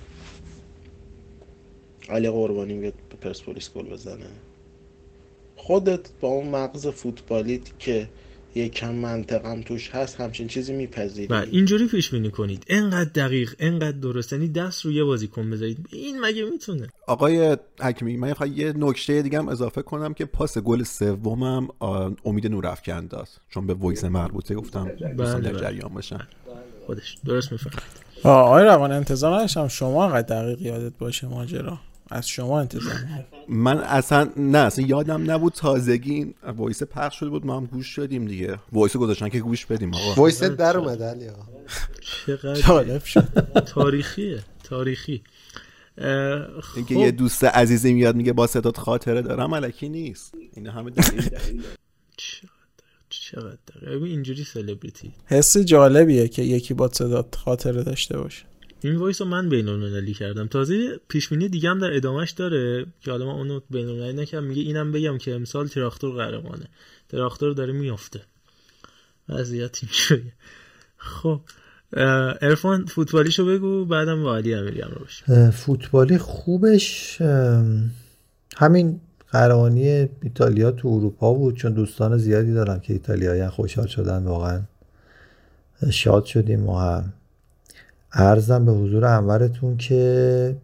[2.09, 4.25] علی قربانی میاد به پرسپولیس گل بزنه.
[5.55, 8.09] خودت با اون مغز فوتبالیت که
[8.57, 12.63] یکم منطقم توش هست همچین چیزی میپذیری و اینجوری پیش بینی کنید.
[12.67, 14.33] انقدر دقیق انقدر درست.
[14.33, 15.87] یعنی دست رو یه بازیکن بذارید.
[15.91, 20.83] این مگه می‌تونه؟ آقای حکیمی من یه نکته دیگه هم اضافه کنم که پاس گل
[20.83, 21.67] سومم
[22.25, 23.27] امید نورافکن داد.
[23.49, 25.61] چون به voice مربوطه گفتم دوستان در بله.
[25.61, 26.27] جریان باشن
[26.85, 28.07] خودش درست می‌فهمید.
[28.23, 31.79] آقای روان انتظار نداشتم شما انقدر دقیق یادت باشه ماجرا.
[32.11, 32.93] از شما انتظار.
[33.49, 37.87] من اصلا نه اصلا یادم نبود تازگی این voice پخش شده بود ما هم گوش
[37.87, 38.59] شدیم دیگه.
[38.71, 40.21] voice گذاشتن که گوش بدیم آقا.
[40.21, 41.45] voice ت در اومده علی آقا.
[42.25, 42.99] چقدر
[43.61, 45.23] تاریخیه تاریخی.
[46.75, 47.01] اینکه خب.
[47.01, 50.35] یه دوست عزیزی میاد میگه با صدات خاطره دارم ملکی نیست.
[50.53, 51.29] این همه دلیل
[53.09, 53.57] چقدر
[54.03, 58.45] اینجوری سلبریتی حس جالبیه که یکی با صدات خاطره داشته باشه.
[58.81, 60.47] این voice رو من بین المللی کردم.
[60.47, 64.45] تازه پیشبینی دیگه هم در ادامهش داره که حالا من اونو بین المللی نکردم.
[64.45, 66.65] میگه اینم بگم که امسال تراکتور قهرمانه.
[67.09, 68.21] تراکتور داره میافته.
[69.29, 70.33] وضعیت اینجوریه.
[70.97, 71.41] خب
[72.41, 77.17] ارفان فوتبالیشو بگو بعدم با علی امیری هم رو بشه فوتبالی خوبش
[78.57, 78.99] همین
[79.31, 84.61] قهرمانی ایتالیا تو اروپا بود چون دوستان زیادی دارم که ایتالیایی خوشحال شدن واقعا
[85.91, 87.13] شاد شدیم ما هم.
[88.13, 90.55] ارزم به حضور انورتون که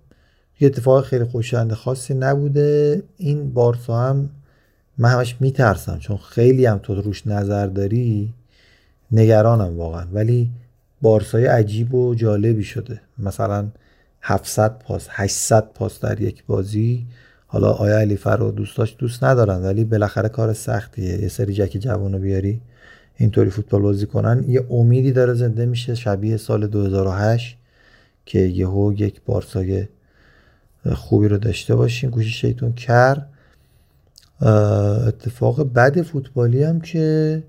[0.59, 3.03] یه اتفاق خیلی خوشایند خاصی نبوده.
[3.17, 4.29] این بارسا هم
[4.97, 8.33] من همش میترسم چون خیلی هم تو روش نظر داری
[9.11, 10.07] نگرانم واقعا.
[10.13, 10.49] ولی
[11.01, 13.01] بارسای عجیب و جالبی شده.
[13.19, 13.67] مثلا
[14.21, 17.05] 700 پاس 800 پاس در یک بازی.
[17.47, 21.21] حالا آیا علی فرو دوستاش دوست ندارن ولی بالاخره کار سختیه.
[21.21, 22.61] یه سری جک جوانو بیاری.
[23.17, 24.45] اینطوری فوتبال بازی کنن.
[24.47, 27.57] یه امیدی داره زنده میشه شبیه سال 2008
[28.25, 29.87] که یهو یک بارسای
[30.95, 32.09] خوبی رو داشته باشیم.
[32.09, 33.25] گوشی شیطون کر.
[35.07, 37.43] اتفاق بد فوتبالی هم که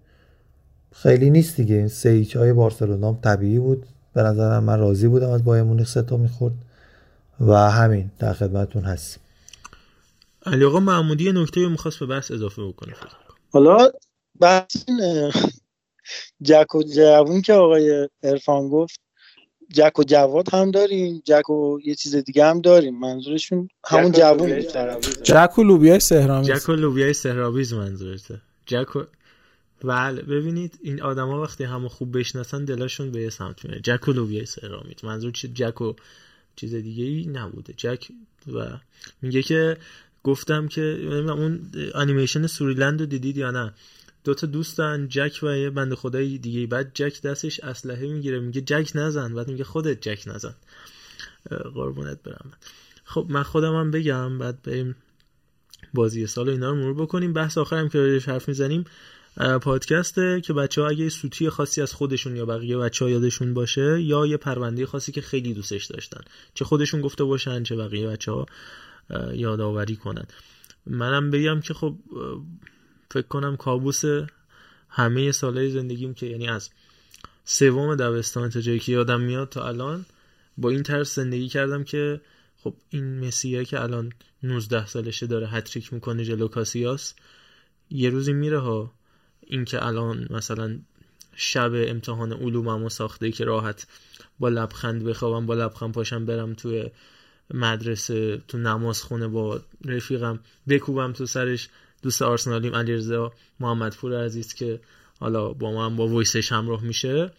[0.93, 1.75] خیلی نیست دیگه.
[1.75, 3.87] این سه هیچ های بارسلونا هم طبیعی بود.
[4.15, 6.55] به نظرم من راضی بودم از بایر مونیخ سه تا می‌خورد
[7.41, 9.23] و همین در خدمتتون هستیم.
[10.47, 12.95] علی آقا محمودی یه نکته رو می‌خواست به بحث اضافه بکنه.
[12.95, 13.37] فکر کنم.
[13.53, 13.91] حالا
[14.41, 14.85] بحث
[16.43, 19.01] جک و جوون که آقای ارفان گفت.
[19.73, 22.99] جک و جواد هم داریم جک و یه چیز دیگه هم داریم.
[22.99, 24.61] منظورشون همون جک و جوون.
[25.23, 28.41] جک و لوبیای سهرامی جک و لوبیای سهرابیز منظورته.
[28.67, 29.03] جک و
[29.85, 33.81] بله ببینید این آدما وقتی همو خوب بشناسن دلشون به یه سمت میره.
[33.81, 35.05] جک و لوبیای سهرامیز.
[35.05, 35.93] منظور چه جک و
[36.57, 37.75] چیز دیگه ای نبوده.
[37.77, 38.09] جک
[38.53, 38.67] و
[39.23, 39.77] میگه که
[40.25, 43.75] گفتم که نمی‌دونم اون انیمیشن سوریلند رو دیدید یا نه؟
[44.25, 46.67] دو تا دوستن جک و یه بنده خدای دیگه.
[46.67, 49.35] بعد جک دستش اسلحه می‌گیره میگه جک نزن.
[49.35, 50.55] بعد میگه خودت جک نزن.
[51.75, 52.53] قربونت برم.
[53.05, 54.97] خب من خودم هم بگم بعد بریم
[55.95, 57.33] بازی سال و اینا رو مرور بکنیم.
[57.33, 58.85] بحث آخرم که راجعش حرف می‌زنیم
[59.63, 64.03] پادکسته که بچه ها اگه سوتی خاصی از خودشون یا بقیه بچه ها یادشون باشه
[64.03, 66.21] یا یه پرونده خاصی که خیلی دوستش داشتن.
[66.55, 68.47] چه خودشون گفته باشن چه بقیه بچه ها
[69.33, 70.25] یادآوری کنن.
[70.87, 71.97] منم بگم که خب
[73.15, 74.03] فکر کنم کابوس
[74.89, 76.71] همه سالهای زندگیم که یعنی از
[77.45, 80.07] سوم دبستان تا جایی که یادم میاد تا الان
[80.59, 82.21] با این طرز زندگی کردم که
[82.57, 84.13] خب این مسیحه که الان
[84.43, 87.15] 19 سالشه داره هتریک می‌کنه جلو کاسیاس
[87.91, 88.93] یه روزی میره ها
[89.41, 90.79] این که الان مثلا
[91.37, 93.87] شب امتحان علوممو ساخته که راحت
[94.39, 96.91] با لبخند بخوابم با لبخند پاشم برم توی
[97.55, 101.69] مدرسه تو نماز خونه با رفیقم بکوبم تو سرش.
[102.05, 104.81] دوست آرسنالیم علیرضا محمدپور عزیز که
[105.21, 107.33] حالا با ما با وایسش همراه میشه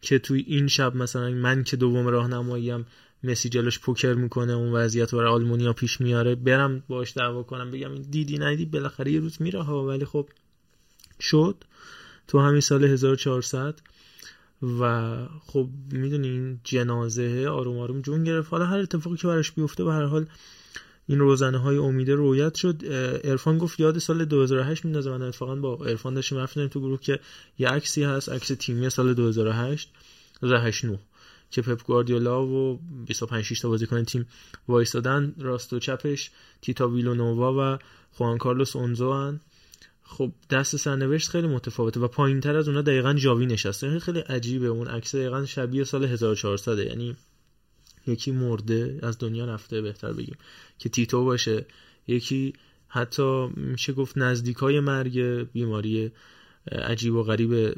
[0.00, 2.86] که توی این شب مثلا من که دوم راهنماییم
[3.24, 7.92] مسی جلوش پوکر می‌کنه اون وضعیت برای آلمونیا پیش میاره برم باش دعوا کنم بگم
[7.92, 10.28] این دیدی ندیدی بالاخره یه روز میره ها ولی خب
[11.20, 11.64] شد
[12.28, 13.80] تو همین سال 1400
[14.80, 15.16] و
[15.46, 18.50] خب می‌دونین جنازه آروم آروم جون گرفت.
[18.50, 20.26] حالا هر اتفاقی که براش بیفته به هر حال
[21.10, 22.76] این روزنه های امیده رویت شد.
[23.24, 25.10] ارفان گفت یاد سال 2008 میندازه.
[25.10, 27.20] من اتفاقا با ارفان داشتیم رفتیم تو گروه که
[27.58, 29.90] یه عکسی هست عکس تیمی سال 2008
[30.40, 30.84] 2008
[31.50, 34.26] که پپ گواردیولا و 25 6 تا بازیکن تیم
[34.68, 36.30] وایسادن راست و چپش
[36.62, 37.78] تیتا ویلونووا و
[38.12, 39.40] خوان کارلوس اونزو هن.
[40.02, 43.98] خب دست سرنوشت خیلی متفاوته و پایین تر از اونا دقیقا جاوی نشسته.
[43.98, 44.66] خیلی عجیبه.
[44.66, 47.16] اون عکس دقیقا شبیه سال 1400 یعنی
[48.10, 50.36] یکی مرده از دنیا رفته بهتر بگیم
[50.78, 51.66] که تیتو باشه.
[52.06, 52.52] یکی
[52.88, 55.18] حتی میشه گفت نزدیک های مرگ
[55.52, 56.10] بیماری
[56.72, 57.74] عجیب و غریب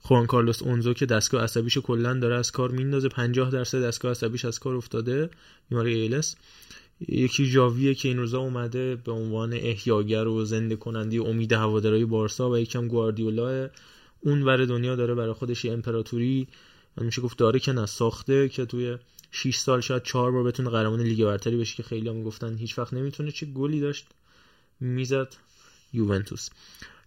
[0.00, 3.08] خوان کارلوس اونزو که دستگاه عصبیشو کلا داره از کار میندازه.
[3.08, 5.30] 50 درصد دستگاه عصبیش از کار افتاده
[5.68, 6.36] بیماری ایلس.
[7.08, 12.50] یکی جاویه که این روزا اومده به عنوان احیاگر و زنده کننده امید هوادارهای بارسا
[12.50, 13.68] و یکم گواردیولا.
[14.20, 16.48] اون ور دنیا داره برای خودش امپراتوری
[16.96, 18.96] میشه گفت داره که نه ساخته که توی
[19.36, 22.78] 6 سال شاید 4 بار بتونه قهرمان لیگ برتری بشه که خیلی هم می‌گفتن هیچ
[22.78, 23.30] وقت نمی‌تونه.
[23.30, 24.06] چه گلی داشت؟
[24.80, 25.34] می‌زد
[25.92, 26.48] یوونتوس.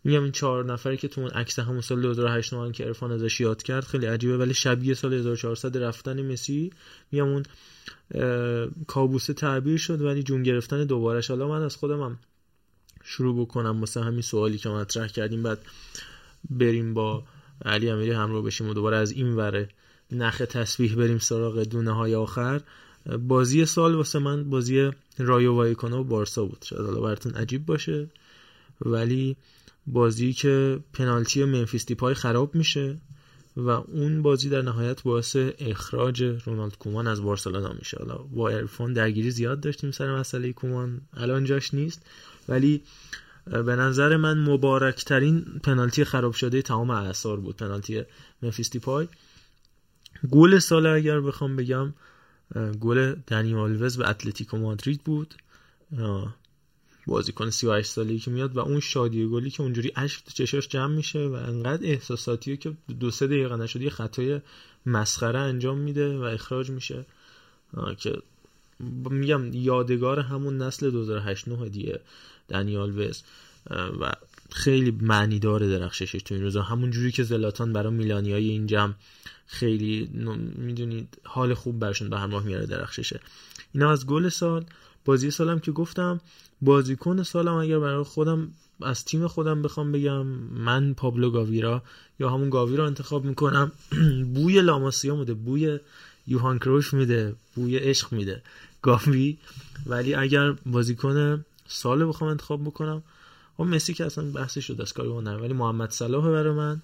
[0.04, 3.40] میگم این چهار نفری که تو اون عکس همون سال 2008 نوان که ارفان ازش
[3.40, 6.74] یاد کرد خیلی عجیبه ولی شبیه سال 1400 رفتن مسی.
[7.12, 7.44] میگم اون
[8.88, 12.20] کابوسه تعبیر شد ولی جون گرفتن دوبارش حالا من از خودم هم
[13.04, 15.60] شروع بکنم مثلا همین سوالی که مطرح کردیم بعد
[16.50, 17.24] بریم با
[17.66, 19.70] علی امیری همراه بشیم و دوباره از این وره
[20.12, 22.62] نخ تسبیح بریم سراغ دونه های آخر.
[23.28, 26.66] بازی سال واسه من بازی رایو وایکانا و بارسا بود.
[26.70, 28.08] شاید حالا براتون عجیب باشه
[28.82, 29.36] ولی
[29.88, 32.98] بازی که پنالتی منفیس دیپای خراب میشه
[33.58, 37.98] و اون بازی در نهایت باعث اخراج رونالد کومان از بارسلونا میشه.
[38.00, 41.02] حالا با ارفان درگیری زیاد داشتیم سر مسئله کومان.
[41.14, 42.06] الان جاش نیست
[42.50, 42.82] ولی
[43.46, 47.58] به نظر من مبارکترین پنالتی خراب شده تمام اعثار بود.
[47.58, 48.04] پنالتی
[48.42, 49.08] منفیس دیپای.
[50.32, 51.94] گل سال اگر بخوام بگم
[52.80, 55.34] گل دنی آلوز به اتلتیکو مادرید بود.
[57.08, 60.96] بازیکن 38 سالی که میاد و اون شادی گلی که اونجوری اشک تو چشاش جمع
[60.96, 64.42] میشه و انقدر احساساتیه که دو سه دقیقه نشد یه خطای
[64.86, 67.06] مسخره انجام میده و اخراج میشه.
[67.98, 68.22] که
[69.10, 72.00] میگم یادگار همون نسل 2008 9 دیگه
[72.50, 73.22] دنیال وز
[74.00, 74.12] و
[74.50, 76.62] خیلی معنی داره درخششش تو این روزا.
[76.62, 78.94] همون جوری که زلاتان برای میلانی های این جمع
[79.48, 80.10] خیلی
[80.56, 83.20] می‌دونید حال خوب برشون به همراه میاره درخششه.
[83.74, 84.66] اینا از گل سال.
[85.06, 86.22] بازی سالم که گفتم
[86.62, 88.52] بازیکن سالم اگر برای خودم
[88.82, 91.84] از تیم خودم بخوام بگم من پابلو گاویرا
[92.20, 93.72] یا همون گاویرا انتخاب می‌کنم
[94.36, 95.80] بوی لاماسیا میده بوی
[96.28, 98.42] یوهان کروش میده بوی عشق میده
[98.82, 99.38] گاوی.
[99.86, 103.04] ولی اگر بازیکن سال بخوام انتخاب بکنم
[103.60, 106.82] و مسی که اصلا بحثی شد از کاری ولی محمد صلاح برای من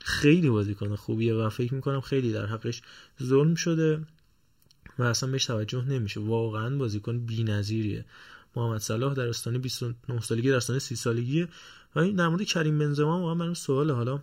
[0.00, 2.82] خیلی بازیکن خوبیه و فکر می‌کنم خیلی در حقش
[3.22, 4.00] ظلم شده
[4.98, 6.20] و اصلا بهش توجه نمیشه.
[6.20, 8.04] واقعا بازیکن بی‌نظیریه.
[8.56, 11.48] محمد صلاح در استان 29 سالگی در استان 30 سالگی
[11.94, 14.20] و این در مورد کریم بنزما واقعا من سوال حالا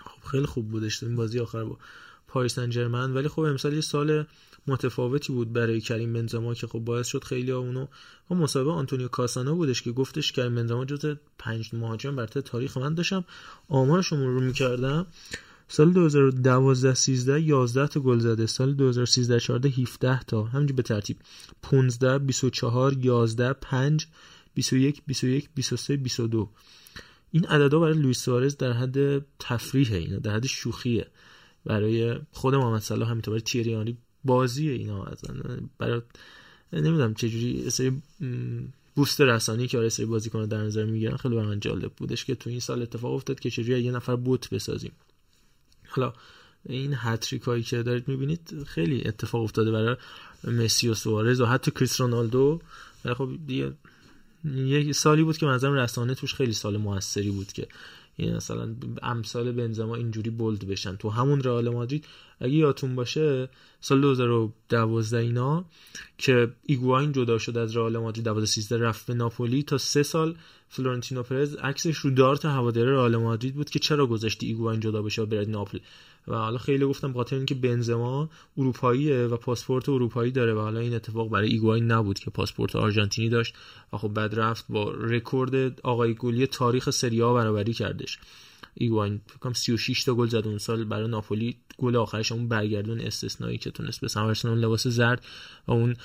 [0.00, 1.78] خب خیلی خوب بودش این بازی آخر با
[2.28, 4.24] پاریس سن ولی خب امسال یه سال
[4.68, 7.86] متفاوتی بود برای کریم بنزما که خب باعث شد خیلی ها اونو
[8.30, 12.94] و مصاحبه آنتونیو کاسانو بودش که گفتش کریم بنزما جز پنج مهاجم برتر تاریخ من
[12.94, 13.24] داشتم.
[13.68, 15.06] آمارش رو می‌کردم
[15.68, 18.46] سال 2012 13 11 تا گل زده.
[18.46, 20.44] سال 2013 14 17 تا.
[20.44, 21.16] همینجوری به ترتیب.
[21.62, 24.06] 15 24 11 5
[24.54, 26.50] 21 21 23 22
[27.30, 31.06] این عددا برای لوئیس سوارز در حد تفریحه اینا در حد شوخیه.
[31.64, 36.00] برای خود محمد صلاح همینطور برای تیریانی بازیه اینا ازن برای
[36.72, 38.02] نمی‌دونم چه جوری سری
[38.94, 42.34] بوست رسانی که آره سری بازیکن در نظر می‌گیرن خیلی برای من جالب بودش که
[42.34, 44.92] تو این سال اتفاق افتاد که چجوری یه نفر بوت بسازیم.
[45.88, 46.12] حالا
[46.64, 49.96] این هتریک هایی که دارید می‌بینید خیلی اتفاق افتاده برای
[50.44, 52.60] مسی و سوارز و حتی کریس رونالدو.
[53.16, 53.30] خب
[54.54, 57.68] یه سالی بود که منظرم رسانه توش خیلی سال موثری بود که
[58.16, 60.96] این مثلا امثال بنزما اینجوری bold بشن.
[60.96, 62.04] تو همون رئال مادرید
[62.40, 63.48] اگه یادتون باشه
[63.80, 65.64] سال 2012 اینا
[66.18, 70.36] که ایگواین جدا شد از رئال مادرید 2013 رفت به ناپولی تا سه سال
[70.68, 75.22] فلورنتینو پرز عکسش رو دارت هواداره رئال مادرید بود که چرا گذاشتی ایگواین جدا بشه
[75.22, 75.78] و بره ناپل
[76.28, 80.94] و حالا خیلی گفتم بخاطر اینکه بنزما اروپاییه و پاسپورت اروپایی داره و حالا این
[80.94, 83.54] اتفاق برای ایگواین نبود که پاسپورت آرژانتینی داشت
[83.92, 88.18] و خب بعد رفت با رکورد آقای گلی تاریخ سری آ برابری کردش.
[88.74, 93.58] ایگواین کنم 36 تا گل زد اون سال برای ناپولی گل آخرش اون برگردون استثنایی
[93.58, 95.24] که تونست به ثمر اون لباس زرد
[95.68, 95.96] و اون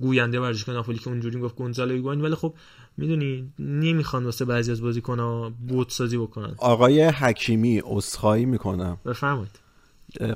[0.00, 2.54] گوینده ورزشگاه ناپولی که اونجوری گفت گونزالو ایگواین ولی خب
[2.96, 6.54] می‌دونی نمی‌خوان واسه بعضی از بازیکن‌ها بت سازی بکنن.
[6.58, 8.98] آقای حکیمی عذرخواهی می‌کنم.
[9.06, 9.60] بفرمایید.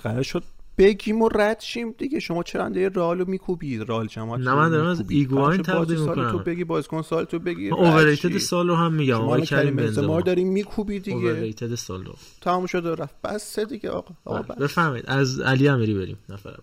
[0.03, 0.43] قرار شد
[0.79, 2.21] بگیم و رد شیم دیگه.
[2.21, 6.39] شما چرا انده رئال میکوبید رئال جماعت نه من دارم از ایگواین تقدیم می‌کنم تو
[6.39, 7.71] بگی بازیکن سال تو بگی.
[7.71, 9.21] اوورریتد سال رو هم میگم.
[9.21, 10.07] آقای کریم بنزما.
[10.07, 11.17] ما داریم میکوبی دیگه.
[11.17, 12.15] اوورریتد سال رو.
[12.41, 13.23] تموم شد و رفت.
[13.23, 15.05] بس دیگه آقا, آقا بفرمایید.
[15.09, 16.19] از علی امیری بریم.
[16.29, 16.57] نفر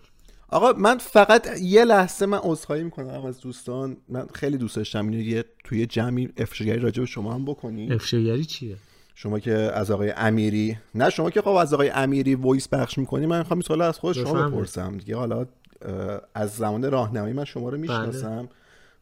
[0.48, 3.96] آقا من فقط یه لحظه من عذرخواهی می‌کنم از دوستان.
[4.08, 8.44] من خیلی دوست داشتم اینو یه توی جمعی افشاگری راجع به شما هم بکنی افشاگری
[8.44, 8.76] چیه؟
[9.14, 13.26] شما که از آقای امیری نه شما که خب از آقای امیری voice پخش می‌کنی
[13.26, 14.96] من می‌خوام سوال از خود شما بپرسم.
[14.96, 15.46] دیگه حالا
[16.34, 18.48] از زمان راهنمایی من شما رو می‌شناسم.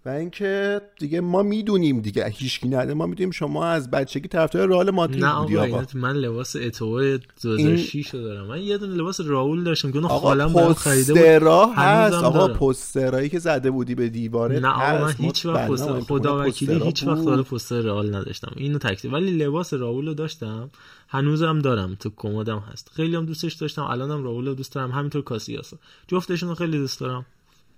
[0.06, 2.94] و اینکه دیگه ما می‌دونیم دیگه هیچکی نده.
[2.94, 8.22] ما می‌دونیم شما از بچگی طرفدار رئال مادرید بودی آقا من لباس اتوئو 2006 رو
[8.22, 8.46] دارم.
[8.46, 11.48] من یه دونه لباس راول داشتم که اون خالم برام خریده بود.
[11.76, 12.14] هست.
[12.14, 16.82] آقا پوسترایی که زده بودی به دیواره نه آقا من هیچ وقت پوستر خدا وکیلی
[16.84, 18.52] هیچ وقت داره پوستر رئال نداشتم.
[18.56, 20.70] اینو تکتیک ولی لباس راول رو داشتم.
[21.08, 21.96] هنوزم دارم.
[22.00, 22.90] تو کمدم هست.
[22.94, 23.82] خیلی هم دوستش داشتم.
[23.82, 24.90] الانم راول رو دوست دارم.
[24.90, 25.76] همینطور کاسیاسو.
[26.08, 27.26] جفتشون رو خیلی دوست دارم.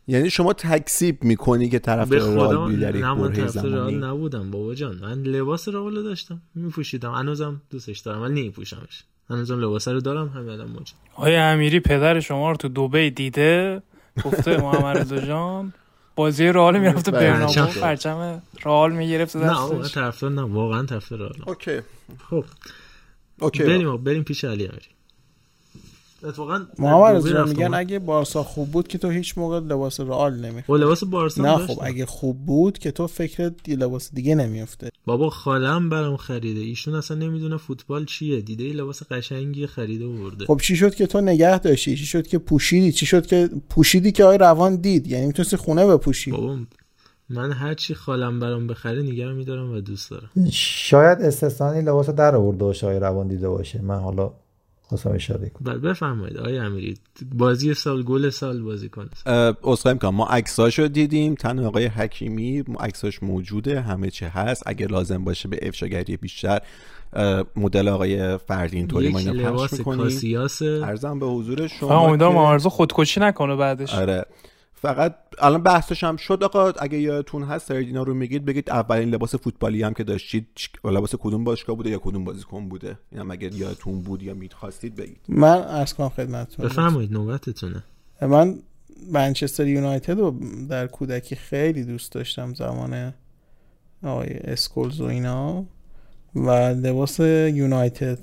[0.09, 4.97] یعنی شما تکسیب می‌کنی که طرف رئال بیداری نه من طرف رئال نبودم بابا جان.
[4.97, 7.13] من لباس رئال داشتم میپوشیدم.
[7.13, 9.05] هنوزم دوستش دارم ولی نمیپوشمش.
[9.31, 13.83] هنوزم لباس رو دارم همین الان موجود آیا امیری پدر شما رو تو دبی دیده؟
[14.25, 15.73] گفته محمد رضا جان.
[16.17, 17.81] بازی رئال می‌رفته برنابو.
[17.81, 20.43] پرچم رئال می‌گرفت نه آقا طرفدار نه.
[20.43, 21.81] واقعا طرفدار رئال OK.
[22.31, 22.45] خب.
[23.41, 23.63] OK.
[23.63, 24.87] بریم بریم پیش علی امیری.
[26.25, 30.81] اتفاقا محمد رضا میگن اگه بارسا خوب بود که تو هیچ موقع لباس رئال نمی‌خواد
[30.81, 35.31] لباس بارسا نه خب اگه خوب بود که تو فکرت یه لباس دیگه نمیفته بابا
[35.31, 36.61] خالم برام خریده.
[36.61, 38.41] ایشون اصلا نمی‌دونه فوتبال چیه.
[38.41, 40.47] دیده یه لباس قشنگی خریده و برده.
[40.47, 44.13] خب چی شد که تو نگه داشتی؟ چی شد که پوشیدی؟ چی شد که پوشیدی
[44.13, 46.31] که آی روان دید؟ یعنی می‌تونستی خونه بپوشی.
[46.31, 46.57] بابا
[47.31, 50.31] من هر چی خالم برام بخره نگه میدارم و دوست دارم.
[50.53, 53.83] شاید استثنایی لباس در آورده باشه آی روان دیده باشه.
[53.83, 54.33] من حالا
[54.89, 56.99] خواستم اشاره کنم بله بفرمایید آقای امیری
[57.35, 59.09] بازی سال گل سال بازی کنه
[59.65, 64.63] اصلا می‌کنم ما عکساشو دیدیم تن آقای حکیمی عکساش موجوده همه چی هست.
[64.67, 66.61] اگه لازم باشه به افشاگری بیشتر
[67.57, 70.39] مدل آقای فردین طوری ما اینو پخش می‌کنیم.
[70.63, 73.95] ارزم به حضور شما امیدوارم آرزو خودکشی نکنه بعدش.
[73.95, 74.25] آره.
[74.81, 79.09] فقط الان بحثش هم شد آقا اگه یادتون هست دارید اینا رو میگید بگید اولین
[79.09, 80.47] لباس فوتبالی هم که داشتید
[80.85, 85.21] لباس کدوم باشگاه بوده یا کدوم بازیکن بوده؟ اینم اگه یادتون بود یا می‌خواستید بگید.
[85.29, 86.67] من از کنم خدمتتون.
[86.67, 87.85] بفرمایید نوبتتونه.
[88.23, 88.59] من
[89.13, 93.15] منچستر یونایتد رو در کودکی خیلی دوست داشتم زمان
[94.03, 95.65] آقای اسکولز و اینا.
[96.35, 98.19] و لباس یونایتد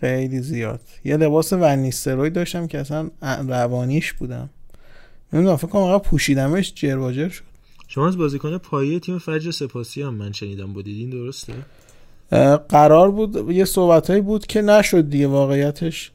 [0.00, 0.80] خیلی زیاد.
[1.04, 3.10] یه لباس ونیستروی داشتم که اصلا
[3.48, 4.50] روانیش بودم.
[5.34, 7.44] نمی‌دونم فکر کنم پوشیدمش جرواجر شد.
[7.88, 11.52] شما از بازیکن پایه تیم فجر سپاسی هم من شنیدم بودید این درسته؟
[12.68, 16.10] قرار بود یه صحبتهایی بود که نشد دیگه واقعیتش.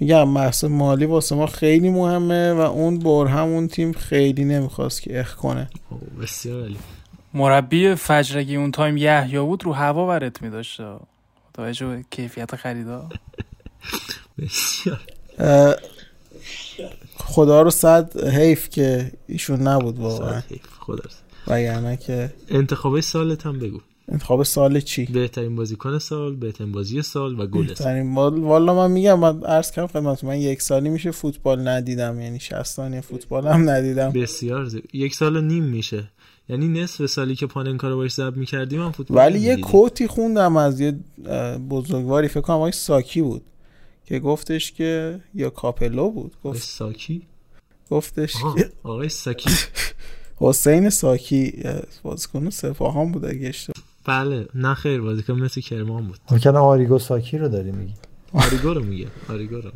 [0.00, 5.20] میگم محصه مالی واسه ما خیلی مهمه و اون بر همون تیم خیلی نمی‌خواست که
[5.20, 5.70] اخ کنه.
[6.22, 6.76] بسیار علی
[7.34, 10.80] مربی فجرگی اون تایم یحیا بود رو هوا برت میداشت.
[11.54, 13.08] توجه کیفیت خریدا؟
[14.38, 15.00] بسیار.
[17.16, 20.42] خدا رو صد حیف که ایشون نبود واقعا.
[20.78, 21.04] خدا
[21.46, 23.80] وگرنه که انتخاب سالت هم بگو.
[24.08, 28.02] انتخاب سال چی؟ بهترین بازیکن سال بهترین بازی سال و گل سال.
[28.40, 32.62] والا من میگم من عرض کردم خدمت من یک سالی میشه فوتبال ندیدم یعنی 60
[32.62, 34.10] ثانیه فوتبال هم ندیدم.
[34.10, 34.82] بسیار زی.
[34.92, 36.04] یک سال نیم میشه.
[36.48, 40.56] یعنی نصف سالی که پاننکا رو باش ضبط می‌کردیم من فوتبال ولی یه کوتی خوندم
[40.56, 40.98] از یه
[41.70, 42.28] بزرگواری.
[42.28, 43.42] فکر کنم آقای ساکی بود.
[44.04, 46.36] که گفتش که یا کاپلو بود.
[46.44, 47.22] گفت ساکی؟
[47.90, 49.50] گفتش که آقای ساکی.
[50.36, 51.62] حسین ساکی
[52.02, 53.52] بازیکن سپاهان بود اگه
[54.04, 56.18] بله نه خیر بازیکن مس کرمان بود.
[56.30, 57.94] ممکنه آریگو ساکی رو داری میگی
[58.32, 59.70] آریگو رو میگه آریگو رو.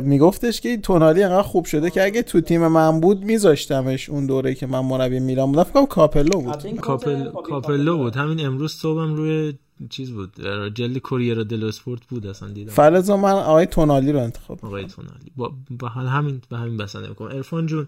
[0.00, 4.54] میگفتش که تونالی انقدر خوب شده که اگه تو تیم من بود میذاشتمش اون دوره
[4.54, 5.62] که من مربی میلان بودم.
[5.62, 6.80] فکر کاپلو بود.
[6.80, 8.16] کاپل کاپلو بود.
[8.16, 9.54] همین امروز صبحم روی
[9.90, 10.32] چیز بود
[10.74, 12.72] جلد کوریرا دلو اسپورت بود اصلا دیدم.
[12.72, 15.32] فرضا من آقای تونالی رو انتخاب آقای تونالی.
[15.36, 17.28] با, با همین به همین بسنده می‌کنم.
[17.28, 17.86] عرفان جون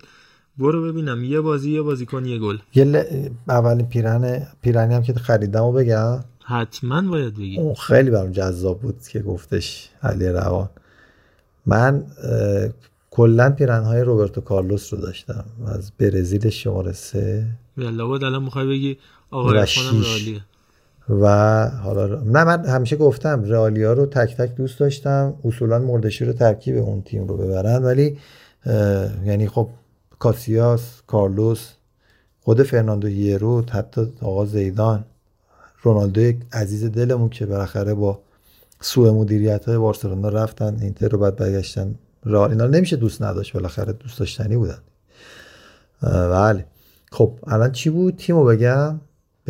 [0.58, 1.24] برو ببینم.
[1.24, 2.58] یه بازی یه بازیکن یه گل.
[2.74, 3.02] یه ل...
[3.48, 6.24] اولین پیرن پیرنی هم که خریدم و بگم.
[6.44, 7.58] حتما باید بگی.
[7.58, 10.68] اون خیلی برام جذاب بود که گفتش علی روان.
[11.66, 12.06] من
[13.10, 15.44] کلا پیرن های روبرتو کارلوس رو داشتم.
[15.66, 17.46] از برزیل شماره سه.
[17.76, 18.98] یلا بود الان می‌خوای بگی
[19.30, 20.40] آقا عرفانم رالیه.
[21.10, 21.26] و
[21.68, 25.34] حالا نه من همیشه گفتم رئالیا رو تک تک دوست داشتم.
[25.44, 27.82] اصولا مردشی رو ترکیب اون تیم رو ببرن.
[27.84, 28.18] ولی
[29.24, 29.68] یعنی خب
[30.18, 31.68] کاسیاس کارلوس
[32.40, 35.04] خود فرناندو هیرو حتی آقا زیدان
[35.82, 38.18] رونالدو عزیز دلمون که بالاخره با
[38.80, 40.76] سوء مدیریت های بارسلونا رفتن.
[40.80, 41.94] اینتر رو بعد برگشتن.
[42.24, 43.52] رئال اینا نمیشه دوست نداشت.
[43.52, 44.78] بالاخره دوست داشتنی بودن.
[46.02, 46.64] بله.
[47.12, 49.00] خب الان چی بود؟ تیمو بگم.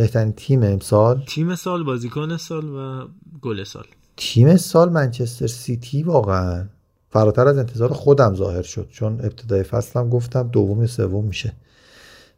[0.01, 3.09] بهترین تیم امسال؟ تیم سال بازیکن سال و
[3.43, 3.85] گل سال.
[4.17, 6.67] تیم سال منچستر سیتی واقعا
[7.11, 11.53] فراتر از انتظار خودم ظاهر شد چون ابتدای فصلم گفتم دوم یا سوم میشه.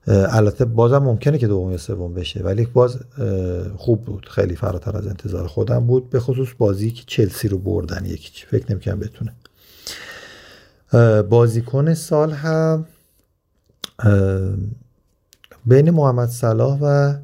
[0.06, 2.98] البته بازم ممکنه که دوم یا سوم بشه ولی باز
[3.76, 4.28] خوب بود.
[4.30, 8.72] خیلی فراتر از انتظار خودم بود به خصوص بازی که چلسی رو بردن یکی فکر
[8.72, 9.34] نمی‌کنم بتونه.
[11.22, 12.86] بازیکن سال هم
[15.66, 17.14] بین محمد صلاح و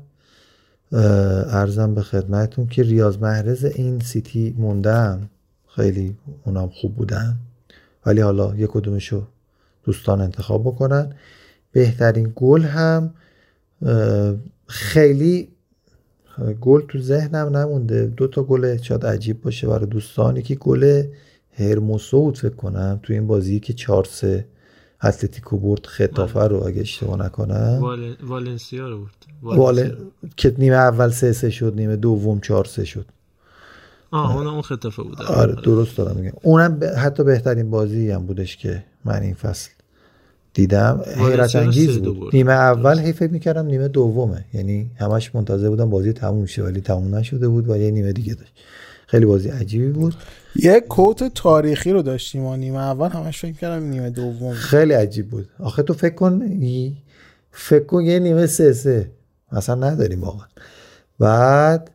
[0.93, 5.31] ارزم به خدمتون که ریاض محرز این سیتی موندم.
[5.67, 7.37] خیلی اونام خوب بودن.
[8.07, 9.27] ولی حالا یک کدومشو
[9.85, 11.13] دوستان انتخاب بکنن.
[11.73, 13.15] بهترین گل هم
[14.67, 15.49] خیلی
[16.61, 18.07] گل تو ذهنم نمونده.
[18.07, 20.37] دو تا گل شاید عجیب باشه برای دوستان.
[20.37, 21.03] یکی گل
[21.53, 24.45] هرموسو فکر کنم تو این بازی که 4 3
[25.03, 27.81] اتلتیکو برد خطافه رو اگه اشتباه نکنم.
[28.23, 29.59] والنسیا رو برد.
[29.59, 29.97] وال...
[30.37, 33.07] که نیمه اول 3 3 شد نیمه دوم 4 3 شد.
[34.11, 35.23] آه اون اون خطافه بود.
[35.23, 36.33] آره درست دارم میگم.
[36.43, 36.85] اونم ب...
[36.85, 39.71] حتی بهترین بازی هم بودش که من این فصل
[40.55, 41.03] دیدم.
[41.17, 42.37] حیرت انگیز بود.
[42.37, 44.45] نیمه اول هی فکر می‌کردم نیمه دومه.
[44.55, 48.35] یعنی همش منتظر بودم بازی تموم شه ولی تموم نشده بود و یه نیمه دیگه
[48.35, 48.53] داشت.
[49.11, 50.15] خیلی بازی عجیبی بود.
[50.57, 54.53] یه کوت تاریخی رو داشتیم و نیمه اول همش فکر کردم نیمه دوم.
[54.53, 55.49] خیلی عجیب بود.
[55.59, 56.43] آخه تو فکر کن
[57.53, 59.11] فکر کن یه نیمه سه سه.
[59.51, 60.47] اصلا نداریم واقعا.
[61.19, 61.91] بعد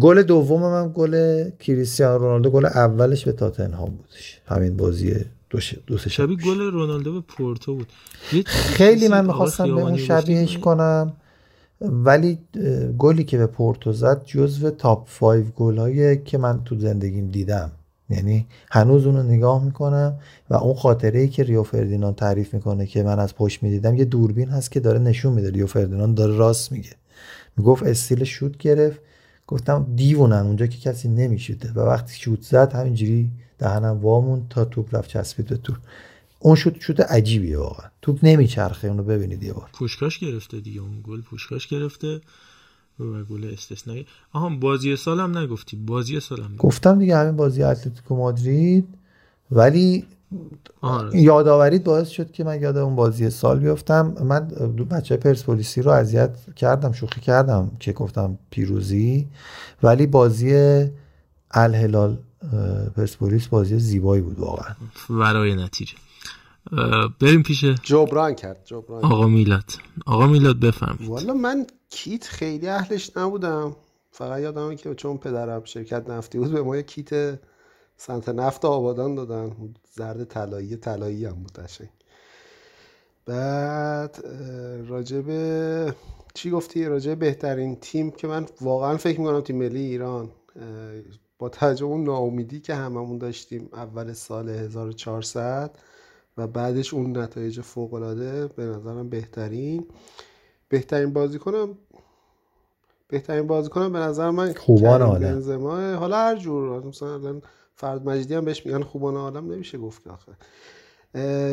[0.00, 5.14] گل دوم هم گل کریستیانو رونالدو گل اولش به تاتنهام بودش همین بازی
[5.50, 7.88] دو, دو سه شبیه گل رونالدو به پورتو بود.
[8.46, 11.12] خیلی من می‌خواستم به اون شبیهش کنم.
[11.80, 12.38] ولی
[12.98, 17.72] گلی که به پورتو زد جزو top 5 گل که من تو زندگیم دیدم.
[18.10, 20.18] یعنی هنوز اونو نگاه می‌کنم
[20.50, 24.04] و اون خاطره ای که ریو فردیناند تعریف می‌کنه که من از پشت می‌دیدم یه
[24.04, 25.50] دوربین هست که داره نشون میده.
[25.50, 26.92] ریو فردیناند داره راست میگه.
[27.56, 29.00] می‌گفت استیل شوت گرفت.
[29.46, 31.72] گفتم دیوونن اونجا که کسی نمیشوته.
[31.72, 35.76] و وقتی شوت زد همینجوری دهنم وا موند تا توپ رفت چسبید به توپ
[36.46, 37.88] اون شوت شوت عجیبیه واقعا.
[38.02, 39.68] توپ نمیچرخه اونو ببینید یه بار.
[39.72, 42.20] پوشکاش گرفته دیگه اون گل پوشکاش گرفته
[43.00, 44.06] و گل استثنایی.
[44.32, 45.76] آها بازی سال هم نگفتی.
[45.76, 48.88] بازی سال هم گفتم دیگه همین بازی اتلتیکو مادرید
[49.50, 50.04] ولی
[50.80, 51.20] آره.
[51.20, 54.14] یادآوریت باعث شد که من یاد اون بازی سال بیفتم.
[54.24, 59.28] من دو بچه پرسپولیسی رو اذیت کردم شوخی کردم که گفتم پیروزی.
[59.82, 60.84] ولی بازی
[61.50, 62.18] الهلال
[62.96, 64.74] پرسپولیس بازی زیبایی بود واقعا.
[65.10, 65.94] ورای نتیجه.
[67.20, 69.72] بریم پیش جبران کرد جبران آقا میلاد.
[70.06, 73.76] آقا میلاد بفهمید والا من کیت خیلی اهلش نبودم.
[74.10, 77.38] فقط یادمه که چون پدرم شرکت نفتی بود به ما یه کیت
[77.96, 79.52] سنت نفت آبادان دادن.
[79.92, 81.88] زرد طلایی طلایی هم بود قشنگ.
[83.26, 84.24] بعد
[84.88, 85.24] راجب
[86.34, 90.30] چی گفتی؟ راجب بهترین تیم که من واقعا فکر می‌کنم تیم ملی ایران.
[91.38, 95.78] با توجه اون ناامیدی که هممون داشتیم اول سال 1400
[96.36, 99.86] و بعدش اون نتایج فوق العاده به نظرم بهترین.
[100.68, 101.78] بهترین بازیکنم
[103.08, 105.66] بهترین بازیکنم به نظر من خوبان عالم.
[105.96, 107.40] حالا هر جور مثلا
[107.74, 110.32] فرد مجیدی هم بهش میگن خوبان عالم نمیشه گفت آخه.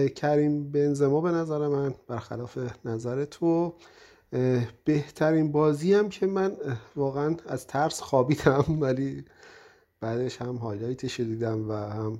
[0.10, 3.74] کریم بنزما به نظر من برخلاف نظر تو
[4.86, 6.58] بهترین بازی هم که من
[6.96, 9.26] واقعا از ترس خوابیدم ولی
[10.00, 12.20] بعدش هم هایلایتش دیدم و هم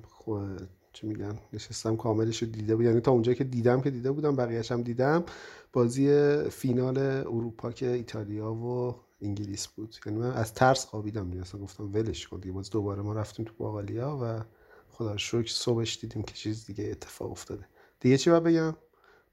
[0.94, 4.36] چی میگن؟ نشستم کاملش رو دیده بود یعنی تا اونجا که دیدم که دیده بودم
[4.36, 5.24] بقیهش هم دیدم
[5.72, 6.08] بازی
[6.50, 9.96] فینال اروپا که ایتالیا و انگلیس بود.
[10.06, 11.30] یعنی من از ترس خوابیدم.
[11.30, 12.54] دیگه اصلا گفتم ولش کن دیگه.
[12.54, 14.40] باز دوباره ما رفتیم تو باقالیا و
[14.90, 17.64] خدا شکر صبحش دیدیم که چیز دیگه اتفاق افتاده.
[18.00, 18.76] دیگه چی باید بگم؟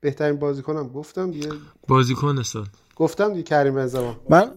[0.01, 1.49] بهترین بازیکنم گفتم دیگه.
[1.87, 2.65] بازیکن سال
[2.95, 4.51] گفتم دیگه کریم بنزما من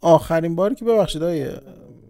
[0.00, 1.22] آخرین باری که ببخشید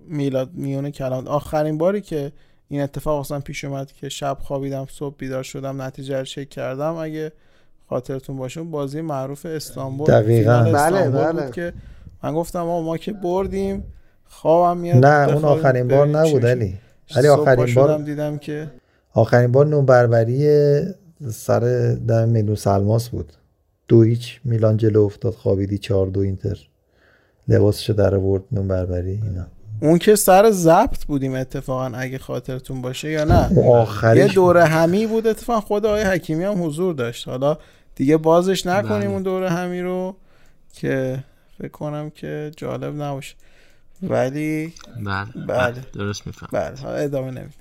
[0.06, 1.26] میلاد میونه کلام.
[1.26, 2.32] آخرین باری که
[2.72, 6.94] این اتفاق اصلا پیش اومد که شب خوابیدم صبح بیدار شدم نتیجه رو چک کردم.
[6.94, 7.32] اگه
[7.88, 10.72] خاطرتون باشه بازی معروف استانبول دقیقاً.
[10.72, 11.50] بله بله.
[11.50, 11.72] که
[12.22, 13.84] من گفتم ما که بردیم
[14.24, 16.78] خوابم میاد نه اون آخرین بار نبود علی.
[17.16, 18.70] علی آخرین بار دیدم که
[19.14, 20.48] آخرین بار نوبربری
[21.30, 23.32] سر در میدون سلماس بود.
[23.88, 26.58] دو هیچ میلان جلو افتاد خوابیدی چهار دو اینتر.
[27.48, 29.46] لباسشو در آورد نون بربری اینا.
[29.82, 33.70] اون که سر ضبط بودیم اتفاقا اگه خاطرتون باشه یا نه.
[33.70, 37.28] آخرش یه دوره همی بود اتفاقا خود آقای حکیمی هم حضور داشت.
[37.28, 37.58] حالا
[37.94, 39.06] دیگه بازش نکنیم بله.
[39.06, 40.16] اون دوره همی رو
[40.72, 41.24] که
[41.58, 43.34] فکر کنم که جالب نباشه.
[44.02, 44.74] ولی
[45.06, 45.46] بله.
[45.46, 45.74] بله.
[45.92, 46.76] درست میفهم بله.
[46.76, 47.54] حالا ادامه نمید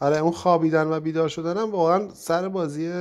[0.00, 2.92] آره اون خوابیدن و بیدار شدنم واقعا سر بازی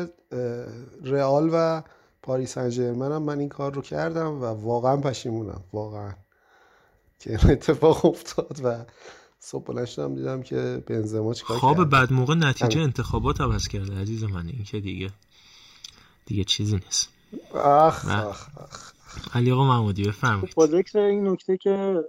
[1.03, 1.81] رئال و
[2.21, 5.61] پاریس سن هم من این کار رو کردم و واقعا پشیمونم.
[5.73, 6.11] واقعا.
[7.19, 8.85] که این اتفاق افتاد و
[9.39, 12.83] صبح بلند شدم دیدم که بنزما چیکار خواب کرد بعد موقع نتیجه همین.
[12.83, 15.09] انتخابات عوض کرده عزیز من این که دیگه
[16.25, 17.09] دیگه چیزی نیست
[17.53, 18.25] آخ نه.
[18.25, 18.91] آخ آخ
[19.33, 22.03] علی آقا محمودی بفرمایید با ذکر این نکته که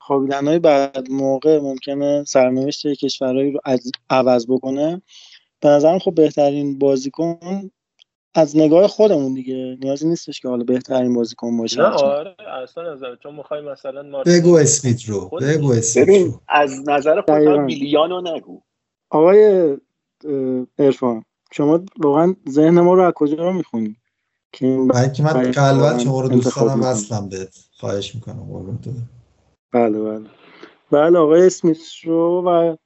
[0.00, 5.02] خوابیدن های بعد موقع ممکنه سرنوشت کشورهایی رو از- عوض بکنه
[5.60, 7.70] به نظرم خب بهترین بازیکن
[8.34, 9.78] از نگاه خودمون دیگه.
[9.80, 11.80] نیازی نیستش که حالا بهترین بازیکن باشه.
[11.80, 16.14] نه آره اصلا نظر چون می‌خوای مثلا ما بگو اسمیت رو بگو اسمیت رو.
[16.14, 17.54] ببین از نظر دقیقاً.
[17.54, 18.60] خودت ویلیانو نگو.
[19.10, 19.76] آقای
[20.78, 23.96] ارفان شما واقعا ذهن ما رو از کجا رو می‌خونی؟
[24.52, 27.56] که من که من قلبا واقعاً شما رو دوست دارم؟ وصلم بهت.
[27.72, 28.90] خواهش می‌کنم قربون تو
[29.72, 30.26] بله بله.
[30.90, 32.76] بله آقای اسمیت رو و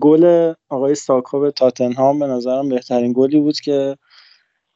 [0.00, 3.96] گل آقای ساکا به تاتنهام به نظرم بهترین گلی بود که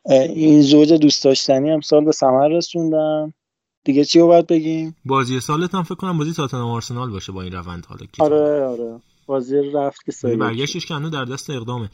[0.09, 3.33] این زوج دوست داشتنی امسال به ثمر رسوندن.
[3.85, 7.43] دیگه چی رو باید بگیم؟ بازی سالت هم فکر کنم بازی تاتنهام آرسنال باشه با
[7.43, 9.01] این روند حالا کیت آره آره.
[9.27, 11.91] بازی رفت که یعنی سه برگشتش که هنوز در دست اقدامه.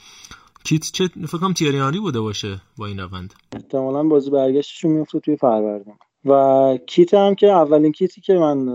[0.64, 3.34] کیت چه فکر کنم تیری آنری بوده باشه با این روند.
[3.52, 5.94] احتمالا بازی برگشتشون میفته توی فروردین.
[6.24, 8.66] و کیت هم که اولین کیتی که من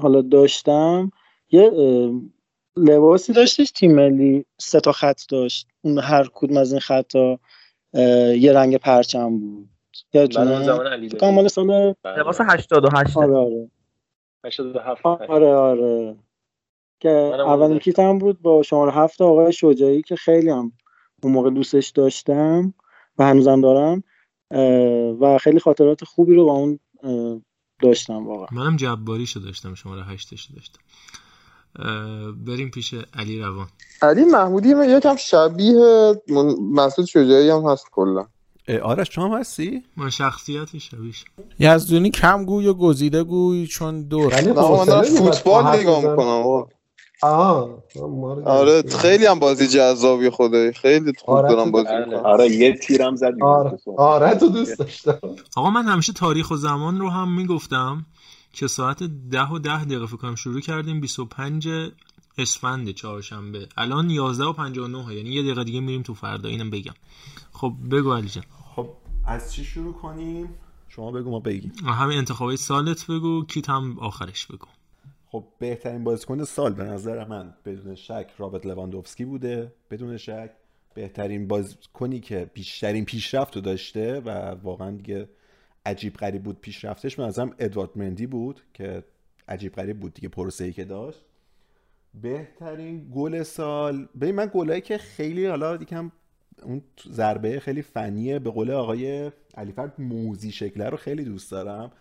[0.00, 1.10] حالا داشتم
[1.50, 1.70] یه
[2.76, 5.66] لباسی داشتش تیم ملی سه تا خط داشت.
[5.82, 7.38] اون هر کدوم از این خطا
[8.38, 9.68] یه رنگ پرچم بود.
[10.12, 13.70] یادتونه؟ اون زمان علی مال سال لباس 88 آره آره.
[14.44, 16.16] 87 آره آره.
[17.00, 17.78] که اولین داشتم.
[17.78, 20.72] کیتم بود با شماره هفت آقای شجاعی که خیلی هم
[21.22, 22.74] اون موقع دوستش داشتم
[23.18, 24.02] و هنوزم دارم
[25.20, 26.78] و خیلی خاطرات خوبی رو با اون
[27.82, 28.46] داشتم واقعا.
[28.52, 30.80] منم جباریشو داشتم شماره هشتشو داشتم.
[32.46, 33.66] بریم پیش علی روان
[34.02, 36.14] علی محمودی من یکم شبیه
[36.72, 38.26] مسعود شجاعی هم هست کلا
[38.82, 41.24] آرش تو هم هستی؟ من شخصیتی شبیش
[41.58, 46.00] یزدونی کم گوی و گزیده گوی چون دور نه من فوتبال نگاه.
[46.10, 46.66] می‌کنم.
[47.22, 47.82] آها
[48.44, 48.82] آره.
[48.82, 51.88] خیلی هم بازی جذابی خدایی خیلی خوب آره، دارم بازی.
[51.96, 55.18] می‌کنم آره یه تیرم زد آره آره تو دوست داشتم
[55.56, 58.06] آقا من همیشه تاریخ و زمان رو هم می‌گفتم
[58.56, 61.68] که ساعت ده و ده دقیقه فکر کنم شروع کردیم 25
[62.38, 63.68] اسفند چهارشنبه.
[63.76, 66.94] الان 11 و 59 یعنی یه دقیقه دیگه میریم تو فردا اینم بگم.
[67.52, 68.44] خب بگو علی جان.
[68.76, 68.88] خب
[69.26, 70.48] از چی شروع کنیم؟
[70.88, 71.72] شما بگو ما بگیم.
[71.86, 74.66] همین انتخابای سالت بگو کیت هم آخرش بگو.
[75.26, 79.72] خب بهترین بازیکن سال به نظر من بدون شک رابرت لواندوفسکی بوده.
[79.90, 80.50] بدون شک
[80.94, 84.30] بهترین بازیکنی که بیشترین پیشرفت رو داشته و
[84.62, 85.28] واقعا دیگه
[85.86, 87.16] عجیب غریب بود پیشرفتش.
[87.16, 89.04] به نظرم ادوارد مندی بود که
[89.48, 91.24] عجیب غریب بود دیگه پروسه‌ای که داشت.
[92.22, 96.12] بهترین گل سال ببین من گلایی که خیلی حالا یکم
[96.62, 101.92] اون ضربه خیلی فنیه به قول آقای علیفرد موزی شکله رو خیلی دوست دارم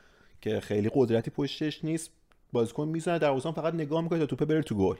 [0.41, 2.11] که خیلی قدرتی پشتش نیست.
[2.51, 4.95] بازیکن می‌زنه در فقط نگاه می‌کنه تا توپه بره تو گل.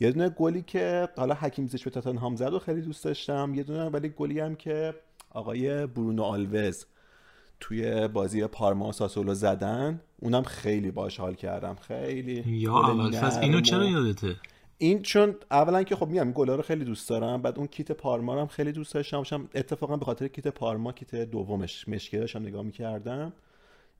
[0.00, 3.52] یه دونه گلی که حالا حکیم زیش به تاتنهام زد و خیلی دوست داشتم.
[3.54, 4.94] یه دونه ولی گلی هم که
[5.30, 6.86] آقای برونو آلوز
[7.60, 11.76] توی بازی پارما و ساسولو زدن اونم خیلی باش حال کردم.
[11.80, 13.40] خیلی یا اول فصل.
[13.40, 14.36] اینو چرا یادته؟
[14.78, 18.34] این چون اولا که خب میگم گلا رو خیلی دوست دارم بعد اون کیت پارما
[18.34, 19.16] رو هم خیلی دوست داشتم.
[19.16, 23.32] داشتم اتفاقا به خاطر کیت پارما کیت دومش مشکل داشتم نگاه می‌کردم.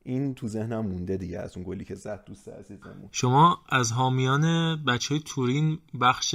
[0.03, 3.09] این تو ذهنم مونده دیگه از اون گلی که زد دوست عزیزمون.
[3.13, 6.35] شما از حامیان بچه های تورین بخش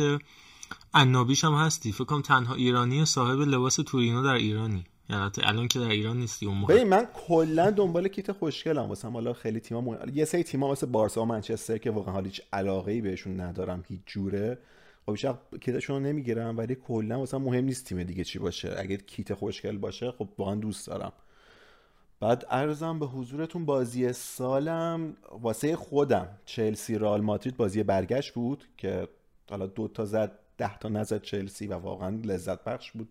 [0.94, 1.92] عنابیش هم هستی.
[1.92, 4.84] فکر کنم تنها ایرانی صاحب لباس تورینو در ایرانی.
[5.10, 6.84] یعنی الان که در ایران نیستی اون موقع.
[6.84, 10.12] من کلا دنبال کیت خوشگلم واسه حالا خیلی تیم‌ها مهم...
[10.14, 14.58] یه سری تیم‌ها مثل بارسا و منچستر که واقعا هیچ علاقه‌ای بهشون ندارم هیچ جوره.
[15.06, 18.76] خب وقت کیتشون نمی‌گیرم ولی کلا واسه مهم نیست تیم دیگه چی باشه.
[18.78, 21.14] اگه کیت خوشگل باشه خب واقعا دوست دارم.
[22.20, 26.28] بعد ارزم به حضورتون بازی سالم واسه خودم.
[26.46, 29.08] چلسی رئال مادرید بازی برگشت بود که
[29.50, 33.08] حالا دو تا زد ده تا نزد چلسی و واقعا لذت بخش بود.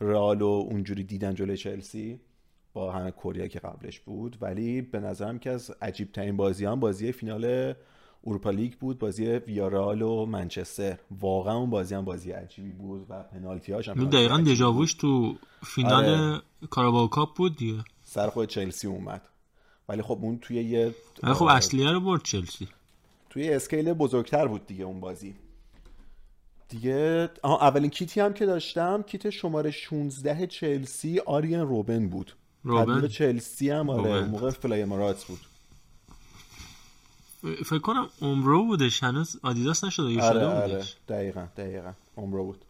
[0.00, 2.20] رئال و اونجوری دیدن جلوی چلسی
[2.72, 4.36] با همه کوریا که قبلش بود.
[4.40, 7.74] ولی به نظرم که از عجیب ترین بازی هم بازی فینال
[8.26, 10.98] اروپا لیگ بود بازی ویارال و منچستر.
[11.20, 16.04] واقعا اون بازی هم بازی عجیبی بود و پنالتی هاش هم دقیقا دژاووش تو فینال
[16.04, 16.42] آره.
[16.70, 17.84] Carabao Cup بود دیگه.
[18.04, 19.22] سر خود چلسی اومد.
[19.88, 22.68] ولی خب اون توی یه خب اصلیه رو برد چلسی.
[23.30, 25.34] توی scale بزرگتر بود دیگه اون بازی.
[26.68, 32.32] دیگه اولین کیتی هم که داشتم کیت شماره 16 چلسی آرین روبن بود.
[32.64, 34.28] روبن؟ چلسی هم آره روبن.
[34.28, 35.40] موقع Fly Emirates بود.
[37.64, 42.64] فکر کنم Umbro بودش هنوز آدیداس نشده آره شده آره بودش؟ دقیقا دقیقا عمرو بود.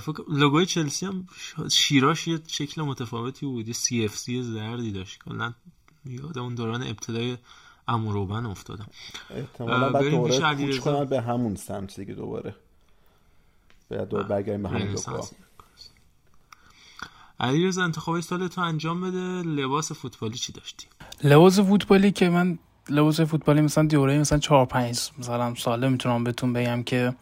[0.00, 1.26] فکر لوگوی چلسی هم
[1.70, 5.22] شیراش یه شکل متفاوتی بود یه سی اف سی زردی داشت.
[5.24, 5.52] کلا
[6.04, 7.36] یاد اون دوران ابتدای
[7.88, 8.86] اموروبن افتادم.
[9.30, 10.80] احتمالا بعد علیرضا.
[10.80, 12.54] کنن به همون سمت دیگه دوباره.
[13.90, 14.82] باید دوباره برگردیم به همون.
[14.82, 15.26] لوگو
[17.40, 19.48] علیرضا انتخاب سال تو انجام بده.
[19.48, 20.86] لباس فوتبالی چی داشتی؟
[21.24, 22.58] لباس فوتبالی که من
[22.88, 27.14] لباس فوتبالی مثلا دوره مثلا 4 5 مثلا ساله می‌تونم بهتون بگم که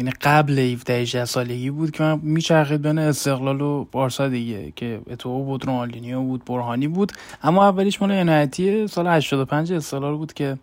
[0.00, 5.00] یعنی قبل 17 18 سالگی بود که من میچرخید بین استقلال و بارسا دیگه که
[5.10, 7.12] اتو بود رونالدینیو بود برهانی بود.
[7.42, 10.58] اما اولیش مال عنایتی سال 85 استقلال بود که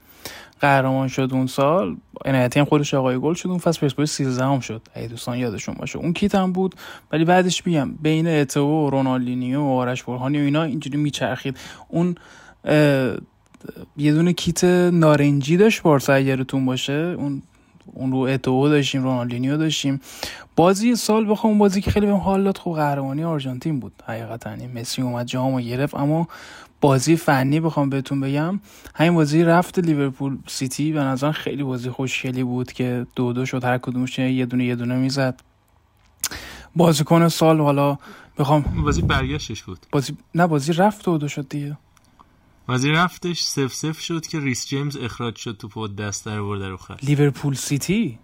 [0.61, 1.97] قهرمان شد اون سال.
[2.25, 5.75] عنایتی هم خودش آقای گل شد اون فصل پرسپولیس 13 هم شد اگه دوستان یادشون
[5.75, 5.99] باشه.
[5.99, 6.75] اون کیت هم بود
[7.11, 11.57] ولی بعدش میگم بین اتو و رونالدینیو و آرش برهانی و اینا اینجوری میچرخید.
[11.87, 12.15] اون
[13.97, 17.15] یه دونه کیت نارنجی داشت بارسا اگه یادتون باشه.
[17.17, 17.41] اون
[17.93, 20.01] اون رو اتو داشتیم رونالدینیو داشتیم.
[20.55, 24.03] بازی سال بخوام اون بازی که خیلی بهم حال داد خب قهرمانی آرژانتین بود.
[24.05, 26.27] حقیقتا این مسی اومد جامو گرفت اما
[26.81, 28.59] بازی فنی بخوام بهتون بگم.
[28.95, 33.63] همین بازی رفت لیورپول سیتی به نظر خیلی بازی خوشگلی بود که دو دو شد
[33.63, 35.41] هر کدومش یه دونه یه دونه می‌زد.
[36.75, 37.97] بازیکن سال حالا
[38.37, 39.79] بخوام بازی برگشتش بود.
[39.91, 41.77] بازی نه بازی رفت دو دو شد دیگه.
[42.67, 46.69] بازی رفتش صفر صفر شد که ریس جیمز اخراج شد تو پود دست در برده
[46.69, 48.19] رو خط لیورپول سیتی؟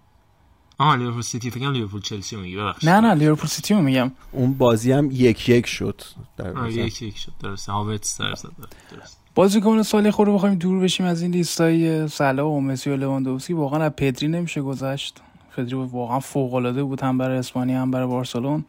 [0.78, 1.50] آها لیورپول سیتی.
[1.50, 2.88] فکر کنم لیورپول چلسی میگی ببخشید.
[2.88, 4.12] نه نه لیورپول سیتی رو میگم.
[4.32, 6.02] اون بازی هم یک یک شد.
[6.36, 6.72] در آره.
[6.72, 7.32] یک یک شد.
[7.42, 7.72] درسته.
[7.72, 8.48] هاورتز سر زد
[8.90, 12.96] درست بازیکن سال خود رو بخوایم دور بشیم از این لیستای صلاح و مسی و
[12.96, 13.52] لواندوفسکی.
[13.52, 15.20] واقعا از پدری نمیشه گذشت.
[15.56, 18.64] پدری واقعا فوق العاده بود هم برای اسپانیا هم برای بارسلون.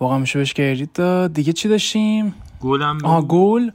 [0.00, 1.32] واقعا میشه بهش کردیت داد.
[1.32, 3.70] دیگه چی داشتیم؟ گلم آها گل.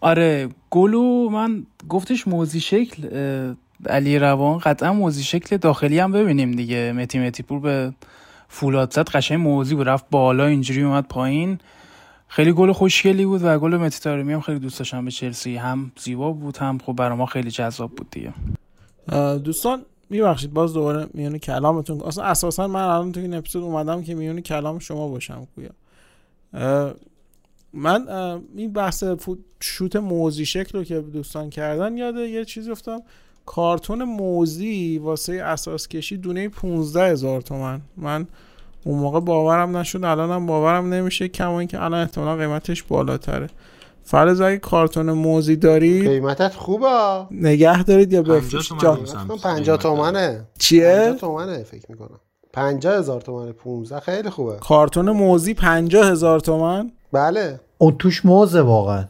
[0.00, 3.08] آره گلو من گفتش موزی شکل
[3.86, 6.92] علی روان قطعا موزی شکل داخلی هم ببینیم دیگه.
[6.92, 7.92] متی متی پور به
[8.48, 11.58] فولاد زد قشنگ موزی بود رفت بالا اینجوری اومد پایین.
[12.28, 15.56] خیلی گل خوشگلی بود و گل متی تارمی هم خیلی دوست داشتم به چلسی.
[15.56, 18.32] هم زیبا بود هم خب برای ما خیلی جذاب بود دیگه.
[19.38, 22.00] دوستان میبخشید باز دوباره میون کلامتون.
[22.00, 25.70] اصلا اساسا من الان تو این اپیزود اومدم که میون کلام شما باشم گویا.
[27.72, 28.08] من
[28.56, 29.04] این بحث
[29.60, 33.02] شوت موزی شکل رو که دوستان کردن یاد یه چیزی افتادم
[33.46, 37.80] کارتون موزی واسه اساس کشی دونه 15 هزار تومن.
[37.96, 38.26] من
[38.84, 43.46] اون موقع باورم نشد الانم باورم نمیشه کما اینکه الان احتمالا قیمتش بالاتره.
[44.04, 47.26] فرض اگه کارتون موزی دارید قیمتت خوبه.
[47.30, 49.80] نگه دارید یا 50 بفروشید تومن جان بود سمت 50 قیمت.
[49.82, 50.46] تومنه.
[50.58, 52.20] چیه؟ 50 تومنه فکر می‌کنم.
[52.52, 54.56] 50 هزار تومنه 15 خیلی خوبه.
[54.56, 57.60] کارتون موزی 50 هزار تومن؟ بله.
[57.78, 59.04] اون توش موزه واقعا.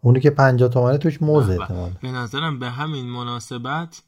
[0.00, 4.02] اونی که 50 تومنه توش موزه احتمال به نظرم به همین مناسبت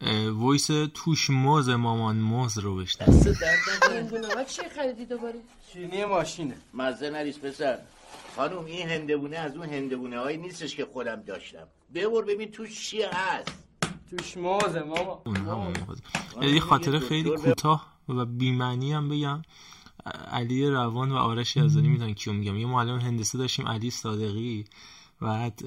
[0.00, 2.84] اه، وایس توش موز مامان موز رو
[3.92, 5.34] این دونه ها چی خریدی دوباره؟
[5.72, 6.54] چینی ماشینه.
[6.74, 7.78] مزه نریز پسر.
[8.36, 11.66] خانوم این هندبونه از اون هندبونه هایی نیستش که خودم داشتم.
[11.94, 13.61] ببر ببین توش چی هست.
[14.18, 15.22] توش موزه ماما.
[15.26, 16.54] اون.
[16.54, 19.42] یه خاطره خیلی کوتاه و بیمعنی هم بگم.
[20.30, 22.58] علی روان و آرش یزدانی می‌دونن کیو میگم.
[22.58, 24.64] یه معلم هندسه داشتیم علی صادقی.
[25.20, 25.62] بعد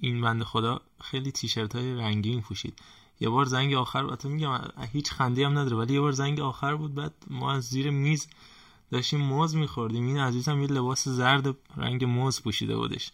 [0.00, 2.78] این بند خدا خیلی تیشرت های رنگین پوشید.
[3.20, 4.60] یه بار زنگ آخر البته میگم
[4.92, 5.76] هیچ خنده هم نداره.
[5.76, 6.94] ولی یه بار زنگ آخر بود.
[6.94, 8.26] بعد ما از زیر میز
[8.90, 10.06] داشتیم موز میخوردیم.
[10.06, 13.10] این عزیزم یه لباس زرد رنگ موز پوشیده بودش.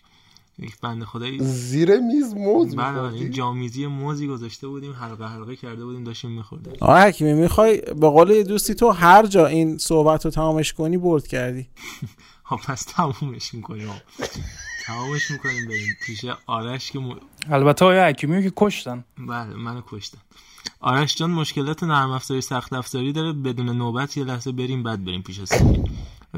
[0.62, 5.56] یک بنده خدایی زیر میز موز بله بله؟ این جامیزی موزی گذاشته بودیم حلقه حلقه
[5.56, 6.72] کرده بودیم داشتیم میخوردیم.
[6.80, 10.98] آقا حکیمی می‌خوای به قول یه دوستی تو هر جا این صحبت رو تمامش کنی
[10.98, 11.68] برد کردی.
[12.48, 13.88] خب پس تمومش می‌کنیم.
[14.86, 15.96] تمامش می‌کنیم بریم.
[16.06, 17.14] پیش آرش که م...
[17.50, 19.04] البته آیا حکیمی که کشتن.
[19.18, 20.18] بله منو کشتن.
[20.80, 23.32] آرش جان مشکلات نرم افزاری سخت افزاری داره.
[23.32, 25.82] بدون نوبت یه لحظه بریم بعد بریم پیش سیدی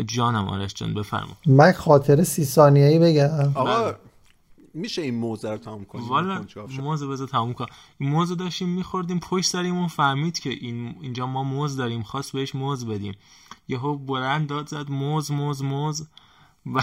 [0.07, 1.37] جانم آرش جان بفرما.
[1.47, 3.53] من خاطر سی ثانیه‌ای بگم.
[3.55, 3.95] آقا
[4.75, 6.45] میشه این موزه رو تمام کنیم والا
[6.79, 7.67] موز بذار تموم کن.
[7.99, 12.55] این موز داشتیم میخوردیم پشت سریمون فهمید که این اینجا ما موز داریم خواست بهش
[12.55, 13.15] موز بدیم.
[13.69, 16.09] یهو بلند داد زد موز موز موز.
[16.67, 16.83] و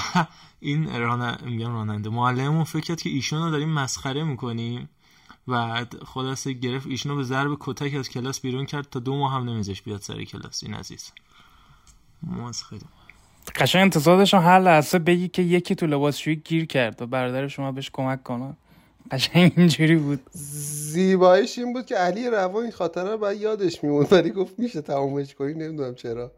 [0.60, 1.38] این ران...
[1.46, 4.90] میگم راننده معلممون فکر کرد که ایشون رو داریم مسخره می‌کنیم.
[5.48, 9.50] و خلاصه گرفت ایشونو به ضرب کتک از کلاس بیرون کرد تا دو ماه هم
[9.50, 10.64] نمیذاش بیاد سر کلاس.
[10.64, 11.12] این عزیز.
[12.24, 12.86] موز خیلی.
[13.56, 17.72] قشنگ انتظار داشتم هر لحظه بگی که یکی تو لباسشویی گیر کرد و برادر شما
[17.72, 18.58] بهش کمک کنه.
[19.12, 20.22] قشنگ اینجوری بود.
[20.32, 24.82] زیباییش این بود که علی روان این خاطره رو باید یادش میمون ولی گفت میشه
[24.82, 26.32] تمومش کنی نمی‌دونم چرا.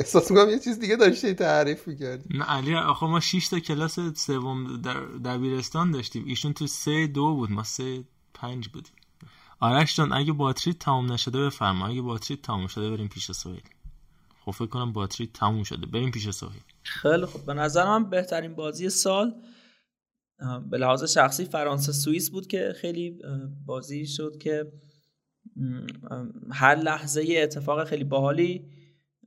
[0.00, 2.38] احساس می‌کنم یه چیز دیگه داشته تعریف می‌کردی.
[2.38, 6.24] نه علی آخه ما 6 تا کلاس سوم در دبیرستان داشتیم.
[6.26, 8.92] ایشون تو سه دو بود ما سه پنج بودیم.
[9.60, 11.86] آرش جان اگه باتری تموم نشده بفرما.
[11.86, 13.62] اگه باتری تموم شده بریم پیش سویل
[14.44, 15.86] خب فکر کنم باتری تموم شده.
[15.86, 17.46] بریم پیش سویل خیلی خوب.
[17.46, 19.34] به نظر من بهترین بازی سال
[20.70, 23.18] به لحاظ شخصی فرانسه سوئیس بود که خیلی
[23.66, 24.72] بازی شد که
[26.52, 28.70] هر لحظه یه اتفاق خیلی باحالی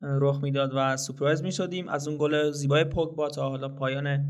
[0.01, 4.25] رخ می‌داد و سورپرایز می شدیم از اون گل زیبای پوگبا تا حالا پایان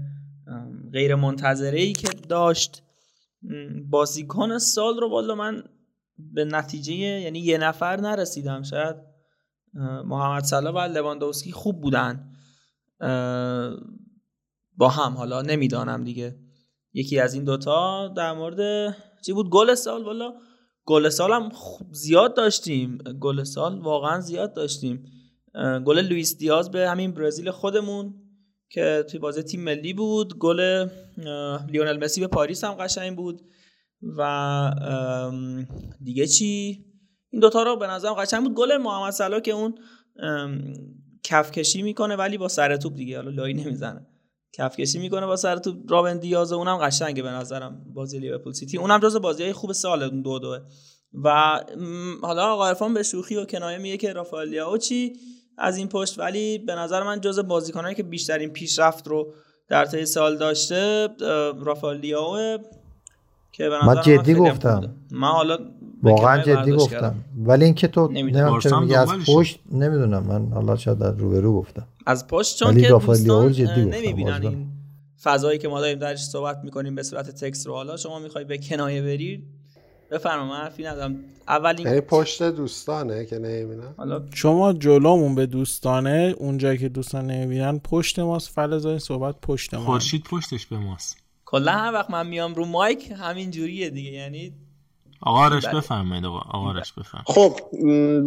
[0.94, 2.84] غیر منتظره ای که داشت
[3.90, 5.64] بازیکن سال رو والا من
[6.18, 8.64] به نتیجه یعنی یه نفر نرسیدم.
[8.64, 8.96] شاید
[10.06, 12.34] محمد صلاح و لواندوسکی خوب بودن.
[14.78, 16.40] با هم حالا نمی‌دانم دیگه.
[16.94, 18.96] یکی از این دوتا در مورد
[19.26, 20.34] چی بود؟ گل سال والا
[20.86, 21.52] گل سال هم
[21.92, 22.98] زیاد داشتیم.
[22.98, 25.06] گل سال واقعا زیاد داشتیم.
[25.86, 28.14] گل لوئیس دیاز به همین برزیل خودمون
[28.70, 30.38] که توی بازی تیم ملی بود.
[30.38, 30.90] گل
[31.70, 33.42] لیونل مسی به پاریس هم قشنگ بود.
[34.18, 34.72] و
[36.04, 36.86] دیگه چی؟
[37.30, 38.54] این دوتا رو به نظرم قشنگ بود.
[38.54, 39.76] گل محمد صلاح که اون
[41.24, 44.08] کفکشی می‌کنه ولی با سر توپ دیگه حالا لای نمی‌زنه.
[44.54, 45.92] کفکشی می‌کنه با سر توپ.
[45.92, 48.78] روبن دیاز اونم قشنگه به نظرم بازی لیورپول سیتی.
[48.78, 50.60] اونم جز بازی خوب سال دو دوه.
[51.24, 51.60] و
[52.22, 55.14] حالا آقا عرفان به شوخی و کنایه میگه که رافائل چی
[55.58, 59.34] از این پشت ولی به نظر من جز بازیکنایی که بیشترین پیشرفت رو
[59.70, 61.10] در طی سال داشته
[61.66, 61.98] رافائل
[63.58, 64.96] که به من جدی گفتم.
[65.12, 65.58] من حالا
[66.04, 67.16] واقعا جدی گفتم.
[67.38, 68.60] ولی اینکه تو نمی‌دونم.
[68.60, 70.24] چرا میگی از پشت نمی‌دونم.
[70.24, 71.88] من حالا شاید از روبرو گفتم.
[72.06, 74.68] از پشت چون که دوستان نمی‌بینن این
[75.24, 77.74] فضایی که ما داریم درش صحبت می‌کنیم به صورت تکست رو.
[77.74, 79.44] حالا شما می‌خوای به کنایه بری؟
[80.12, 81.16] بفرما من حرفی ندارم.
[81.48, 87.80] اولین یعنی پشت دوستانه که نمی‌بینن؟ حالا شما جلومون به دوستانه اونجایی که دوستان نمی‌بینن
[87.80, 88.50] پشت ماست.
[88.50, 91.18] فلزای صحبت پشت ما خورشید پشتش به ماست.
[91.56, 94.12] کلا هر وقت من میام رو مایک همین جوریه دیگه.
[94.12, 94.54] یعنی
[95.22, 96.40] آقا آرش بفرمایید آقا.
[96.70, 97.26] آرش بفرمایید.
[97.26, 97.60] خب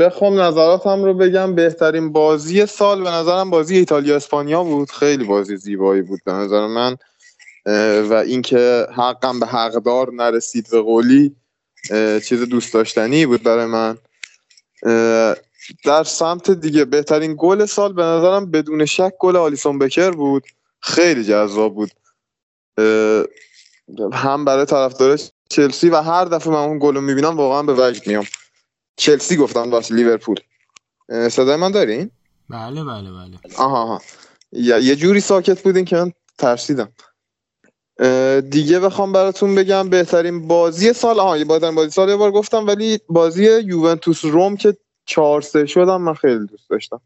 [0.05, 1.55] بخوام نظراتم رو بگم.
[1.55, 4.90] بهترین بازی سال به نظرم بازی ایتالیا اسپانیا بود.
[4.90, 6.96] خیلی بازی زیبایی بود به نظر من.
[8.10, 11.36] و اینکه حقم به حقدار نرسید به قولی
[12.28, 13.98] چیز دوست داشتنی بود برای من.
[15.84, 20.44] در سمت دیگه بهترین گل سال به نظرم بدون شک گل آلیسون بکر بود.
[20.80, 21.90] خیلی جذاب بود.
[24.12, 25.18] هم برای طرفدار
[25.50, 28.24] چلسی و هر دفعه من اون گل رو می‌بینم واقعا به وجد میام.
[28.96, 30.36] چلسی گفتم واسه لیورپول.
[31.30, 32.10] صدای من دارین؟
[32.50, 33.38] بله بله بله.
[33.59, 34.02] آها آها.
[34.52, 36.92] یه جوری ساکت بودین که من ترسیدم.
[38.50, 42.66] دیگه بخوام براتون بگم بهترین بازی سال آها یه بازی بازی سال یه بار گفتم
[42.66, 44.76] ولی بازی یوونتوس روم که
[45.06, 47.00] 4 3 شدم من خیلی دوست داشتم.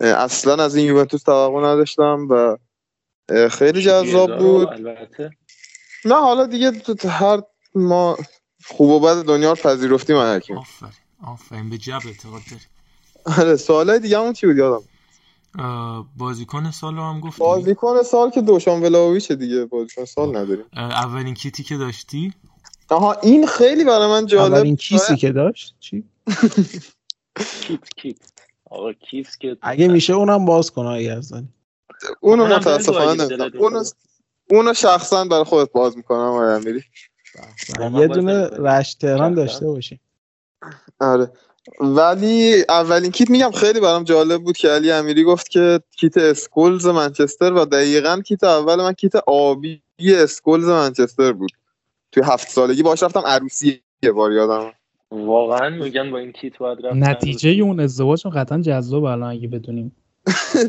[0.00, 2.56] اصلا از این یوونتوس توقع نداشتم و
[3.50, 4.68] خیلی جذاب بود.
[6.04, 6.72] نه حالا دیگه
[7.08, 7.42] هر
[7.74, 8.16] ما
[8.66, 10.62] خوب و بد دنیا رو پذیرفتیم آفرین
[11.26, 12.62] آفرین به جب اعتقاد داری.
[13.40, 14.84] آره سوالای دیگه همون چی بود یادم؟
[16.16, 20.64] بازیکن سال رو هم گفتیم بازیکن سال که دوشان ولاویچ دیگه بازیکن سال نداریم.
[20.76, 22.32] اولین کیتی که داشتی؟
[22.90, 26.04] آها این خیلی برای من جالب اولین کیسی که داشت؟ چی؟
[27.60, 28.16] کیت کیت.
[28.70, 31.48] آقا کیس که اگه میشه اونم باز کن اگه ازنی
[32.20, 33.50] اونو متاسفانه نمی‌دونم.
[33.58, 33.84] اونو
[34.50, 36.82] اونو شخصا برای خودت باز می‌کنم آقای امیری.
[37.94, 40.00] یه دونه رشت تهران داشته باشی
[41.00, 41.32] آره.
[41.80, 46.86] ولی اولین کیت میگم خیلی برام جالب بود که علی امیری گفت که کیت اسکولز
[46.86, 51.50] منچستر و دقیقا کیت اول من کیت آبی اسکولز منچستر بود.
[52.12, 54.72] توی هفت سالگی باش رفتم عروسی یه بار یادم.
[55.10, 59.96] واقعا میگن با این کیت باید رفت نتیجه اون ازدواج قطعا جذاب الان اگه بدونیم.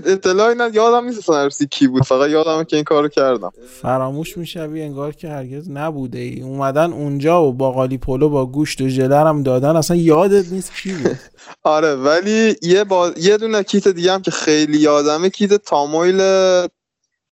[0.05, 2.03] اطلاعی نه یادم نیست عروسی کی بود.
[2.03, 3.51] فقط یادم که این کارو کردم.
[3.81, 6.41] فراموش می‌شوی انگار که هرگز نبوده ای.
[6.41, 10.73] اومدن اونجا و با قالی پلو با گوشت و ژله هم دادن اصلا یادت نیست
[10.75, 11.19] کی بود.
[11.63, 13.11] آره ولی یه با...
[13.17, 16.17] یه دونه کیت دیگه هم که خیلی یادمه کیت تامویل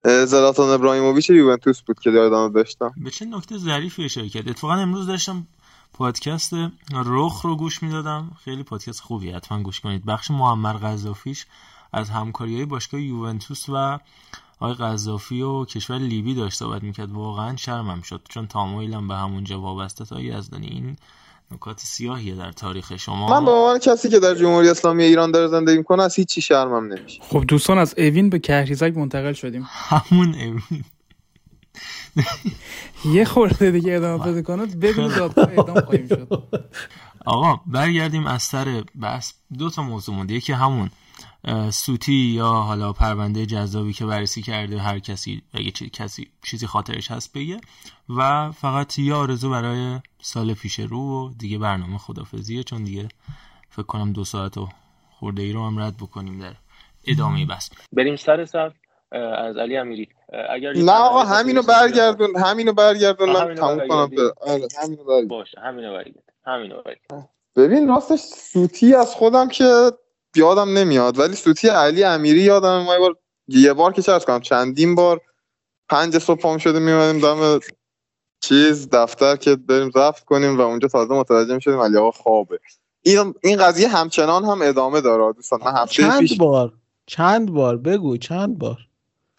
[0.04, 2.92] زلاتان ابراهیموویچ یوونتوس بود که یادم داشتم.
[3.04, 5.46] به چه نکته ظریفی اشاره کرد؟ اتفاقا امروز داشتم
[5.92, 6.52] پادکست
[7.06, 8.30] رخ رو گوش می‌دادم.
[8.44, 10.04] خیلی پادکست خوبی حتما گوش کنید.
[10.04, 11.46] بخش معمر قذافیش
[11.92, 13.98] از همکاری های باشگاه یوونتوس و
[14.60, 17.12] آقای قذافی و کشور لیبی داشته باید می‌کرد.
[17.12, 20.96] واقعا شرمم شد چون تامویلم به همونجا وابسته تا یزدانی این
[21.50, 23.28] نکات سیاهیه در تاریخ شما.
[23.28, 26.92] من به عنوان کسی که در جمهوری اسلامی ایران داره زندگی می‌کنه از هیچی شرمم
[26.92, 27.20] نمیشه.
[27.22, 29.68] خب دوستان از اوین به کهریزک منتقل شدیم.
[29.70, 30.84] همون اوین.
[33.16, 36.42] یه خورده دیگه ادامه بده کنه بدون دادگاه اعدام خواهیم شد.
[37.24, 40.34] آقا برگردیم از سر بس دو تا موضوع مونده.
[40.34, 40.90] یکی همون
[41.70, 47.10] سوتی یا حالا پرونده جذابی که بررسی کرده هر کسی اگه چی- کسی چیزی خاطرش
[47.10, 47.60] هست بگه.
[48.18, 53.08] و فقط یه آرزو برای سال پیش رو و دیگه برنامه خدافزیه چون دیگه
[53.70, 54.68] فکر کنم دو ساعت و
[55.12, 56.54] خورده ای رو هم رد بکنیم در
[57.06, 58.72] ادامه بس بریم سر صف
[59.12, 60.08] اه، از علی امیری.
[60.50, 64.10] اگر نه آقا همینو برگردون همینو برگردون من همینو تموم کنم.
[64.40, 65.28] آره همینو برگردون.
[65.28, 69.64] باشه همینو برگرد همینو برگرد ببین راستش سوتی از خودم که
[70.36, 73.16] یادم نمیاد ولی سوتی علی امیری یادم ما یه بار
[73.48, 75.20] یه بار که چه کنم چندین بار
[75.88, 77.60] پنج صبح پام شده میمدیم دم
[78.40, 82.60] چیز دفتر که بریم ضبط کنیم و اونجا تازه متوجه می‌شدیم علی آقا خوابه.
[83.02, 85.60] این این قضیه همچنان هم ادامه داره دوستان.
[85.64, 86.72] من هفته چند پیش بار؟
[87.06, 88.78] چند بار؟ بگو چند بار؟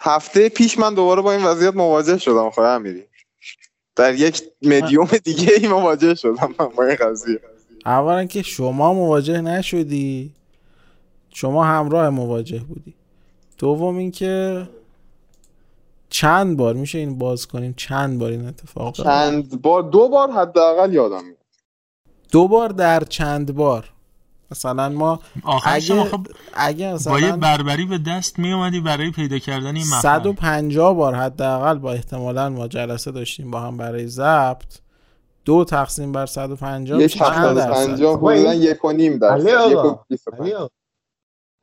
[0.01, 3.03] هفته پیش من دوباره با این وضعیت مواجه شدم آقای امیری.
[3.95, 7.39] در یک مدیوم دیگه ای مواجه شدم من با این قضیه.
[7.85, 10.33] اولا که شما مواجه نشدی.
[11.33, 12.95] شما همراه مواجه بودی.
[13.57, 14.69] دوم اینکه
[16.09, 20.93] چند بار میشه این باز کنیم چند بار این اتفاق؟ چند بار؟ دو بار حداقل
[20.93, 21.37] یادم میاد.
[22.31, 23.89] دو بار در چند بار.
[24.51, 25.19] مثلا ما
[25.65, 26.17] اگه آخه
[26.53, 30.01] اگه با یه مثلا بربری به دست می اومدی برای پیدا کردن این مفهوم.
[30.01, 34.79] 150 بار حداقل با احتمالا ما جلسه داشتیم با هم برای ضبط.
[35.45, 39.99] دو تقسیم بر 150 یک میشه چند درصد؟ 750 حدودا یک و نیم درصد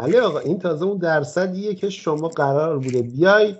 [0.00, 3.56] علی آقا علی آقا این تازه اون درصدیه که شما قرار بوده بیای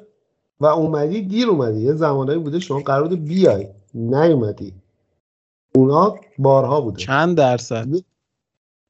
[0.61, 1.81] و اومدی دیر اومدی.
[1.81, 3.69] یه زمانایی بوده شما قرار بوده بیای.
[3.95, 4.75] نیومدی.
[5.75, 6.97] اونا بارها بوده.
[6.97, 7.87] چند درصد؟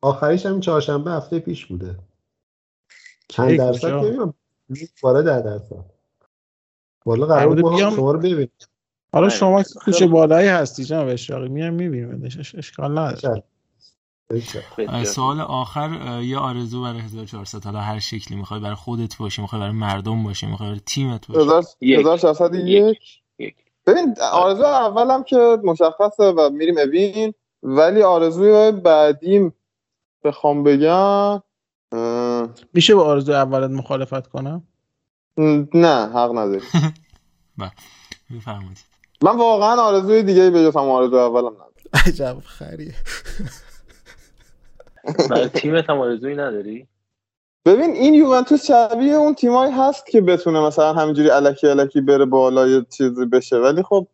[0.03, 1.97] آخریش هم چهارشنبه هفته پیش بوده.
[3.29, 4.35] چند درصد؟ نمی‌دونم.
[5.03, 5.85] بالا در درصد.
[7.07, 8.51] والا قرار بود؟ شما رو ببینیم.
[9.13, 9.35] حالا آره.
[9.35, 11.49] شما کوچه بالایی هستی جناب اشراقی.
[11.49, 13.43] میام می‌بینیم اشکال نداره.
[15.05, 18.37] سوال آخر یه آرزو برای 1400 حالا هر شکلی.
[18.37, 22.55] می‌خوای برای خودت باشه می‌خوای برای مردم باشه می‌خوای برای تیمت باشه هزار هزار ششصد
[22.55, 22.99] و یک.
[23.87, 29.55] ببین آرزو اولم که مشخصه و میریم اوین ولی آرزوی بعدیم
[30.25, 31.43] بخوام بگم
[32.75, 34.63] میشه با آرزو اولت مخالفت کنم؟
[35.75, 36.63] نه حق نداری.
[37.59, 37.71] بله
[38.37, 38.79] بفرمایید.
[39.23, 41.71] من واقعا آرزوی دیگه به جز هم آرزو اولم ندارم.
[42.07, 42.95] عجب خریه.
[45.31, 46.87] برای تیمت هم آرزویی نداری؟
[47.67, 52.69] ببین این یوونتوس شبیه اون تیمایی هست که بتونه مثلا همینجوری الکی الکی بره بالا
[52.69, 53.57] یه چیزی بشه.
[53.57, 54.07] ولی خب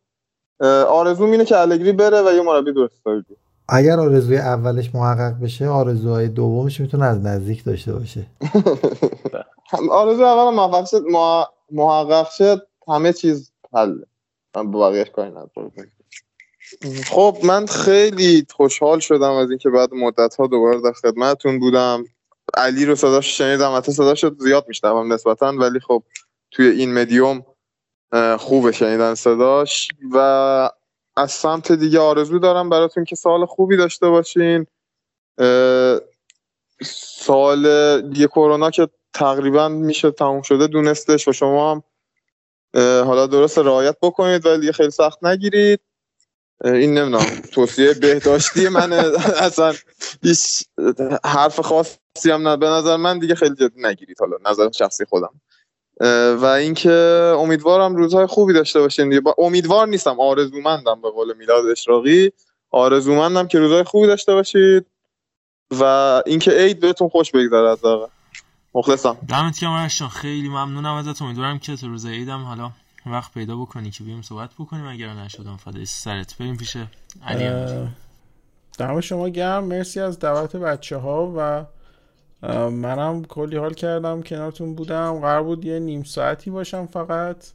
[0.89, 3.25] آرزوم اینه که الگری بره و یه مربی درست بیاره.
[3.69, 8.27] اگر آرزوی اولش محقق بشه آرزوهای دومش می‌تونه از نزدیک داشته باشه.
[9.91, 13.99] آرزو اول موفق شد مح- محقق شد همه چیز حل
[14.57, 15.73] من با بقیهش کاری ندارم.
[17.06, 22.05] خب من خیلی خوشحال شدم از اینکه بعد مدت ها دوباره در خدمتتون بودم.
[22.55, 26.02] علی رو صداش شنیدم حتی صداش زیاد میشنوم نسبتا ولی خب
[26.51, 27.47] توی این مدیوم
[28.38, 29.88] خوبه شنیدن صداش.
[30.12, 30.18] و
[31.16, 34.66] از سمت دیگه آرزو دارم براتون که سال خوبی داشته باشین.
[36.84, 41.82] سال دیگه کرونا که تقریبا میشه تموم شده دونستش و شما هم
[43.05, 45.80] حالا درست رعایت بکنید ولی خیلی سخت نگیرید.
[46.65, 48.93] این نمی‌دونم توصیه بهداشتی من
[49.47, 49.74] اصلا
[50.23, 50.62] هیچ
[51.24, 55.41] حرف خاصی هم به نظر من دیگه خیلی جدی نگیرید حالا نظر شخصی خودم.
[56.37, 56.91] و اینکه
[57.39, 59.20] امیدوارم روزهای خوبی داشته باشین دیگه.
[59.20, 62.33] با- امیدوار نیستم آرزومندم به قول میلاد اشراقی.
[62.70, 64.87] آرزومندم که روزهای خوبی داشته باشید
[65.81, 65.83] و
[66.27, 67.78] اینکه عید بهتون خوش بگذره از
[68.74, 69.16] مخلصم.
[69.28, 72.70] دمت گرم خیلی ممنونم ازت امیدوارم که تو روز عیدم حالا
[73.12, 74.87] وقت پیدا بکنی که بیام صحبت بکنیم.
[74.87, 76.77] اگر نشدم فدای سرت بریم پیش
[77.27, 77.89] علی.
[78.78, 79.65] دم شما گرم.
[79.65, 81.65] مرسی از دعوت بچه ها و
[82.70, 85.20] منم کلی حال کردم کنارتون بودم.
[85.20, 87.47] قرار بود یه نیم ساعتی باشم فقط.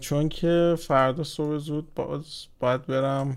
[0.00, 3.36] چون که فردا صبح زود باز باید برم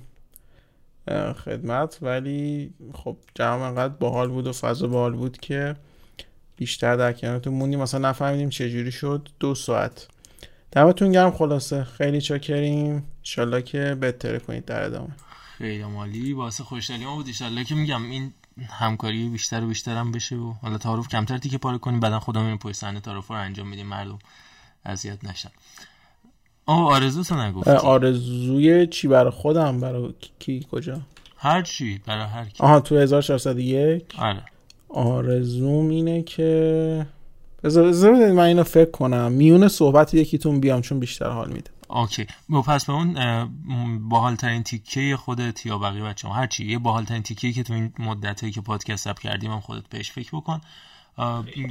[1.46, 1.98] خدمت.
[2.02, 5.76] ولی خب جمع انقدر باحال بود و فضا باحال بود که
[6.58, 7.82] بیشتر در کنارتون موندیم.
[7.82, 9.30] مثلا نفهمیدیم چجوری شد.
[9.40, 10.08] دو ساعت.
[10.76, 11.84] دمتون گرم خلاصه.
[11.84, 13.04] خیلی چاکریم.
[13.20, 15.10] انشالله که بهتره کنید در ادامه.
[15.58, 17.28] خیلی مالی واسه خوشحالی ما بود.
[17.28, 18.34] ایشالله که میگم این
[18.70, 22.00] همکاری بیشتر و بیشتر هم بشه و حالا تعارف کمتر تیکه پاره کنیم.
[22.00, 23.88] بعدا خودمون این پشت صحنه تعارف رو انجام میدیم.
[23.88, 24.20] مردم
[24.86, 25.50] اذیت نشن.
[26.66, 27.70] آه آرزو تو نگفتی.
[27.72, 31.02] آرزوی چی برای خودم؟ برای کی- کی کجا؟
[31.38, 32.02] هر چی.
[32.06, 32.64] برای هر کی.
[32.64, 34.44] آها تو 1401 آره.
[34.90, 37.08] آرزوم اینه که
[37.66, 39.32] بذار من اینو فکر کنم.
[39.32, 41.72] میونه صحبت یکیتون بیام چون بیشتر حال میده.
[41.90, 42.26] اوکی.
[42.50, 46.66] با پس به اون اه، م، باحالترین تیکه خودت یا بقیه بچه هر چی.
[46.66, 50.30] یه باحالترین تیکه که تو این مدتی که پادکست اپ کردیم هم خودت بهش فکر
[50.36, 50.62] بکن.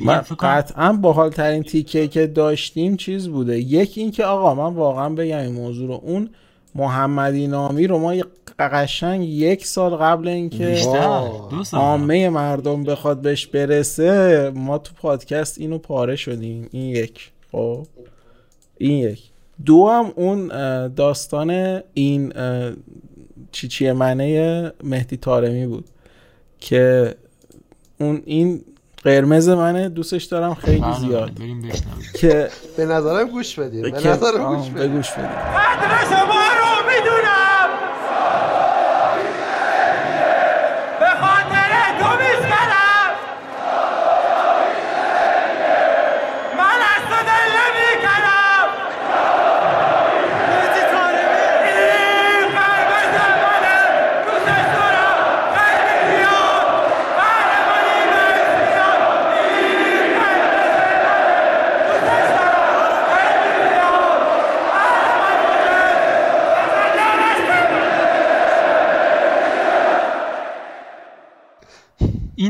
[0.05, 3.59] من قطعا باحال ترین تیکه که داشتیم چیز بوده.
[3.59, 6.01] یک این که آقا من واقعا بگم این موضوع رو.
[6.03, 6.31] اون
[6.75, 8.15] محمدی نامی رو ما
[8.59, 10.83] قشنگ یک سال قبل اینکه.
[11.73, 16.69] عامه مردم بخواد بهش برسه ما تو پادکست اینو پاره شدیم.
[16.73, 17.31] این یک.
[17.53, 17.87] خب؟
[18.79, 19.23] این یک.
[19.65, 20.49] دو هم اون
[20.89, 22.73] داستان این اه،
[23.53, 25.85] چی چیه منه مهدی تارمی بود
[26.61, 27.15] که
[28.01, 28.65] اون این
[29.03, 29.89] قرمز منه.
[29.89, 31.31] دوستش دارم خیلی بله، زیاد.
[31.33, 31.73] بشنویم.
[32.15, 35.03] که به نظرم گوش بدیم به نظرم گوش بدیم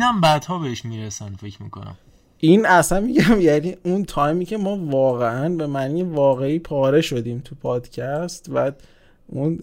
[0.04, 1.96] اینم بعدها بهش می‌رسن فکر می‌کنم.
[2.38, 7.54] این اصلا میگم یعنی اون تایمی که ما واقعا به معنی واقعی پاره شدیم تو
[7.54, 8.72] پادکست و
[9.26, 9.58] اون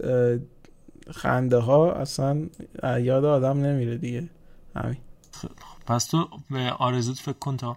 [1.10, 2.46] خنده ها اصلا
[2.82, 4.28] یاد آدم نمیره دیگه.
[4.76, 4.96] همین.
[5.86, 7.76] پس تو به آرزوت فکر کن تا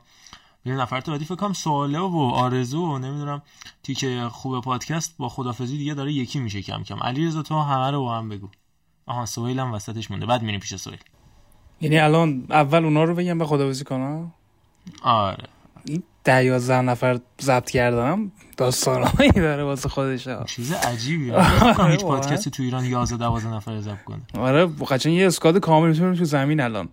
[0.65, 3.41] یه نفر تو بعدی فکر کنم سواله و آرزو و نمی‌دونم
[3.83, 6.99] تیکه خوب پادکست با خدافزی دیگه داره یکی میشه کم کم.
[7.03, 8.47] علی رضا تو همه رو با هم بگو.
[9.05, 10.25] آها سهیل هم وسطش مونده.
[10.25, 10.99] بعد میریم پیش سهیل
[11.81, 14.31] یعنی الان اول اونا رو بگم به خداویسی کنم.
[15.03, 15.43] آره.
[15.85, 21.33] این ده یازده نفر ضبط کردم داستانهایی داره واسه خودش چیز عجیبیه.
[21.33, 22.01] آره، هیچ.
[22.01, 24.21] پادکستی تو ایران 11 12 نفر ضبط کنه.
[24.37, 26.89] آره قشنگ یه اسکاد کامل می‌تونیم تو زمین الان.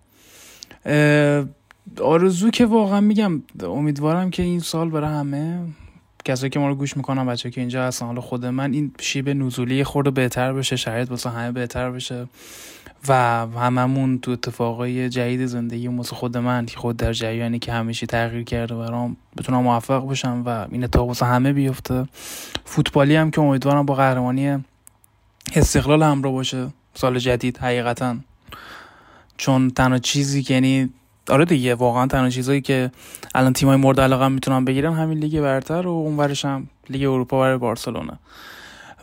[2.02, 5.60] آرزو که واقعا میگم امیدوارم که این سال برای همه
[6.24, 9.28] کسایی که ما رو گوش می‌کنن بچه که اینجا هستن حالا خود من این شیب
[9.28, 12.26] نزولی خورده بهتر بشه شرایط واسه همه بهتر بشه.
[13.08, 13.12] و
[13.46, 18.44] هممون تو اتفاقای جدید زندگی مثل خود من که خود در جریانی که همیشه تغییر
[18.44, 22.06] کرده برام بتونم موفق بشم و این اتفاق واسه همه بیفته.
[22.64, 24.64] فوتبالی هم که امیدوارم با قهرمانی
[25.54, 28.16] استقلال همراه باشه سال جدید حقیقتا.
[29.36, 30.90] چون تنها چیزی که یعنی
[31.28, 32.90] آره دیگه واقعا تنها چیزایی که
[33.34, 37.58] الان تیمای مورد علاقه می‌تونن بگیرن همین لیگ برتر و اونورش هم لیگ اروپا برای
[37.58, 38.18] بارسلونا.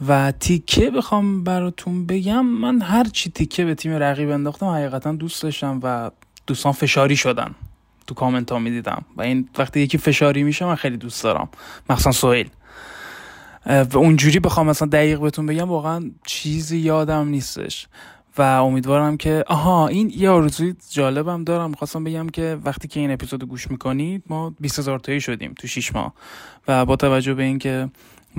[0.07, 2.45] و تیکه بخوام براتون بگم.
[2.45, 6.11] من هر چی تیکه به تیم رقیب انداختم حقیقتا دوست داشتم و
[6.47, 7.55] دوستان فشاری شدن.
[8.07, 9.05] تو کامنت ها می‌دیدم.
[9.17, 11.49] و این وقتی یکی فشاری میشه من خیلی دوست دارم.
[11.89, 12.49] مخصوصا سویل
[13.65, 17.87] و اونجوری بخوام مثلا دقیق بهتون بگم واقعا چیزی یادم نیستش.
[18.37, 21.69] و امیدوارم که آها این یه آرزوی جالبم دارم.
[21.69, 25.67] می‌خواستم بگم که وقتی که این اپیزود گوش می‌کنید ما 20 هزار تایی شدیم تو
[25.67, 26.13] 6 ماه.
[26.67, 27.89] و با توجه به اینکه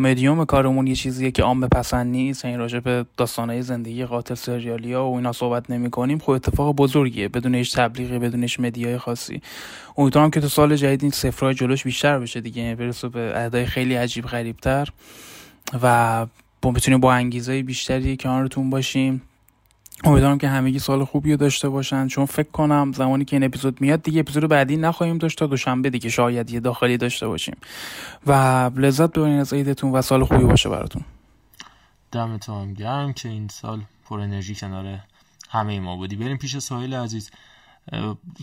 [0.01, 2.45] مدیوم کارمون یه چیزیه که عام پسند نیست.
[2.45, 6.77] یعنی راجع به داستانهای زندگی قاتل سریالی ها و اینا صحبت نمی کنیم خب اتفاق
[6.77, 7.29] بزرگیه.
[7.29, 9.43] بدون هیچ تبلیغی بدون هیچ مدیای خاصی.
[9.99, 12.63] امیدوارم که تو سال جدید این صفرهای جلوش بیشتر بشه دیگه.
[12.63, 14.89] یعنی برسه به اعدای خیلی عجیب غریبتر.
[15.83, 16.27] و
[16.63, 19.23] بتونیم با انگیزه بیشتری کنارتون باشیم.
[20.05, 22.07] امیدوارم که همگی سال خوبی رو داشته باشن.
[22.07, 25.91] چون فکر کنم زمانی که این اپیزود میاد دیگه اپیزود بعدی نخواهیم داشت تا دوشنبه
[25.91, 27.57] دیگه شاید یه داخلی داشته باشیم.
[28.27, 28.33] و
[28.77, 31.05] لذت ببرین از عیدتون و سال خوبی باشه براتون.
[32.13, 34.99] دمتون گرم که این سال پر انرژی کنار
[35.51, 36.17] همه ما بودی.
[36.17, 37.31] بریم پیش سهیل عزیز.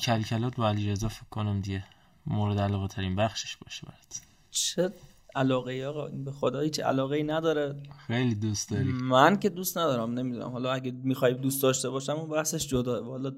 [0.02, 1.84] کلکلات با علی رضا فکر کنم دیگه
[2.28, 4.22] مورد علاقه ترین بخشش باشه برات.
[4.52, 4.92] چه
[5.38, 7.76] علاقه ای آقا این به خدا هیچ علاقه ای نداره.
[8.08, 8.84] خیلی دوست داری.
[8.84, 10.50] من که دوست ندارم نمی‌دونم.
[10.50, 13.04] حالا اگه می‌خوای دوست داشته باشم اون بحثش جدا.
[13.04, 13.32] والا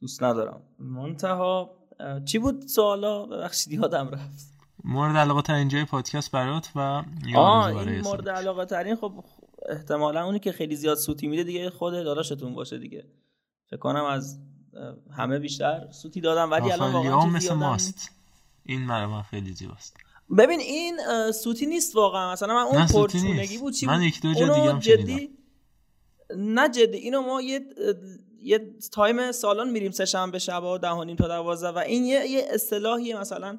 [0.00, 0.62] دوست ندارم.
[0.78, 1.78] منتها
[2.24, 4.58] چی بود سوالا؟ ببخشید یادم رفت.
[4.84, 7.04] مورد علاقه ترین جای پادکست برات و
[7.36, 8.00] آه این.
[8.00, 9.24] مورد علاقه ترین خب
[9.68, 13.04] احتمالا اونی که خیلی زیاد سوتی میده دیگه خود داداشتون باشه دیگه.
[13.66, 14.38] فکر کنم از
[15.10, 16.50] همه بیشتر سوتی دادم.
[16.50, 18.10] ولی الان واقعا مثل ماست.
[18.64, 19.96] این من خیلی زیباست.
[20.38, 21.00] ببین این
[21.32, 23.60] سوتی نیست واقعا مثلا من اون نه، سوتی پرچونگی نیست.
[23.60, 25.30] بود چی من؟ یک دو جا دیگه هم جدی
[26.36, 27.60] نه جدی اینو ما یه
[28.42, 32.26] یه time سالن میریم سه شنبه شبا ده و نیم تا دوازده و این یه
[32.26, 33.58] یه اصطلاحیه مثلا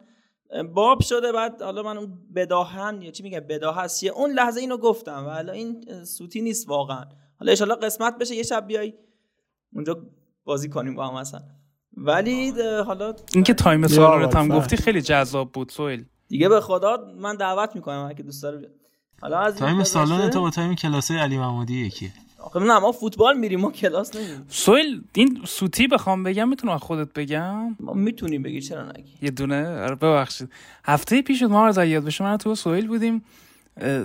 [0.74, 4.60] باب شده بعد حالا من اون بداهن یا چی میگه بداهه است یه اون لحظه
[4.62, 7.06] اینو گفتم و حالا این سوتی نیست واقعا
[7.40, 8.94] حالا ان قسمت بشه یه شب بیای
[9.74, 10.06] اونجا
[10.46, 11.42] بازی کنیم با هم اصلا
[11.98, 14.48] ولی حالا اینکه time یا سالونت هم.
[14.48, 18.58] گفتی خیلی جذاب بود سویل دیگه به خدا من دعوت می‌کنم هر کی دوست داره
[18.58, 18.72] بیاد.
[19.22, 23.38] حالا از time سالن تو با time کلاسه علی محمودی یکیه آخه نه ما فوتبال
[23.38, 24.46] میریم ما کلاس نمیریم.
[24.50, 29.32] سویل این سوتی بخوام بگم می‌تونم از خودت بگم؟ ما می‌تونیم بگی چرا نگی؟ یه
[29.32, 30.50] دونه؟ آره ببخشید.
[30.86, 32.24] هفته پیش ما از یاد بشه.
[32.24, 33.24] من تو سویل بودیم.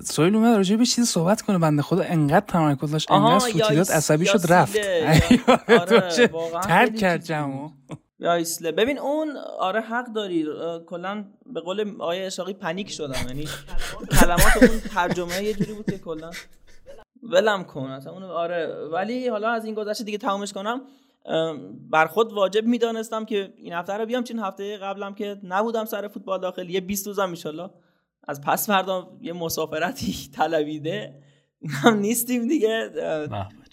[0.05, 1.59] سویل اومد راجع به چیزی صحبت کنه.
[1.59, 3.11] بنده خدا انقدر تمرکز داشت.
[3.11, 4.77] انقدر سوتی داد عصبی شد رفت.
[5.81, 6.31] آره،
[6.63, 7.69] ترک کرد جمعو.
[8.19, 8.73] یا ایسله.
[8.73, 10.47] ببین اون آره حق داری.
[10.87, 13.27] کلا به قول آقای اشاقی panic شدم.
[13.29, 13.49] یعنی
[14.21, 16.31] کلمات اون ترجمه یه جوری بود که کلا
[17.23, 17.91] ولم کن.
[17.91, 18.89] اصلا اون آره.
[18.93, 20.81] ولی حالا از این گذشته دیگه تمامش کنم.
[21.91, 24.25] بر خود واجب می‌دانستم که این هفته رو بیام.
[24.25, 26.71] چون هفته قبلم که نبودم سر فوتبال داخل.
[26.71, 27.71] یه 20 روزم ایشالله
[28.29, 31.23] از پس فردا یه مسافرتی طلبیده.
[31.69, 32.91] هم نیستیم دیگه.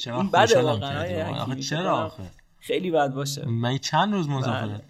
[0.06, 1.56] این بده واقعا.
[1.56, 2.24] چرا؟ آخه؟
[2.62, 3.46] خیلی بد باشه.
[3.46, 4.82] من چند روز مسافرت بله.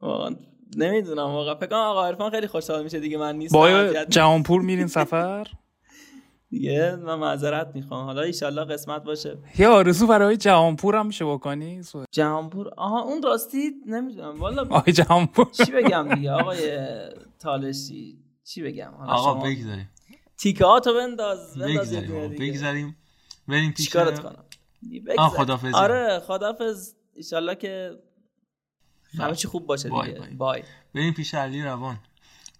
[0.00, 0.36] واقعا
[0.76, 3.58] نمی‌دونم واقعا فکر کنم آقا عرفان خیلی خوشحال میشه دیگه من نیستم.
[3.58, 5.46] با جهانپور میرین سفر؟
[6.50, 8.04] دیگه من معذرت می‌خوام.
[8.04, 9.38] حالا ایشالله قسمت باشه.
[9.58, 11.80] یه آرزو برای جهانپور هم میشه بکنی؟
[12.12, 14.40] جهانپور؟ آها اون راستی نمی‌دونم.
[14.40, 15.50] والا آقای جهانپور.
[15.50, 16.78] چی بگم دیگه؟ آقای
[17.38, 18.18] تالشی.
[18.44, 19.90] چی بگم؟ حالا آقا بگذاریم.
[20.38, 21.92] تیکه هاتو بنداز بنداز
[22.38, 22.94] بگذاریم آقا.
[23.48, 24.44] بریم پیش چیکارت کنم.
[25.18, 27.90] آه خدافظی آره خدافظ ایشالله که
[29.18, 30.20] همه چی خوب باشه بای دیگه.
[30.20, 30.34] بای.
[30.34, 30.62] بای.
[30.94, 31.98] بریم پیش علی روان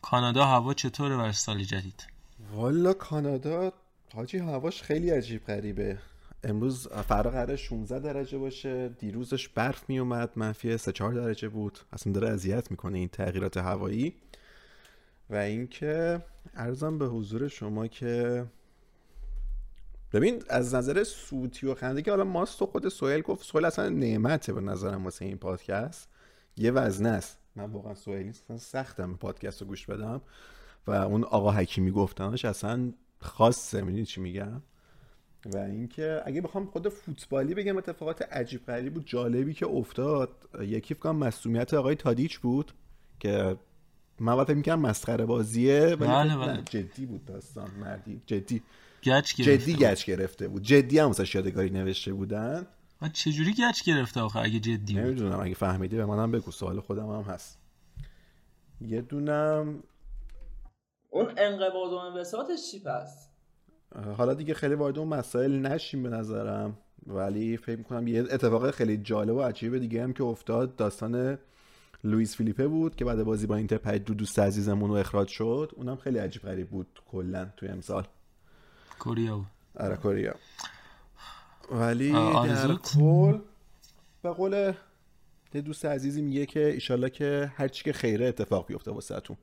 [0.03, 2.07] کانادا هوا چطوره برای سال جدید؟
[2.53, 3.73] والا کانادا
[4.15, 5.99] حاجی هواش خیلی عجیب غریبه.
[6.45, 11.79] امروز فرا قراره 16 درجه باشه دیروزش برف می اومد منفی 3 4 درجه بود.
[11.93, 14.15] اصلا داره اذیت می‌کنه این تغییرات هوایی.
[15.31, 16.25] و اینکه
[16.55, 18.45] ارزم به حضور شما که
[20.13, 23.89] ببین از نظر سوتی و خنده که حالا ماست و خود سوهل گفت سوهل اصلا
[23.89, 26.09] نعمته به نظرم واسه این پادکست.
[26.57, 27.39] یه وزنه است.
[27.57, 28.57] من واقعا سوهل نیستم.
[28.57, 30.21] سختم پادکست رو گوش بدم.
[30.87, 33.83] و اون آقا حکیمی گفتنش اصلا خاصه.
[33.83, 34.63] می‌دونی چی میگم؟
[35.47, 40.31] و اینکه اگه بخوام خود فوتبالی بگم اتفاقات عجیب غریب و جالبی که افتاد
[40.61, 42.73] یکی فکر مصونیت آقای تادیچ بود
[43.21, 43.57] که
[44.21, 46.63] من وقتی میگم مسخره بازیه ولی بله، بله.
[46.63, 48.23] جدی بود داستان مردی.
[48.27, 48.63] جدی.
[49.03, 50.63] گچ گرفته جدی گچ گرفته بود.
[50.63, 52.67] جدی هم واسه یادگاری نوشته بودن.
[53.03, 56.81] و چجوری گچ گرفته آخه اگه جدی بود؟ نمی‌دونم اگه فهمیدی به منم بگو سوال
[56.81, 57.59] خودم هم هست.
[58.81, 59.83] یه دونم.
[61.11, 63.29] اون انقباض و انبساطش چی پس؟
[64.17, 66.79] حالا دیگه خیلی وارد اون مسائل نشیم به نظرم.
[67.07, 70.77] ولی فکر می‌کنم یه اتفاق خیلی جالب و عجیب دیگه هم که افتاد.
[70.77, 71.39] داستان
[72.05, 75.73] لوئیس فیلیپه بود که بعد بازی با اینتر پنج دو دوست عزیزمون رو اخراج شد.
[75.77, 78.07] اونم خیلی عجیب غریب بود کلا توی امسال.
[78.99, 79.47] کوریا بود
[79.77, 80.35] آره کوریا
[81.71, 83.39] ولی در؟ کل
[84.23, 84.73] به قول
[85.55, 89.37] یه دوست عزیزی میگه که ایشالله که هر چی که خیره اتفاق بیفته واسهتون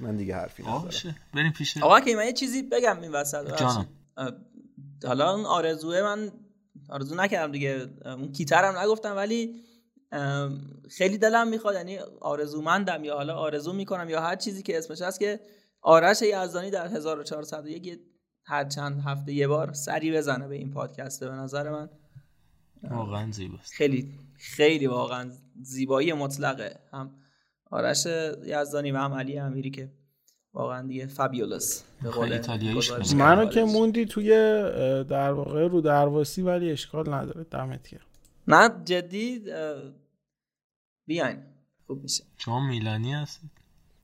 [0.00, 0.90] من دیگه حرفی ندارم.
[1.34, 3.62] بریم پیش آقا که من یه چیزی بگم این وسط
[5.04, 6.32] حالا اون آرزوه من
[6.88, 7.86] آرزو نکردم دیگه.
[8.04, 9.60] اون کیترم نگفتم ولی
[10.90, 15.20] خیلی دلم می‌خواد یعنی آرزومندم یا حالا آرزو می‌کنم یا هر چیزی که اسمش هست
[15.20, 15.40] که
[15.80, 17.98] آرش یزدانی در 1401 یه-
[18.46, 21.88] هر چند هفته یه بار سری بزنه به این پادکسته به نظر من.
[22.90, 23.72] واقعا زیباست.
[23.72, 25.30] خیلی خیلی واقعا
[25.62, 26.80] زیبایی مطلقه.
[26.92, 27.14] هم
[27.70, 28.06] آرش
[28.46, 29.92] یزدانی و هم علی امیری که
[30.52, 32.38] واقعا دیگه فابیولس به قول
[32.74, 33.12] گزارش.
[33.12, 33.48] منو.
[33.48, 34.28] که موندی توی
[35.08, 37.44] در واقع رو درواسی ولی اشکال نداره.
[37.44, 38.06] دمت گرم.
[38.48, 39.44] نه جدی
[41.06, 41.42] بیاین.
[41.86, 42.24] خوب میشه.
[42.36, 43.50] شما میلانی هستید.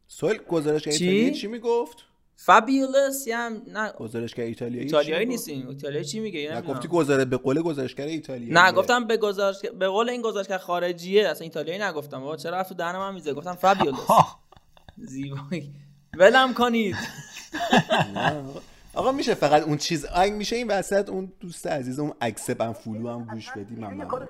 [0.06, 2.04] سوال گزارشگر چی؟ چی می‌گفت؟
[2.44, 3.92] فابیولس یا هم نه.
[3.92, 6.62] گزارشگر ایتالیایی ایتالیایی می‌گفت؟ نیستیم ایتالیایی چی میگه؟ نه.
[6.62, 8.52] گفتی گزاره به قول گزارشگر ایتالیایی.
[8.52, 11.28] نه گفتم به گزارش به قول این گزارشگر خارجیه.
[11.28, 12.20] اصلا ایتالیایی نگفتم.
[12.20, 13.98] بابا چرا رفت تو دهن من میزه؟ گفتم فابیولس
[14.98, 15.74] زیبایی.
[16.18, 16.96] ولم کنید.
[18.94, 22.72] آقا میشه فقط اون چیز آنگ میشه این وسط اون دوست عزیز اون اکسپ هم
[22.72, 24.26] فولو هم گوش بدی من ممنون.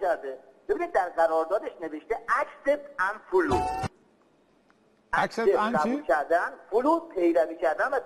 [0.00, 0.38] کرده.
[0.68, 3.58] ببینید در قراردادش نوشته accept and follow؟
[5.78, 8.00] قبول کردن follow پیروی کردن و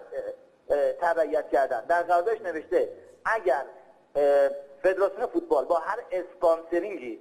[1.00, 1.84] تبعیت کردن.
[1.88, 2.88] در قراردادش نوشته
[3.24, 3.64] اگر
[4.82, 7.20] فدراسیون فوتبال با هر sponsoring ی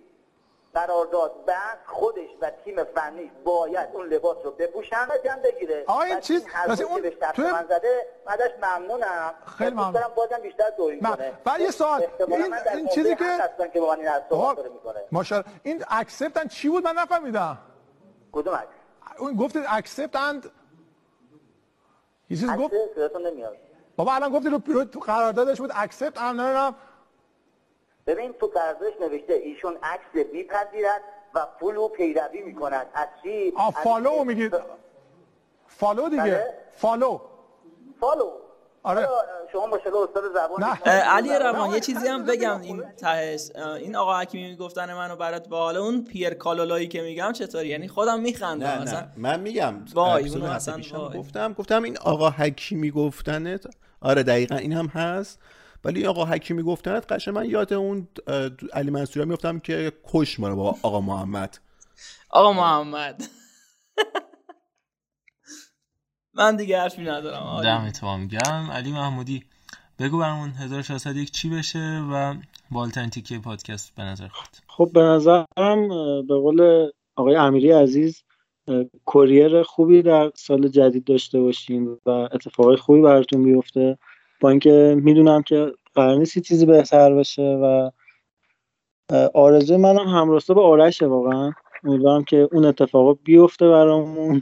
[0.73, 5.83] قرارداد بست خودش و تیم فنیش باید اون لباس رو بپوشن و جمع بگیره.
[5.87, 6.45] آقا چیز-
[6.83, 7.01] اون
[7.35, 9.33] توی- من زده ازش ممنونم.
[9.57, 9.91] خیلی ممنون.
[9.91, 10.69] دارم بازم بیشتر
[11.01, 11.33] من- کنه.
[11.43, 12.07] بعد یه سوال.
[12.27, 14.07] این- این چیزی که- هستم که با من این
[14.69, 15.01] می‌کنه.
[15.11, 17.57] ماشاءالله این اکسپتن چی بود؟ من نفهمیدم.
[18.31, 18.67] کدوم عکس
[19.19, 20.51] اون گفتید اکسپت اند
[22.29, 22.73] یه چیز گفت؟
[23.25, 23.57] نمیاد.
[23.95, 26.75] بابا الان گفتی رو تو قراردادش بود اکسپت هم نمی‌دونم
[28.07, 31.01] ببین تو قراردادش نوشته ایشون عکس میپذیرد
[31.33, 32.87] و فولو پیروی می‌کند.
[32.93, 34.55] از چی؟ آ فالو میگید
[35.67, 36.23] فالو دیگه.
[36.23, 36.53] بله.
[36.71, 37.19] فالو
[37.99, 38.31] فالو
[38.83, 39.07] آره.
[39.51, 44.55] شما ماشاءالله استاد زبان علی روان یه چیزی هم بگم این تهش این آقا حکیمی
[44.55, 48.81] گفتن منو برات با حالا اون پیر کالولایی که میگم چطوری؟ یعنی خودم میخندم نه
[48.81, 51.09] مثلا نه من میگم وای، هفته اصلا.
[51.09, 53.65] گفتم گفتم این آقا حکیمی گفتنت
[54.01, 55.39] آره دقیقا این هم هست.
[55.83, 58.07] ولی این آقا حکیمی گفتنت قشنگ من یاد اون
[58.73, 61.57] علی منصوری میفتم که کش ما رو با آقا محمد.
[62.29, 63.23] آقا محمد.
[66.39, 67.61] من دیگه حرفی ندارم.
[67.63, 68.69] دمت هم گرم.
[68.71, 69.43] علی محمودی
[69.99, 72.35] بگو برامون 1601 چی بشه و
[72.71, 75.87] بالترین تیکه پادکست به نظر خود خب به نظرم
[76.27, 78.23] به قول آقای امیری عزیز
[79.07, 83.97] کریر خوبی در سال جدید داشته باشین و اتفاقای خوبی براتون بیفته.
[84.41, 87.89] با اینکه می‌دونم که قرار نیست چیزی بهتر بشه و
[89.33, 91.51] آرزوی منم همراستا به آرشه واقعا.
[91.83, 94.41] امیدوارم که اون اتفاقا بیفته برامون.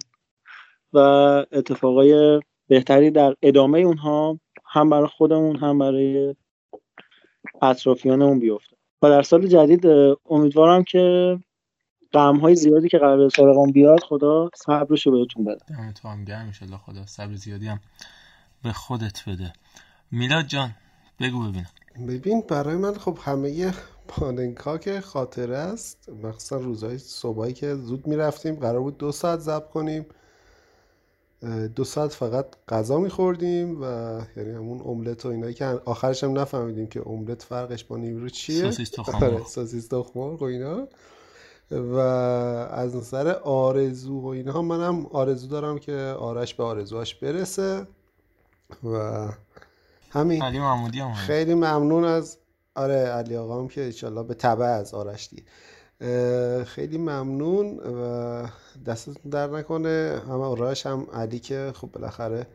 [0.98, 6.36] و اتفاقای بهتری در ادامه اونها هم برای خودمون هم برای
[7.62, 8.76] اطرافیانمون بیفته.
[9.02, 9.86] و در سال جدید
[10.30, 11.38] امیدوارم که
[12.14, 15.66] غم های زیادی که قرار سراغم بیاد خدا صبرش رو بهتون بده.
[15.70, 17.80] دمت هم گرم انشالله خدا صبر زیادی هم
[18.64, 19.54] به خودت بده.
[20.12, 20.70] میلاد جان
[21.20, 21.70] بگو ببینم.
[22.08, 23.74] ببین برای من خب همه
[24.08, 26.10] پاننکا که خاطره است.
[26.24, 30.06] مخصوصا روزهای صبحایی که زود می‌رفتیم قرار بود دو ساعت ضبط کنیم.
[31.76, 33.86] دو ساعت فقط غذا میخوردیم و
[34.38, 38.62] یعنی همون املت و اینایی که آخرش هم نفهمیدیم که املت فرقش با نیمرو چیه.
[38.62, 39.24] سوسیس تخم.
[39.24, 40.88] آره، سوسیس تخم مرغ و اینا.
[41.72, 41.98] و
[42.72, 47.88] از نظر آرزو و اینها منم آرزو دارم که آرش به آرزوهاش برسه.
[48.84, 49.28] و
[50.10, 50.42] همین.
[50.42, 51.14] علی محمودی هم.
[51.14, 52.38] خیلی ممنون از
[52.76, 55.44] آره علی آقا هم که انشالله به تبع از آرش دیگه
[56.66, 58.48] خیلی ممنون و
[58.86, 60.22] دستتون در نکنه.
[60.28, 62.48] هم آرش هم علی که خب بالاخره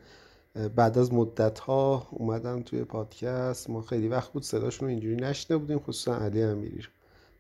[0.77, 3.71] بعد از مدت ها اومدن توی پادکست.
[3.71, 6.83] ما خیلی وقت بود صداشون رو اینجوری نشنه بودیم خصوصا علی امیری.
[6.83, 6.89] رو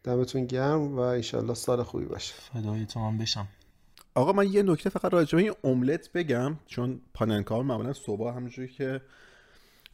[0.04, 2.34] دمتون گرم و انشالله سال خوبی باشه.
[2.34, 3.48] فدای تو من بشم.
[4.14, 8.68] آقا من یه نکته فقط راجع به این املت بگم چون پاننکا معمولا صبح همونجوری
[8.68, 9.00] که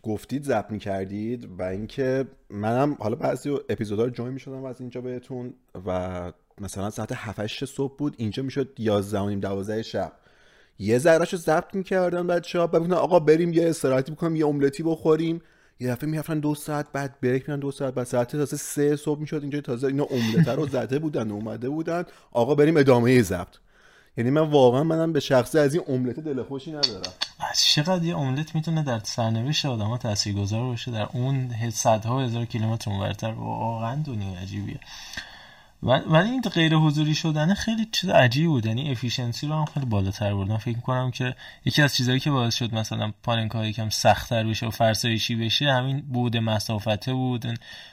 [0.08, 5.54] گفتید ضبط می‌کردید و اینکه منم حالا بعضی اپیزودها رو جوین می‌شدم از اینجا بهتون
[5.86, 10.12] و مثلا ساعت 7 8 صبح بود اینجا می‌شد 11 و نیم 12 شب.
[10.78, 15.40] یه ذرهشو ضبط می‌کردن بچه ها ببینن آقا بریم یه استراحتی بکنیم یه املتی بخوریم.
[15.80, 19.20] یه دفعه می‌رفتن دو ساعت بعد بریک میرن دو ساعت بعد ساعت تازه سه صبح
[19.20, 22.04] می‌شد اینجا تازه اینا املت رو زده بودن و اومده بودن.
[22.32, 23.56] آقا بریم ادامه ضبط.
[24.18, 27.12] یعنی من واقعا منم به شخصه از این املت دل خوشی ندارم.
[27.50, 32.44] از چقدر یه املت می‌تونه در سرنوشت آدم ها تاثیرگذار باشه؟ در اون صدها هزار
[32.44, 34.80] کیلومتر اونورتر واقعا دنیا عجیبیه.
[35.82, 40.34] ولی این غیر حضوری شدن خیلی چیز عجیب بود یعنی افیشنسی رو هم خیلی بالاتر
[40.34, 41.34] بردن فکر می‌کنم که
[41.64, 46.00] یکی از چیزهایی که باعث شد مثلا پاننکا یکم سختتر بشه و فرسایشی بشه همین
[46.00, 47.46] بود مسافته بود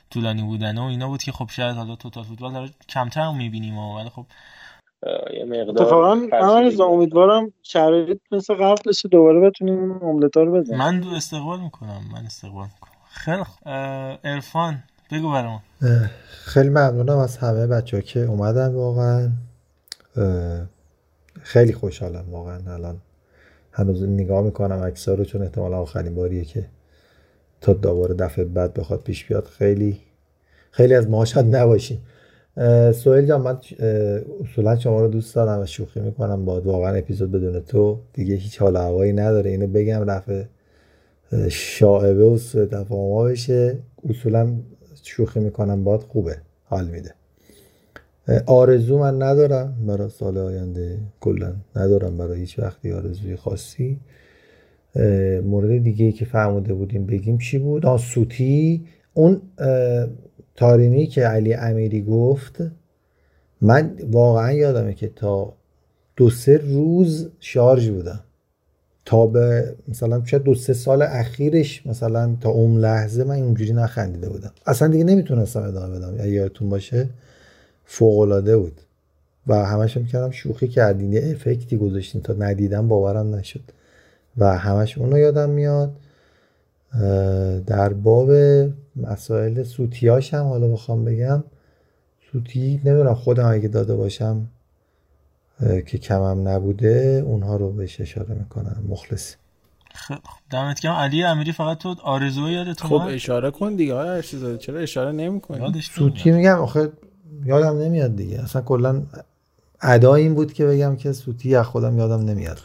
[0.10, 4.10] طولانی بودن و اینا بود که خب شاید حالا توتال فوتبال کمتر هم می‌بینیم ولی
[4.10, 4.26] خب
[5.34, 10.80] یه مقدار اتفاقا امیدوارم شرایط مثل قبل بشه دوباره بتونیم این املت ها رو بزنیم.
[10.80, 12.92] من دو استقبال می‌کنم من استقبال می‌کنم.
[13.10, 13.44] خیلی
[14.24, 15.62] عرفان بگو برام
[16.28, 19.30] خیلی ممنونم از همه بچه که اومدن واقعا.
[21.42, 22.74] خیلی خوشحالم واقعا.
[22.74, 22.98] الان
[23.72, 26.66] هنوز نگاه می‌کنم اکسا رو چون احتمالا آخرین باریه که
[27.62, 29.98] تا دوباره دفعه بعد بخواد پیش بیاد خیلی
[30.72, 32.06] خیلی از ما شاید نباشیم
[32.92, 33.58] سهیل جان من
[34.44, 36.46] اصولا شما رو دوست دارم و شوخی می‌کنم.
[36.46, 39.50] با واقعا اپیزود بدون تو دیگه هیچ حال هوایی نداره.
[39.50, 40.44] اینو بگم رفع
[41.32, 43.78] اه، شائبه و سوء تفاهم‌ها بشه.
[44.10, 44.54] اصولا
[45.04, 45.84] شوخی می‌کنم.
[45.84, 46.38] باد خوبه.
[46.64, 47.14] حال میده.
[48.46, 49.76] آرزو من ندارم.
[49.88, 52.18] برای سال آینده کلا ندارم.
[52.18, 54.00] برای هیچ وقتی آرزوی خاصی.
[55.44, 58.86] مورد دیگه ای که فرموده بودیم بگیم چی بود؟ آه سوتی.
[59.14, 59.42] اون
[60.56, 62.58] تارینی که علی امیری گفت
[63.62, 65.54] من واقعا یادمه که تا
[66.16, 68.20] دو سه روز شارژ بودم.
[69.06, 74.30] تا به مثلا شاید دو سه سال اخیرش مثلا تا اون لحظه من اینجوری نخندیده
[74.30, 74.52] بودم.
[74.66, 76.14] اصلا دیگه نمی‌تونستم ادامه بدم.
[76.14, 77.10] اگه یادتون باشه
[77.86, 78.82] فوق العاده بود.
[79.48, 82.22] و همش می‌کردم شوخی کردین یه افکتی گذاشتین.
[82.22, 83.62] تا ندیدم باورم نشد.
[84.38, 85.92] و همش اونو یادم میاد.
[87.68, 88.32] در باب
[88.96, 91.44] مسائل سوتیاش هم حالا بخوام بگم.
[92.32, 94.48] سوتی نمی‌دونم خودم اگه داده باشم
[95.60, 98.84] که کمم نبوده اونها رو بهش اشاره می‌کنم.
[98.90, 99.36] مخلصی.
[99.94, 100.16] خب
[100.52, 100.94] دمت گرم.
[100.94, 103.94] علی امیری فقط تو آرزو یادت خب اشاره کن دیگه.
[103.94, 106.92] های ارشیزاده چرا اشاره نمی‌کنی؟ سوتی میگم آخه
[107.46, 108.42] یادم نمیاد دیگه.
[108.42, 109.04] اصلا کلا
[109.82, 112.60] ادا این بود که بگم که سوتی از خودم یادم نمیاد.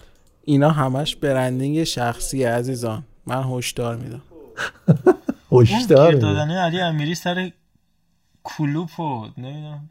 [0.45, 3.03] اینا همش برندینگ شخصی عزیزان.
[3.27, 4.23] من هشدار میدم.
[5.53, 6.13] هشدار.
[6.13, 7.53] دادن علی امیری سر
[8.45, 9.91] کلوپ و نمی‌دونم.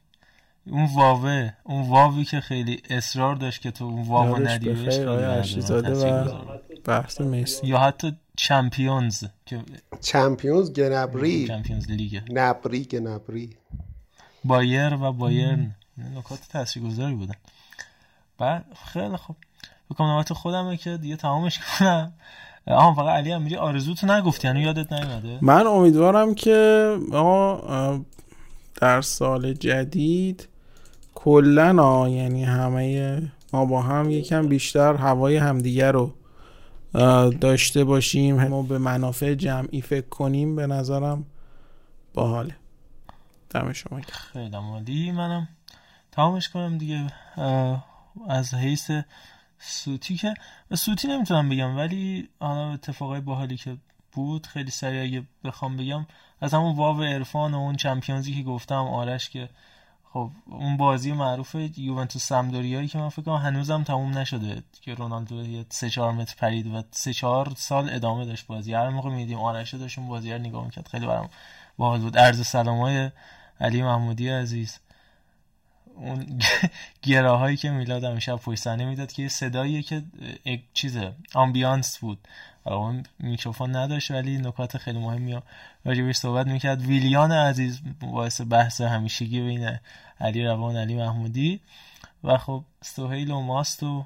[0.68, 4.80] اون واوه اون واوی که خیلی اصرار داشت که تو اون واو یادش ندی بهش
[4.80, 6.84] بخیر خیلی آقای به نظر من ارشیزاده و تاثیرگذار بود.
[6.84, 9.64] بحث مسی یا حتی چمپیونز که
[10.02, 11.48] چمپیونز گنبری.
[11.48, 12.22] چمپیونز لیگ.
[12.32, 13.58] نبری گنبری.
[14.44, 15.76] بایر و بایرن.
[16.18, 17.36] نکات تاثیرگذاری بودن.
[18.38, 19.36] بعد خیلی خوب.
[19.90, 22.14] بکنم نوبت خودمه که دیگه تمامش کنم.
[22.68, 28.00] آها فقط علی امیری آرزوتو نگفتی یعنی یادت نیومده؟ من امیدوارم که آقا
[28.82, 30.48] در سال جدید
[31.16, 33.22] کلا یعنی همه
[33.54, 36.14] ما با هم یکم بیشتر هوای همدیگه رو
[37.42, 41.26] داشته باشیم ما به منافع جمعی فکر کنیم به نظرم
[42.14, 42.56] باحاله.
[43.50, 44.02] دم شما.
[44.34, 45.12] خیلی عالی.
[45.12, 45.48] منم
[46.12, 47.14] تمامش کنم دیگه
[48.30, 48.92] از حیث
[49.60, 50.34] سوتی که
[50.70, 53.78] به سوتی نمی‌تونم بگم ولی حالا اتفاقای باحالی که
[54.12, 56.06] بود خیلی سریع اگه بخوام بگم
[56.42, 59.50] از همون واو عرفان و اون چمپیونزی که گفتم آرش که
[60.14, 65.46] خب اون بازی معروف یوونتوس سمدوریایی که من فکر کنم هنوزم تموم نشده که رونالدو
[65.46, 68.74] یه سه چهار متر پرید و سه چهار سال ادامه داشت بازی.
[68.74, 70.88] هر موقع میدیم آرش داشت اون بازی رو نگاه می‌کرد.
[70.88, 71.30] خیلی برام
[71.78, 72.18] باحال بود.
[72.18, 73.12] عرض سلامای
[73.62, 74.80] علی محمودی عزیز.
[76.00, 76.40] اون
[77.02, 80.04] گراهایی که میلاد همیشه پشت صحنه می‌داد که یه صداییه که
[80.74, 82.20] چیزه آمبیانس بود.
[82.64, 85.42] اون میکروفون نداشت ولی نکات خیلی مهمی
[85.86, 86.82] راجبش صحبت می‌کرد.
[86.82, 89.80] ویلیان عزیز باعث بحث همیشگی بین
[90.20, 91.60] علی روان علی محمودی.
[92.24, 94.06] و خب سهیل و ماست و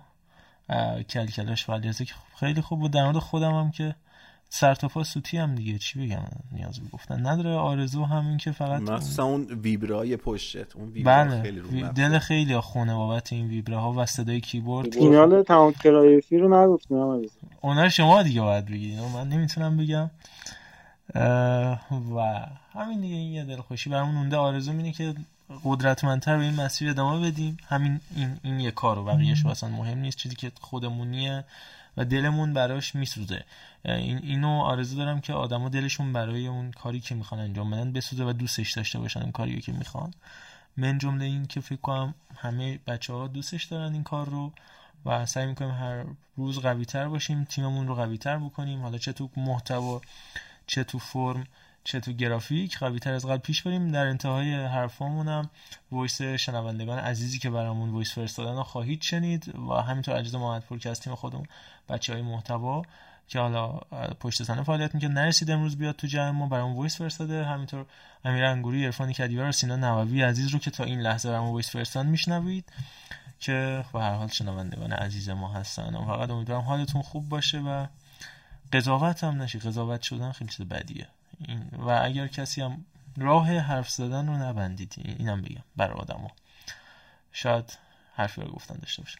[1.09, 2.91] کلکلاش فعالیتی که خیلی خوب بود.
[2.91, 3.95] در مورد خودم هم که
[4.55, 7.27] سر تا پا سوتی هم دیگه چی بگم؟ نیاز به گفتن.
[7.27, 11.41] نداره آرزو همین که فقط مخصوصا اون ویبرای پشتت اون ویبرا بله.
[11.41, 11.91] خیلی رو.
[11.91, 14.93] دل خیلی خونه بابت این ویبره ها و صدای کیبورد.
[14.93, 16.97] فینال تمام کرایفی رو نگفتیم.
[17.61, 20.09] اونا شما دیگه باید بگید من نمی‌تونم بگم.
[22.15, 24.37] و همین دیگه این یه دلخوشی برامون مونده.
[24.37, 25.13] آرزو اینه که
[25.63, 27.57] قدرتمندتر به این مسیر ادامه بدیم.
[27.67, 30.17] همین این این یه کارو بقیه‌اش اصلا مهم نیست.
[30.17, 31.43] چیزی که خودمونیه
[31.97, 33.43] و دلمون براش میسوزه.
[33.85, 38.23] این اینو آرزو دارم که آدما دلشون برای اون کاری که می‌خوان انجام بدن بسوزه
[38.23, 40.13] و دوستش داشته باشن اون کاری که می‌خوان.
[40.77, 44.51] من جمله این که فکر کنم همه بچه ها دوستش دارن این کار رو
[45.05, 46.05] و سعی می‌کنیم هر
[46.35, 48.81] روز قوی تر باشیم تیممون رو قوی تر بکنیم.
[48.81, 50.01] حالا چه تو محتوا
[50.67, 51.43] چه تو فرم
[51.83, 53.91] چه تو گرافیک قوی تر از قبل پیش بریم.
[53.91, 55.49] در انتهای حرفامون هم
[55.91, 60.89] voice شنوندگان عزیزی که برامون voice فرستادن رو خواهید شنید و همینطور عجز محمدپور که
[60.89, 61.47] از تیم خودمون
[61.89, 62.81] بچه های محتوا
[63.27, 63.67] که حالا
[64.19, 67.45] پشت صحنه فعالیت می‌کنه نرسید امروز بیاد تو جمع ما برام voice فرستاده.
[67.45, 67.85] همینطور
[68.25, 71.69] امیر انگوری عرفان کدیور و سینا نووی عزیز رو که تا این لحظه برام voice
[71.69, 72.65] فرستادن میشنوید
[73.39, 75.95] که به هر حال شنوندگان عزیز ما هستن.
[75.95, 77.85] و فقط امیدوارم حالتون خوب باشه و
[78.73, 81.07] قضاوت هم نشی قضاوت شدن خیلی چیز بدیه.
[81.87, 82.85] و اگر کسی هم
[83.17, 86.31] راه حرف زدن رو نبندید اینم بگم برای آدما.
[87.31, 87.77] شاید
[88.15, 89.19] حرفی رو گفتن داشته باشن.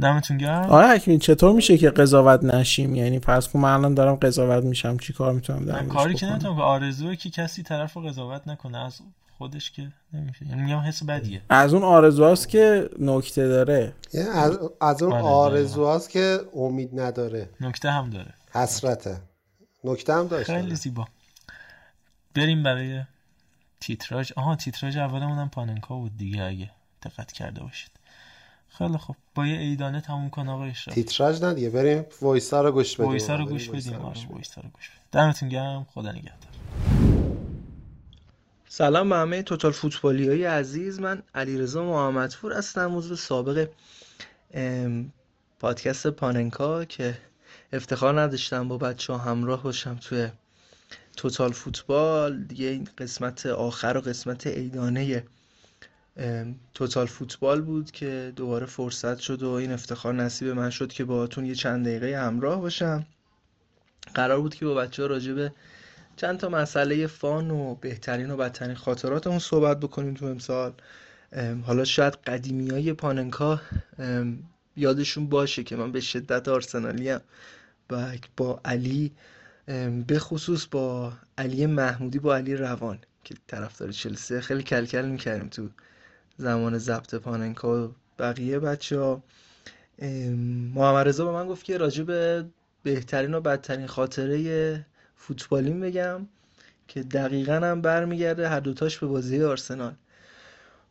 [0.00, 0.64] دمتون گرم.
[0.64, 4.98] آقای حکیمی چطور میشه که قضاوت نشیم؟ یعنی پس کن من الان دارم قضاوت میشم
[4.98, 9.00] چی کار می‌تونم در کاری که که آرزوه که کسی طرف رو قضاوت نکنه از
[9.38, 11.42] خودش که نمیشه یعنی میگم حس بدیه.
[11.48, 13.92] از اون آرزوهاست که نکته داره.
[14.12, 17.48] یه از, از اون آره، آرزوهاست که امید نداره.
[17.60, 18.34] نکته هم داره.
[18.52, 19.16] حسرته.
[19.84, 21.06] نکته هم داشت خیلی زیبا.
[22.34, 23.02] بریم برای
[23.80, 24.32] تیتراژ.
[24.36, 26.70] آها تیتراژ اولمون هم پاننکا بود دیگه اگه
[27.02, 27.90] دقت کرده باشید.
[28.68, 29.16] خیلی خوب.
[29.34, 33.06] با یه ایدانه تموم کن آقا اشراف تیتراژ نه دیگه بریم وایسا رو گوش بدیم.
[33.06, 33.94] وایسا رو گوش بدیم.
[33.94, 34.26] رو آره.
[34.30, 35.00] وایسا رو گوش بدیم.
[35.12, 35.86] دمتون گرم.
[35.94, 36.54] خدا نگهدار.
[38.68, 41.00] سلام به همه توتال فوتبالی های عزیز.
[41.00, 43.68] من علیرضا محمدپور هستم عضو سابق
[45.60, 47.18] پادکست پاننکا که
[47.72, 50.28] افتخار نداشتم با بچه ها همراه باشم توی
[51.16, 55.24] توتال فوتبال دیگه این قسمت آخر و قسمت ایدانه
[56.74, 61.46] توتال فوتبال بود که دوباره فرصت شد و این افتخار نصیب من شد که باهاتون
[61.46, 63.06] یه چند دقیقه همراه باشم.
[64.14, 65.52] قرار بود که با بچه ها راجع به
[66.16, 70.72] چند تا مسئله فان و بهترین و بدترین خاطراتمون صحبت بکنیم تو امسال.
[71.32, 73.60] ام، حالا شاید قدیمی های پاننکا
[74.76, 77.20] یادشون باشه که من به شدت آرسنالی هم
[78.36, 79.12] با علی
[80.06, 85.68] به خصوص با علی محمودی با علی روان که طرفدار چلسی خیلی کلکل می‌کردیم تو
[86.36, 89.22] زمان ضبط پاننکا و بقیه بچه ها
[90.74, 92.44] محمد رضا به من گفت که راجع به
[92.82, 94.86] بهترین و بدترین خاطره
[95.16, 96.26] فوتبالیم بگم
[96.88, 99.94] که دقیقا هم برمیگرده هر دوتاش به بازی آرسنال.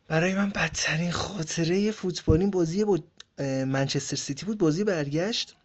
[0.08, 2.98] برای من بدترین خاطره فوتبالیم بازی با
[3.66, 4.58] منچستر سیتی بود.
[4.58, 5.56] بازی برگشت.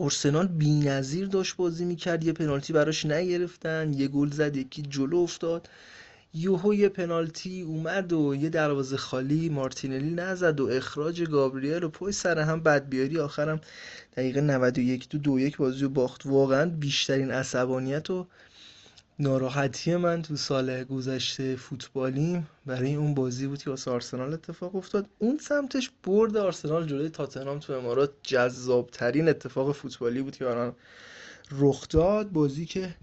[0.00, 5.68] آرسنال بی‌نظیر داشت بازی می‌کرد یه پنالتی براش نگرفتن یه گل زد یکی جلو افتاد.
[6.34, 12.16] یوهو یه پنالتی اومد و یه دروازه خالی مارتینلی نزد و اخراج گابریل و پشت
[12.16, 13.60] سر هم بدبیاری آخرم
[14.16, 16.26] دقیقه 91 دو دو یک بازی رو باخت.
[16.26, 18.26] واقعا بیشترین عصبانیت و
[19.18, 25.06] ناراحتی من تو سال گذشته فوتبالیم برای اون بازی بود که واسه آرسنال اتفاق افتاد.
[25.18, 28.10] اون سمتش برد آرسنال جلوی تاتنهام تو امارات.
[28.22, 30.76] جذابترین اتفاق فوتبالی بود که برام
[31.50, 32.30] رخ داد.
[32.30, 32.94] بازی که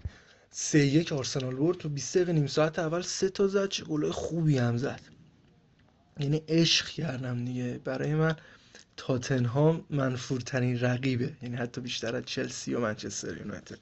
[0.50, 4.10] سه یک آرسنال برد تو 20 دقیقه نیم ساعت اول سه تا زد چه گلای
[4.10, 5.00] خوبی هم زد.
[6.20, 7.80] یعنی عشق کردم دیگه.
[7.84, 8.36] برای من
[8.96, 11.32] تاتنهام منفورترین رقیبه.
[11.42, 13.78] یعنی حتی بیشتر از چلسی و منچستر یونایتد.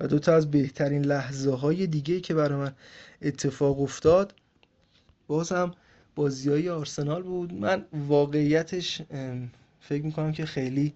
[0.00, 2.72] و دو تا از بهترین لحظه های دیگه که برای من
[3.22, 4.34] اتفاق افتاد
[5.26, 5.70] بازم
[6.14, 7.54] بازی های آرسنال بود.
[7.54, 9.02] من واقعیتش
[9.80, 10.92] فکر می‌کنم که خیلی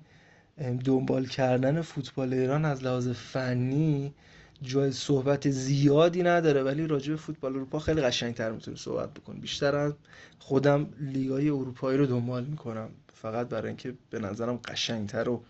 [0.85, 4.15] دنبال کردن فوتبال ایران از لحاظ فنی
[4.63, 6.63] جای صحبت زیادی نداره.
[6.63, 9.93] ولی راجع به فوتبال اروپا خیلی قشنگتر می‌تونه صحبت بکن بیشتر
[10.39, 12.89] خودم لیگای اروپایی رو دنبال می‌کنم.
[13.15, 15.43] فقط برای اینکه به نظرم قشنگتر و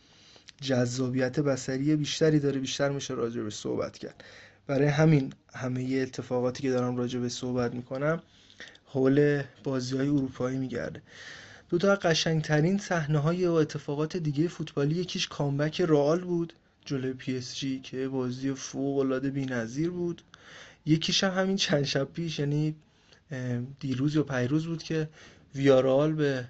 [0.62, 4.24] جذابیت بصری بیشتری داره بیشتر میشه راجع به صحبت کرد.
[4.66, 8.22] برای همین همه اتفاقاتی که دارم راجع به صحبت می‌کنم
[8.86, 11.02] حول بازی های اروپایی میگرده.
[11.70, 16.52] دو تا قشنگترین صحنه های و اتفاقات دیگه فوتبالی یکیش comeback رئال بود
[16.84, 20.22] جلوی پی اس جی که بازی فوق العاده بی‌نظیر بود.
[20.86, 22.74] یکیش هم همین چند شب پیش یعنی
[23.80, 25.08] دیروز یا پریروز بود که
[25.54, 26.44] ویارئال به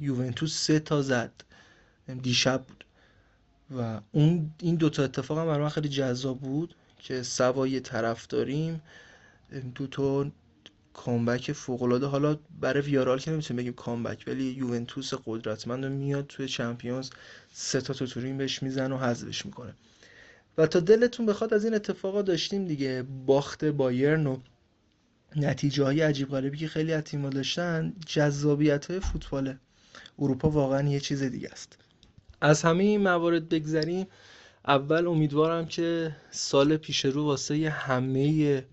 [0.00, 1.32] یوونتوس سه تا زد.
[2.22, 2.83] دیشب بود.
[3.70, 8.82] و اون این دوتا اتفاق هم برای خیلی جذاب بود که سوای طرف داریم
[9.74, 10.30] دو تا
[10.94, 16.48] کامبک فوق العاده حالا برای ویارال که نمی‌تونیم بگیم کامبک ولی یوونتوس قدرتمند میاد توی
[16.48, 17.10] چمپیونز
[17.52, 19.74] سه تا توتورین بهش میزن و حذفش می‌کنه.
[20.58, 24.38] و تا دلتون بخواد از این اتفاقا داشتیم دیگه باخت بایرن و
[25.36, 29.56] نتیجه های عجیب غریبی که خیلی از تیم‌ها داشتن جذابیت های فوتبال
[30.18, 31.83] اروپا واقعا یه چیز دیگه است.
[32.44, 34.06] از همه این موارد بگذریم
[34.66, 38.64] اول امیدوارم که سال پیش رو واسه همه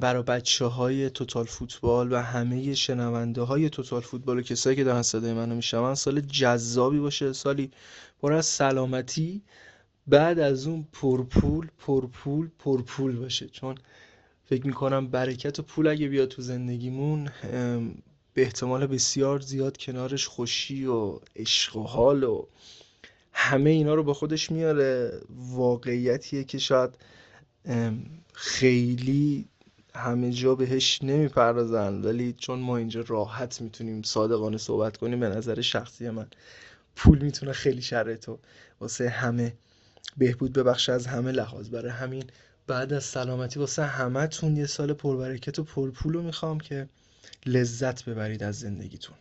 [0.00, 5.02] برای بچه های توتال فوتبال و همه شنونده های توتال فوتبال و کسایی که دارن
[5.02, 7.70] صدای منو میشنون سال جذابی باشه سالی
[8.22, 9.42] پر از سلامتی
[10.06, 13.48] بعد از اون پرپول پرپول پرپول باشه.
[13.48, 13.74] چون
[14.44, 17.28] فکر می‌کنم برکت و پول اگه بیاد تو زندگیمون
[18.34, 22.46] به احتمال بسیار زیاد کنارش خوشی و عشق و حال و
[23.32, 25.20] همه اینا رو با خودش میاره.
[25.30, 26.90] واقعیتیه که شاید
[28.32, 29.48] خیلی
[29.94, 32.02] همه جا بهش نمی‌پردازن.
[32.02, 36.26] ولی چون ما اینجا راحت می‌تونیم صادقانه صحبت کنیم به نظر شخصی من
[36.96, 38.30] پول می‌تونه خیلی شرایط
[38.80, 39.52] واسه همه
[40.16, 41.68] بهبود ببخشه از همه لحاظ.
[41.68, 42.24] برای همین
[42.66, 46.88] بعد از سلامتی واسه همه تون یه سال پربرکت و پرپول رو می‌خوام که
[47.46, 49.16] لذت ببرید از زندگیتون.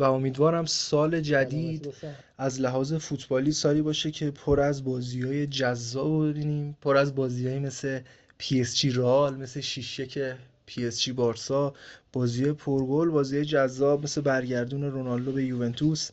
[0.00, 1.94] و امیدوارم سال جدید
[2.38, 7.58] از لحاظ فوتبالی سالی باشه که پر از بازی های جذاب ببینیم پر از بازی
[7.58, 8.00] مثل
[8.38, 11.74] پی اس جی رئال مثل شیشه که پی اس جی بارسا
[12.12, 16.10] بازی پرگل بازی جذاب مثل برگردون رونالدو به یوونتوس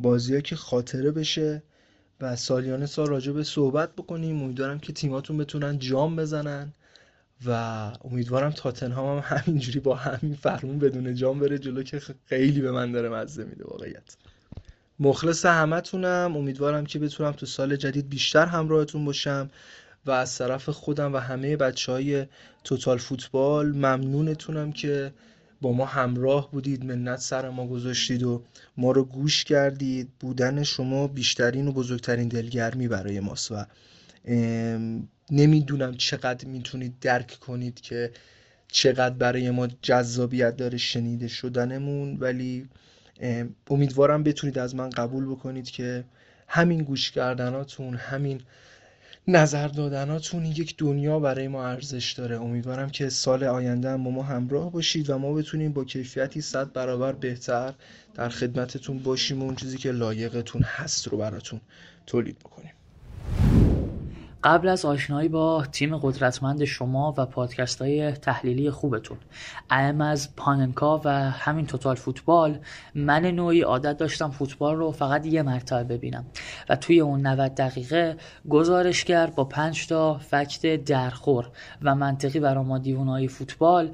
[0.00, 1.62] بازی که خاطره بشه
[2.20, 4.42] و سالیانه سال راجع به صحبت بکنیم.
[4.42, 6.72] امیدوارم که تیماتون بتونن جام بزنن.
[7.46, 7.50] و
[8.04, 12.92] امیدوارم تاتنهام هم همینجوری با همین فرمون بدون جام بره جلو که خیلی به من
[12.92, 14.16] داره مزه میده واقعیت.
[14.98, 16.36] مخلص همتونم.
[16.36, 19.50] امیدوارم که بتونم تو سال جدید بیشتر همراهتون باشم
[20.06, 22.26] و از طرف خودم و همه بچه های
[22.64, 25.12] توتال فوتبال ممنونتونم که
[25.60, 28.42] با ما همراه بودید منت سر ما گذاشتید و
[28.76, 30.08] ما رو گوش کردید.
[30.20, 33.64] بودن شما بیشترین و بزرگترین دلگرمی برای ماست و
[35.30, 38.10] نمی‌دونم چقدر می‌تونید درک کنید که
[38.68, 42.16] چقدر برای ما جذابیت داره شنیده شدنمون.
[42.16, 42.68] ولی
[43.70, 46.04] امیدوارم بتونید از من قبول بکنید که
[46.48, 48.40] همین گوش کردناتون همین
[49.28, 52.40] نظر دادناتون یک دنیا برای ما ارزش داره.
[52.40, 56.72] امیدوارم که سال آینده هم با ما همراه باشید و ما بتونیم با کیفیتی صد
[56.72, 57.74] برابر بهتر
[58.14, 61.60] در خدمتتون باشیم و اون چیزی که لایقتون هست رو براتون
[62.06, 62.72] تولید بکنیم.
[64.44, 69.18] قبل از آشنایی با تیم قدرتمند شما و پادکست های تحلیلی خوبتون.
[69.70, 72.58] اهم از پاننکا و همین توتال فوتبال.
[72.94, 76.24] من نوعی عادت داشتم فوتبال رو فقط یه مرتبه ببینم.
[76.68, 78.16] و توی اون 90 دقیقه
[78.48, 81.50] گزارشگر با پنج تا فکت درخور
[81.82, 83.90] و منطقی برای ما دیوانهای فوتبال.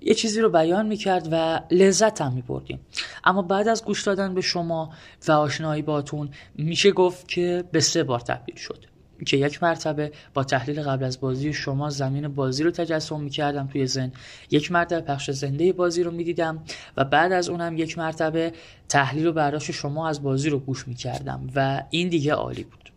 [0.00, 2.80] یه چیزی رو بیان می‌کرد و لذت هم میبردیم.
[3.24, 4.90] اما بعد از گوش دادن به شما
[5.28, 8.89] و آشنایی باتون میشه گفت که به سه بار تبدیل شد.
[9.24, 13.86] که یک مرتبه با تحلیل قبل از بازی شما زمین بازی رو تجسم می‌کردم توی
[13.86, 14.12] زن
[14.50, 16.62] یک مرتبه پخش زنده بازی رو می‌دیدم
[16.96, 18.52] و بعد از اونم یک مرتبه
[18.88, 22.89] تحلیل و برداشت شما از بازی رو گوش می‌کردم و این دیگه عالی بود.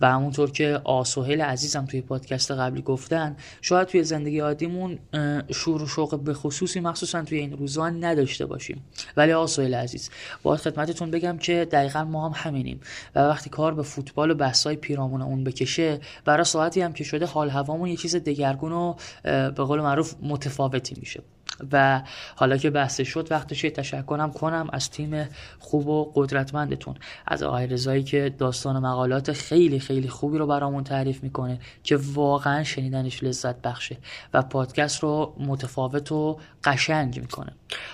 [0.00, 4.98] و همونطور که آسوهل عزیزم توی پادکست قبلی گفتن شاید توی زندگی عادیمون
[5.54, 8.84] شور و شوق به خصوصی مخصوصا توی این روزا نداشته باشیم.
[9.16, 10.10] ولی آسوهل عزیز
[10.42, 12.80] باید خدمتتون بگم که دقیقا ما هم همینیم
[13.14, 17.26] و وقتی کار به فوتبال و بحثای پیرامون اون بکشه برای ساعتی هم که شده
[17.26, 21.22] حال هوامون یه چیز دگرگون و به قول معروف متفاوتی میشه.
[21.72, 22.02] و
[22.36, 26.94] حالا که بحث شد وقتش تشکرم کنم از تیم خوب و قدرتمندتون.
[27.26, 32.64] از آقای رضایی که داستان مقالات خیلی خیلی خوبی رو برامون تعریف می‌کنه که واقعا
[32.64, 33.96] شنیدنش لذت بخشه
[34.34, 37.52] و پادکست رو متفاوت و قشنگ می‌کنه.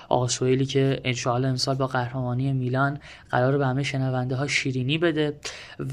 [0.08, 2.98] آقا سویلی که انشاءالله امسال با قهرمانی میلان
[3.30, 5.36] قرار به همه شنونده ها شیرینی بده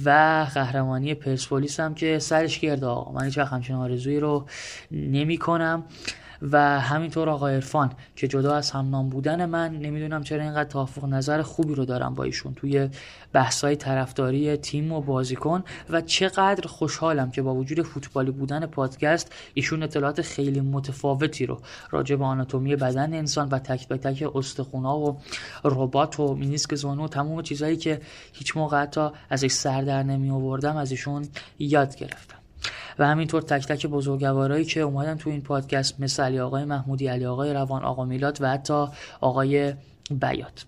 [0.05, 0.09] و
[0.53, 2.85] قهرمانی پرسپولیس هم که سرش گرده.
[2.85, 4.45] آقا من هیچ وقت همچین آرزویی رو
[4.91, 5.83] نمی کنم
[6.41, 11.41] و همینطور آقای عرفان که جدا از همنام بودن من نمی‌دونم چرا اینقدر توافق نظر
[11.41, 12.89] خوبی رو دارم با ایشون توی
[13.33, 19.83] بحثای طرفداری تیم و بازیکن و چقدر خوشحالم که با وجود فوتبالی بودن پادکست ایشون
[19.83, 21.59] اطلاعات خیلی متفاوتی رو
[21.91, 25.19] راجع به آناتومی بدن انسان و تک به تک استخونا و
[25.63, 28.01] ربات و مینیسک زانو و تمام چیزهایی که
[28.33, 31.27] هیچ موقع حتی ازش سر در نمی آوردم از ایشون
[31.59, 32.38] یاد گرفتم.
[32.99, 37.25] و همینطور تک تک بزرگوارایی که اومدن تو این پادکست مثل علی آقای محمودی علی
[37.25, 38.87] آقای روان آقا میلاد و حتی
[39.21, 39.73] آقای
[40.11, 40.65] بیات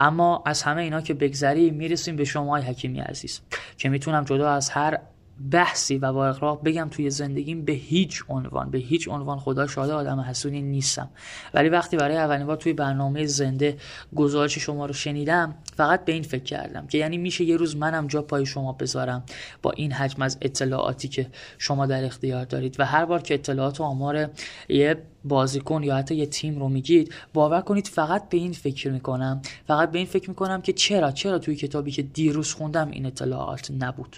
[0.00, 3.40] اما از همه اینا که بگذری می‌رسیم به شما حکیمی عزیز
[3.78, 4.98] که می‌تونم جدا از هر
[5.50, 9.92] بحثی و با اقراق بگم توی زندگیم به هیچ عنوان به هیچ عنوان خدا شاده
[9.92, 11.08] آدم حسونی نیستم.
[11.54, 13.76] ولی وقتی برای اولین بار توی برنامه زنده
[14.16, 18.06] گزارش شما رو شنیدم فقط به این فکر کردم که یعنی میشه یه روز منم
[18.06, 19.24] جا پای شما بذارم
[19.62, 21.26] با این حجم از اطلاعاتی که
[21.58, 22.76] شما در اختیار دارید.
[22.80, 24.30] و هر بار که اطلاعات و آمار
[24.68, 29.42] یه بازیکن یا حتی یه تیم رو میگید باور کنید فقط به این فکر می‌کنم.
[29.66, 33.70] فقط به این فکر می‌کنم که چرا چرا توی کتابی که دیروز خوندم این اطلاعات
[33.70, 34.16] نبود.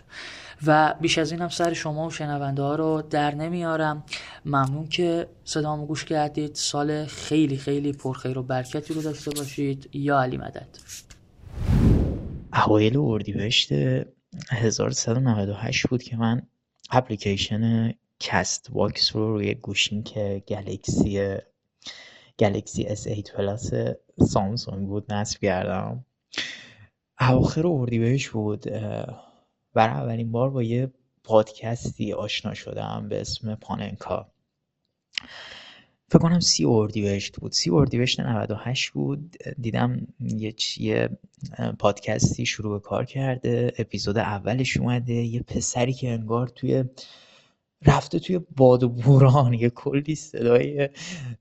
[0.67, 4.05] و بیش از اینم سر شما و شنونده ها رو در نمیارم.
[4.45, 6.55] ممنون که صدامو گوش کردید.
[6.55, 9.91] سال خیلی خیلی پرخیر و برکتی رو داشته باشید.
[9.93, 10.69] یا علی مدد.
[12.53, 13.73] اوایل اردیبهشت
[14.51, 16.43] 1398 بود که من
[16.91, 21.36] اپلیکیشن CastBox رو روی گوشیم که Galaxy
[22.39, 23.70] Galaxy S8 Plus
[24.29, 26.05] سامسونگ بود نصب کردم.
[27.21, 28.65] اواخر اردیبهشت بود.
[29.74, 30.92] برای اولین بار با یه
[31.24, 34.31] پادکستی آشنا شدم به اسم پاننکا.
[36.08, 37.52] فکر کنم سی اردیبهشت بود.
[37.52, 39.36] سی اردیبهشت 98 بود.
[39.60, 41.08] دیدم یه یه
[41.78, 43.73] پادکستی شروع به کار کرده.
[43.78, 45.12] اپیزود اولش اومده.
[45.12, 46.84] یه پسری که انگار توی
[47.86, 49.55] رفته توی باد و بوران.
[49.55, 50.89] یه کلی صدای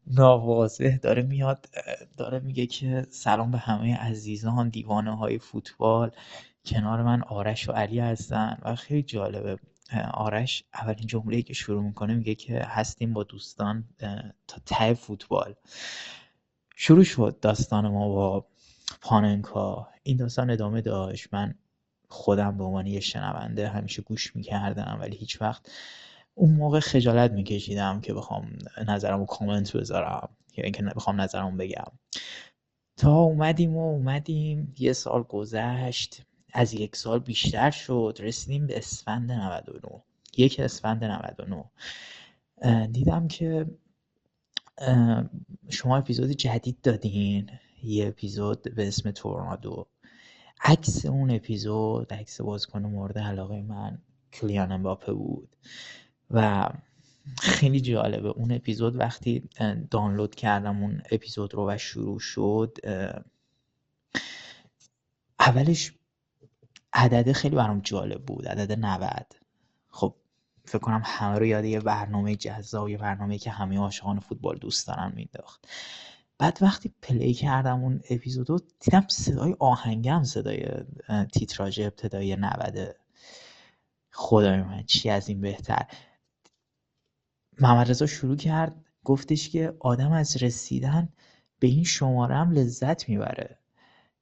[0.08, 1.66] ناواضح داره میاد.
[2.18, 6.12] داره میگه که سلام به همه عزیزان دیوانه های فوتبال.
[6.66, 9.60] کنار من آرش و علی هستن و خیلی جالبه.
[10.14, 13.84] آرش اولین جمله که شروع می‌کنه میگه که هستیم با دوستان
[14.48, 15.56] تا ته فوتبال.
[16.76, 18.46] شروع شد داستان ما با
[19.02, 19.88] پاننکا.
[20.04, 21.34] این داستان ادامه داشت.
[21.34, 21.56] من
[22.10, 25.72] خودم به عنوان یه شنونده همیشه گوش می‌کردم ولی هیچ وقت
[26.34, 28.58] اون موقع خجالت میکشیدم که بخوام
[28.88, 31.92] نظرمو کامنت بذارم یا اینکه بخوام نظرمو بگم.
[32.98, 34.74] تا اومدیم و اومدیم.
[34.80, 36.22] یه سال گذشت.
[36.54, 38.18] از یک سال بیشتر شد.
[38.20, 40.04] رسیدیم به اسفند 99
[40.38, 43.66] یک اسفند 99 دیدم که
[45.70, 47.50] شما اپیزود جدید دادین.
[47.84, 49.88] یه اپیزود به اسم تورنادو.
[50.64, 54.02] عکس اون اپیزود عکس بازیکن مورد علاقه من
[54.34, 55.56] کلیان امباپه بود.
[56.32, 56.70] و
[57.40, 59.50] خیلی جالبه اون اپیزود وقتی
[59.92, 62.78] دانلود کردم اون اپیزود رو و شروع شد
[65.40, 65.94] اولش
[66.94, 69.34] عدده خیلی برام جالب بود عدد 90
[69.90, 70.16] خب
[70.66, 74.88] فکر کنم همه رو یاد یه برنامه جذاب یه برنامه که همه عاشقان فوتبال دوست
[74.88, 75.68] دارن مینداخت.
[76.38, 80.68] بعد وقتی پلی کردم اون اپیزودو دیدم صدای آهنگم صدای
[81.34, 82.96] تیتراژ ابتدایی 90
[84.12, 85.86] خدای من چی از این بهتر؟
[87.60, 91.10] محمد رضا شروع کرد گفتش که آدم از رسیدن
[91.60, 93.59] به این شماره هم لذت می‌بره.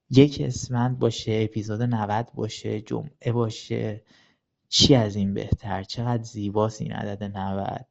[0.09, 4.03] یک اسفند باشه اپیزود 90 باشه جمعه باشه.
[4.69, 7.85] چی از این بهتر؟ چقدر زیباست این عدد 90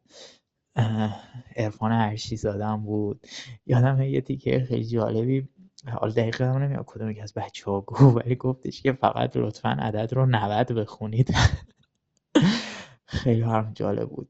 [1.56, 3.26] عرفان هرشی زادم بود.
[3.66, 5.48] یادم یه تیکه خیلی جالبی.
[5.86, 10.14] حالا دقیقا هم نمیاد کدوم از بچه ها گفت ولی گفتش که فقط لطفا عدد
[10.14, 11.34] رو 90 بخونید.
[13.06, 14.28] خیلی هم جالب بود.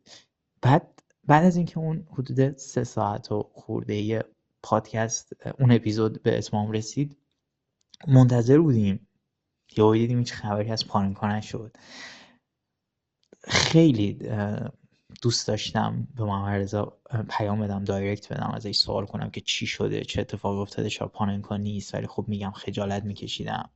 [0.62, 4.24] بعد بعد از اینکه اون حدود سه ساعت و خورده
[4.62, 7.16] پادکست اون اپیزود به اتمام رسید
[8.08, 9.08] منتظر بودیم.
[9.76, 11.76] یا دیدیم هیچ خبری از پارنکا نشد.
[13.48, 14.18] خیلی
[15.22, 16.98] دوست داشتم به محمد رضا
[17.30, 21.56] پیام بدم دایرکت بدم ازش سوال کنم که چی شده چه اتفاقی افتاده شاید پاننکا
[21.56, 23.70] نیست ولی خب میگم خجالت میکشیدم.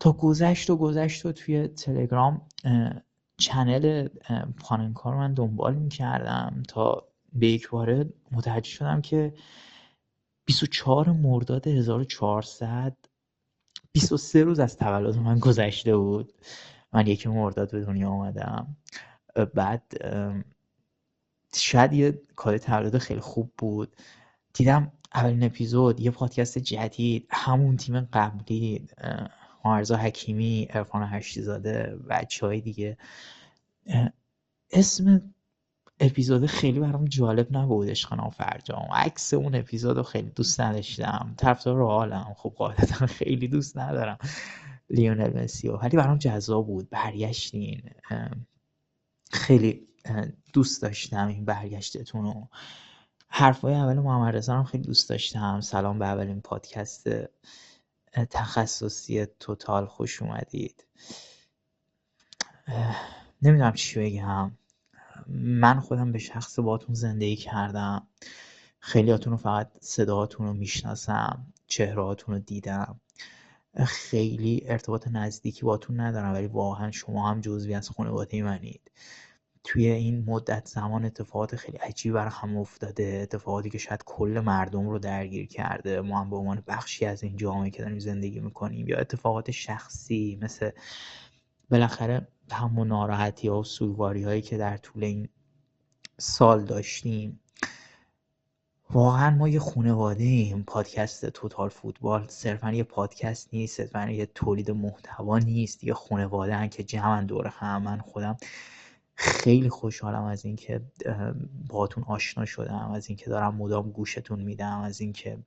[0.00, 2.46] تا گذشت و گذشت و توی تلگرام
[3.38, 4.08] چنل
[4.60, 9.34] پاننکا رو من دنبال می‌کردم تا به یک باره متوجه شدم که
[10.48, 12.96] 24 مرداد 1400
[13.92, 16.32] 23 روز از تولد من گذشته بود.
[16.92, 18.76] من یکی مرداد به دنیا آمدم
[19.54, 19.82] بعد
[21.54, 23.96] شاید یه کار تولد خیلی خوب بود.
[24.54, 28.88] دیدم اولین اپیزود یه پادکست جدید همون تیم قبلی
[29.64, 32.98] مارزا حکیمی ارفان هشتی زاده بچه دیگه
[34.70, 35.34] اسم
[36.00, 38.88] اپیزود خیلی برام جالب نبود عشق نافرجام.
[38.92, 41.34] عکس اون اپیزود رو خیلی دوست نداشتم.
[41.36, 42.34] طرفدار حالم.
[42.36, 44.18] خب قاعدتا خیلی دوست ندارم.
[44.90, 46.90] لیونل مسیو ولی برام جذاب بود.
[46.90, 47.82] برگشتین.
[49.30, 49.88] خیلی
[50.52, 52.48] دوست داشتم این برگشتتون رو.
[53.28, 55.60] حرفای اول محمد رضا هم خیلی دوست داشتم.
[55.60, 57.08] سلام به اولین پادکست.
[58.30, 60.84] تخصصی توتال خوش اومدید.
[63.42, 64.52] نمی‌دونم چی بگم.
[65.28, 68.06] من خودم به شخص باتون زندگی کردم.
[68.80, 73.00] خیلیاتون رو فقط صداهاتون رو می‌شناسم چهرهاتون رو دیدم.
[73.86, 78.90] خیلی ارتباط نزدیکی باتون ندارم ولی واقعا شما هم جزوی از خانواده منید.
[79.64, 83.20] توی این مدت زمان اتفاقات خیلی عجیب بر هم افتاده.
[83.22, 86.00] اتفاقاتی که شاید کل مردم رو درگیر کرده.
[86.00, 88.88] ما هم به عنوان بخشی از این جامعه که داریم زندگی می‌کنیم.
[88.88, 90.70] یا اتفاقات شخصی مثل
[91.70, 95.28] بالاخره همون ناراحتی ها و سوگواری هایی که در طول این
[96.18, 97.40] سال داشتیم
[98.90, 100.62] واقعا ما یه خانواده ایم.
[100.66, 105.84] پادکست Total Football صرفا یه پادکست نیست صرفا یه تولید محتوا نیست.
[105.84, 107.82] یه خانواده که جمعیم دور هم.
[107.82, 108.36] من خودم
[109.14, 110.80] خیلی خوشحالم از اینکه
[111.68, 115.38] باهاتون آشنا شدم از اینکه دارم مدام گوشتون میدم از اینکه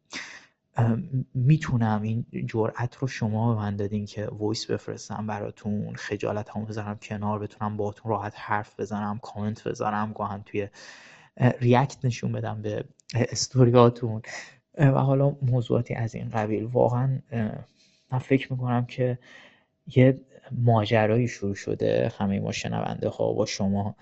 [1.33, 6.97] می‌تونم این جرأت رو شما به من دادین که voice بفرستم براتون خجالت هم بذارم
[7.01, 10.67] کنار بتونم باهاتون راحت حرف بزنم کامنت بذارم گاهن توی
[11.59, 14.21] ریاکت نشون بدم به استوریاتون.
[14.77, 16.63] و حالا موضوعاتی از این قبیل.
[16.63, 17.19] واقعا
[18.11, 19.19] من فکر می‌کنم که
[19.95, 23.95] یه ماجرایی شروع شده همه ما شنونده ها با شما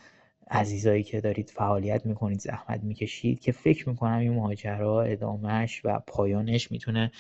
[0.50, 6.72] عزیزایی که دارید فعالیت می‌کنید زحمت می‌کشید که فکر می‌کنم این ماجرا ادامهش و پایانش
[6.72, 7.12] می‌تونه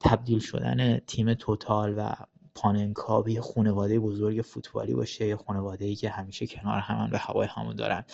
[0.00, 2.12] تبدیل شدن تیم توتال و
[2.54, 7.18] پاننکا به یه خانواده بزرگ فوتبالی باشه یه خانواده ای که همیشه کنار همن به
[7.18, 8.04] هوای همون دارن.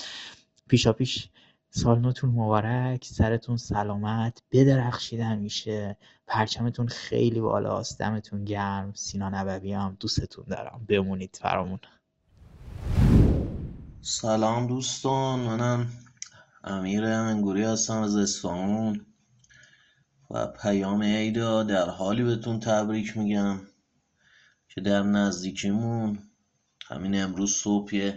[0.69, 1.29] پیشا پیش
[1.71, 8.93] سال نوتون مبارک سرتون سلامت بدرخشید همیشه پرچمتون خیلی بالاست دمتون گرم.
[8.95, 10.85] سینا نبوی هم دوستتون دارم.
[10.89, 11.79] بمونید فرامون
[14.05, 15.93] سلام دوستان منم
[16.65, 19.07] امیر انگوری هستم از اصفهان
[20.31, 23.61] و پیام عیدا در حالی بهتون تبریک میگم
[24.69, 26.19] که در نزدیکیمون
[26.87, 28.13] همین امروز صبح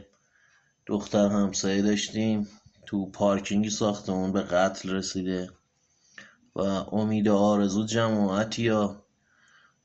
[0.85, 2.47] دختر همسایه داشتیم
[2.85, 5.49] تو پارکینگ ساختمون به قتل رسیده
[6.55, 9.03] و امید آرزو جماعتی یا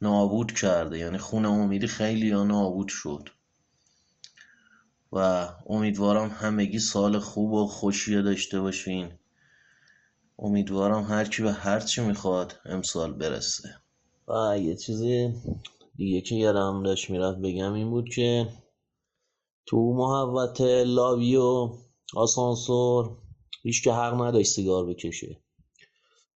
[0.03, 3.29] نابود کرده یعنی خون امیدی خیلی یا نابود شد.
[5.13, 9.09] و امیدوارم همگی سال خوب و خوشی داشته باشین.
[10.39, 13.69] امیدوارم هر کی به هر چی می‌خواد امسال برسه.
[14.29, 15.35] و یه چیزی
[15.97, 18.49] دیگه که یادم داشت می‌رفت بگم این بود که
[19.67, 21.73] تو محوت لاوی و
[22.17, 23.17] آسانسور
[23.63, 25.41] هیچ که حق نداشت سیگار بکشه.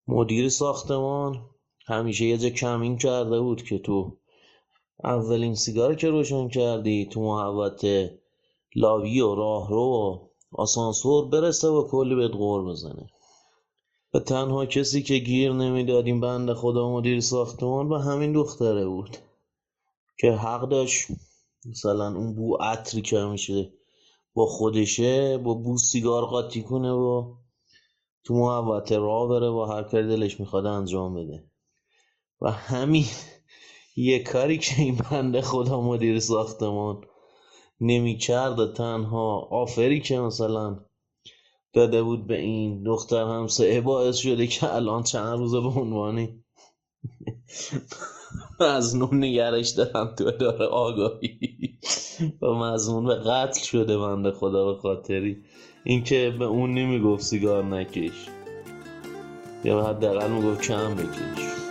[0.07, 1.45] مدیر ساختمان
[1.85, 4.17] همیشه یه جا کمین کرده بود که تو
[5.03, 7.85] اولین سیگار که روشن کردی تو محوت
[8.75, 10.17] لاوی و راهرو و
[10.51, 13.07] آسانسور برسه و کلی بهت غور بزنه.
[14.13, 19.17] و تنها کسی که گیر نمی‌داد این بند خدا مدیر ساختمان و همین دختره بود
[20.19, 21.07] که حق داشت.
[21.65, 23.73] مثلا اون بو عطری که میشه
[24.33, 27.35] با خودشه با بو سیگار قاطی کنه و
[28.23, 31.43] تو محوطه راه بره و هر کاری دلش می‌خواد انجام بده.
[32.41, 33.05] و همین
[33.95, 37.01] یه کاری که این بنده خدا مدیر ساختمان
[37.81, 40.79] نمی‌کرد تنها آفری که مثلا
[41.73, 46.43] داده بود به این دختر همسایه باعث شده که الان چند روزه به عنوانی
[48.59, 51.79] مزنون نگرش دارم تو اداره آگاهی.
[52.41, 55.43] و مزنون به قتل شده بنده خدا به خاطری.
[55.83, 58.27] اینکه به اون نمی‌گفت سیگار نکش.
[59.63, 61.62] یا حداقل می‌گفت کم بکش.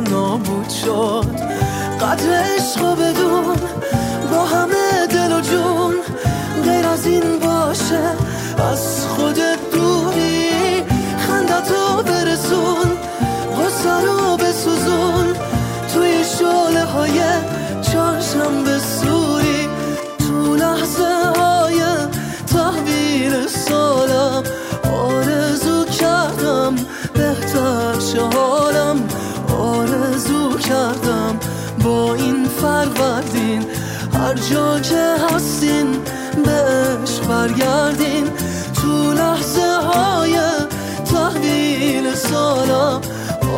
[0.00, 1.26] نابود شد.
[2.00, 3.56] قدر عشق بدون
[4.30, 4.89] با همه
[34.30, 35.86] هر جا که هستین
[36.44, 38.30] بهش برگردین.
[38.74, 40.38] تو لحظه های
[41.04, 43.00] تحویل سالم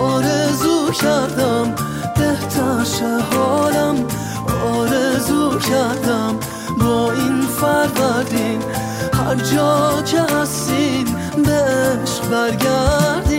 [0.02, 1.74] آرزو کردم
[2.16, 4.06] بهتر شه حالم.
[4.76, 6.36] آرزو کردم
[6.80, 8.62] با این فروردین
[9.12, 11.04] هر جا که هستین
[11.36, 13.31] بهش برگردین.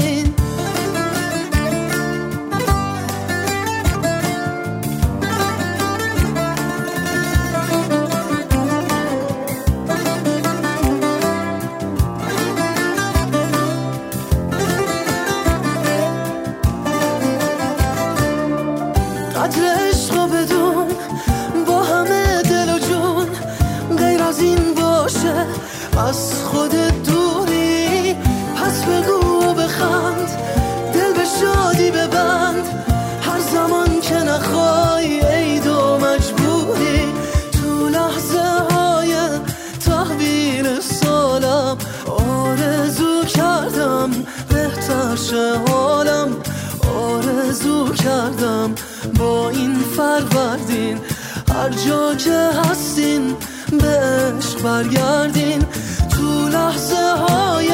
[54.83, 55.65] برگردین
[56.09, 57.69] تو لحظه های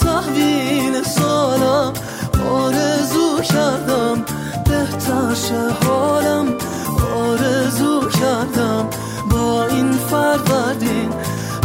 [0.00, 1.92] تحویل سالم
[2.50, 4.24] آرزو کردم
[4.64, 6.46] بهتر شه حالم.
[7.16, 8.88] آرزو کردم
[9.30, 11.12] با این فروردین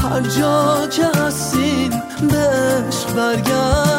[0.04, 1.90] هر جا که هستین
[2.22, 3.95] بهش برگردین